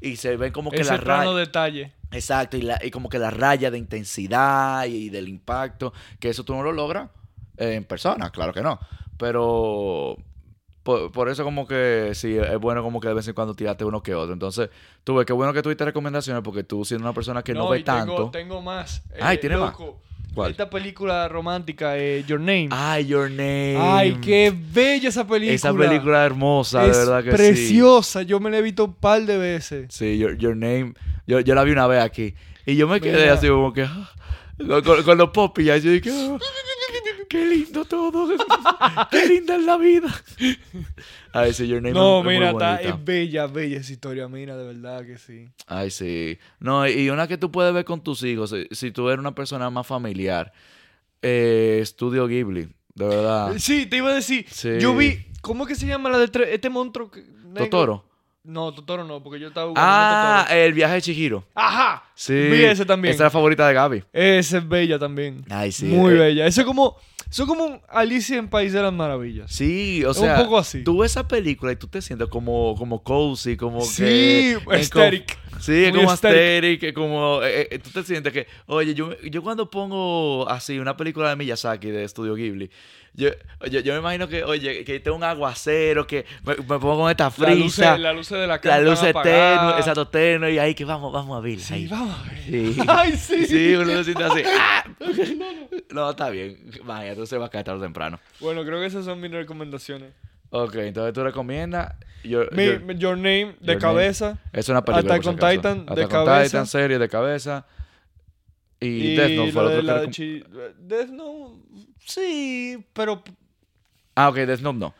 [0.00, 1.38] Y se ven como que Ese la plano raya...
[1.38, 1.92] detalle.
[2.10, 6.42] Exacto, y, la- y como que la raya de intensidad y del impacto, que eso
[6.44, 7.10] tú no lo logras
[7.56, 8.80] en persona, claro que no.
[9.16, 10.16] Pero
[10.82, 13.84] por, por eso como que sí, es bueno como que de vez en cuando tirarte
[13.84, 14.32] uno que otro.
[14.32, 14.70] Entonces,
[15.04, 17.80] tú ves que bueno que tuviste recomendaciones porque tú siendo una persona que no, ve
[17.80, 18.30] y tengo, tanto.
[18.30, 19.02] Tengo más.
[19.20, 19.74] Ay, Eh, ¿tiene más?
[20.48, 22.68] Esta película romántica, eh, Your Name.
[22.70, 23.76] Ay, Your Name.
[23.78, 25.54] Ay, qué bella esa película.
[25.54, 27.36] Esa película hermosa, es de verdad que sí.
[27.36, 28.22] preciosa.
[28.22, 29.86] Yo me la he visto un par de veces.
[29.90, 30.94] Sí, Your, Your Name.
[31.26, 32.34] Yo, yo la vi una vez aquí.
[32.64, 33.34] Y yo me quedé Mira.
[33.34, 33.82] así como que.
[33.82, 34.10] ah,
[35.04, 35.66] con, los popis.
[35.66, 36.38] Yo dije, ah,
[37.32, 38.36] qué lindo todo.
[39.10, 40.08] qué linda es la vida.
[41.32, 44.28] Ay, sí, Your Name No, es muy mira, está, es bella, bella esa historia.
[44.28, 45.48] Mira, de verdad que sí.
[45.66, 46.38] Ay, sí.
[46.60, 49.34] No, y una que tú puedes ver con tus hijos, si, si tú eres una
[49.34, 50.52] persona más familiar.
[51.22, 53.54] Eh, Estudio Ghibli, de verdad.
[53.58, 54.44] Sí, te iba a decir.
[54.50, 54.78] Sí.
[54.78, 55.26] Yo vi.
[55.40, 57.10] ¿Cómo que se llama la de tre- este monstruo?
[57.46, 57.64] negro?
[57.64, 58.04] Totoro.
[58.44, 60.60] No, Totoro no, porque yo estaba buscando Ah, Totoro.
[60.60, 61.44] el viaje de Chihiro.
[61.54, 62.04] ¡Ajá!
[62.14, 62.34] Sí.
[62.34, 63.14] Vi ese también.
[63.14, 64.04] Esa es la favorita de Gaby.
[64.12, 65.44] Esa es bella también.
[65.48, 65.86] Ay, sí.
[65.86, 66.46] Muy eh, bella.
[66.46, 66.96] Eso es como,
[67.32, 69.50] es como un Alicia en País de las Maravillas.
[69.50, 70.84] Sí, o Es sea, un poco así.
[70.84, 74.50] tú ves esa película y tú te sientes como, como cozy, como Sí, que...
[74.52, 75.26] en aesthetic.
[75.38, 77.40] conf- Sí, Muy como aesthetic, es como...
[77.42, 78.46] eh, eh, tú te sientes que...
[78.66, 82.70] Oye, yo, yo cuando pongo así una película de Miyazaki, de Studio Ghibli,
[83.14, 83.28] yo,
[83.70, 87.10] yo, yo me imagino que, oye, que tengo un aguacero, que me, me pongo con
[87.10, 90.74] esta La frisa, la luz de la la cámara luz eterno, exacto, tenue, y ahí
[90.74, 91.58] que vamos, vamos a ver.
[91.60, 91.86] Sí, ahí.
[91.88, 92.42] vamos a ver.
[92.42, 92.76] Sí.
[92.88, 93.46] Ay, sí.
[93.46, 94.42] Sí, uno se siente así.
[94.58, 94.84] ¡ah!
[95.90, 96.70] No, está bien.
[96.84, 98.18] Vaya, entonces va a caer tarde temprano.
[98.40, 100.12] Bueno, creo que esas son mis recomendaciones.
[100.50, 101.94] Ok, entonces tú recomiendas.
[102.24, 104.38] Yo, Mi- yo- mi- Your Name de Your cabeza.
[104.52, 105.14] es una película.
[105.14, 105.56] Attack on si.
[105.56, 106.48] Titan, de Attack on cabeza.
[106.48, 107.66] Titan, serie de cabeza.
[108.80, 111.60] Y, Y, Death Note fue de otro la que de Death Note,
[112.06, 113.22] sí, pero
[114.14, 114.94] Ah, ok, Death Note no.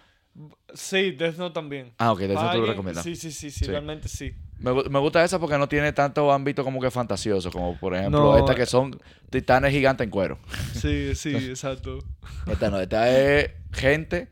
[0.75, 1.93] sí, Death Note también.
[1.99, 2.71] Ah, ok, Death Note tú lo ¿Alguien?
[2.71, 3.05] recomiendas.
[3.05, 4.35] Sí, sí, sí, sí, realmente sí.
[4.59, 8.31] Me, me gusta esa porque no tiene tanto ámbito como que fantasioso, como por ejemplo
[8.33, 8.99] No, estas que son
[9.29, 10.39] titanes gigantes en cuero.
[10.75, 11.99] Sí, sí, exacto.
[12.47, 14.29] Esta no, esta es gente,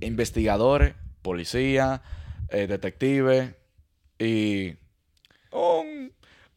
[0.00, 2.02] investigadores, policía,
[2.48, 3.54] eh, detectives
[4.18, 4.74] y
[5.52, 6.12] un,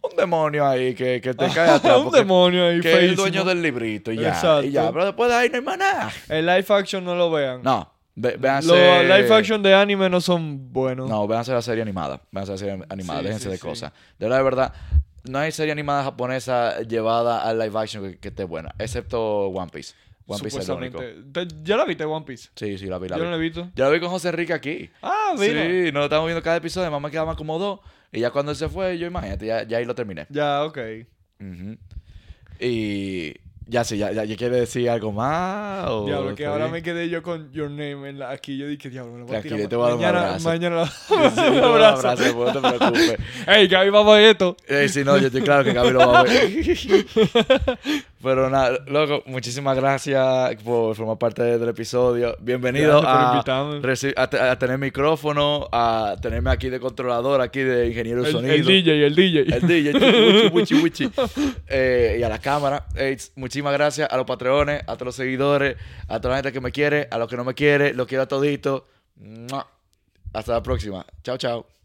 [0.09, 1.97] un demonio ahí que, que te cae atrás.
[1.97, 4.29] Un demonio ahí que es el dueño del librito y ya.
[4.29, 4.63] Exacto.
[4.63, 6.11] Y ya, pero después de ahí no hay más nada.
[6.29, 7.61] El live action no lo vean.
[7.63, 9.03] No, ve, Los véanse...
[9.03, 11.09] live action de anime no son buenos.
[11.09, 12.21] No, véanse la serie animada.
[12.31, 13.61] Véanse la serie animada, Sí, déjense sí, de sí.
[13.61, 13.91] cosas.
[14.19, 14.73] De verdad, de verdad,
[15.25, 19.69] no hay serie animada japonesa llevada al live action que, que esté buena, excepto One
[19.71, 19.93] Piece.
[20.29, 20.99] One Piece es el único.
[20.99, 21.45] Supuestamente.
[21.55, 22.49] ¿Te- ¿Ya la viste One Piece?
[22.53, 23.29] Sí, sí, la vi, la Yo vi.
[23.29, 23.69] no la he visto.
[23.75, 24.89] Yo la vi con José Enrique aquí.
[25.01, 25.63] Ah, mira.
[25.65, 26.91] Sí, nos estamos viendo cada episodio.
[26.91, 27.79] Mamá quedaban como dos.
[28.11, 30.25] Y ya cuando él se fue, yo imagínate, ya, ya ahí lo terminé.
[30.29, 30.77] Ya, ok.
[31.39, 31.77] Ujú.
[32.59, 33.33] Y
[33.69, 35.85] ya sí, ya, ya, ya quiere decir algo más.
[35.89, 36.71] O Diablo, que ahora bien?
[36.71, 38.57] me quedé yo con Your Name en la- aquí.
[38.57, 39.67] Yo dije, diablo, me lo voy a tirar.
[39.67, 40.49] te voy a dar un mañana, abrazo.
[40.49, 42.07] Mañana Sí, sí, te voy a dar un abrazo.
[42.07, 43.17] abrazo, pues, no te preocupes.
[43.47, 44.57] Ey, Gaby, vamos a esto.
[44.67, 46.49] Eh, si no, yo estoy claro que Gaby lo va a ver.
[48.21, 52.35] Pero nada, loco, muchísimas gracias por formar parte del episodio.
[52.39, 53.43] Bienvenido a,
[54.57, 58.53] tener micrófono, a tenerme aquí de controlador, aquí de ingeniero de sonido.
[58.53, 59.39] el DJ, el DJ.
[59.55, 61.11] El DJ, wichi, wichi.
[61.67, 62.87] Eh, y a la cámara.
[62.95, 65.77] Eh, muchísimas gracias a los patreones, a todos los seguidores,
[66.07, 68.23] a toda la gente que me quiere, a los que no me quiere, los quiero
[68.23, 68.83] a toditos.
[69.15, 69.67] Mua.
[70.33, 71.05] Hasta la próxima.
[71.23, 71.76] Chao, chao.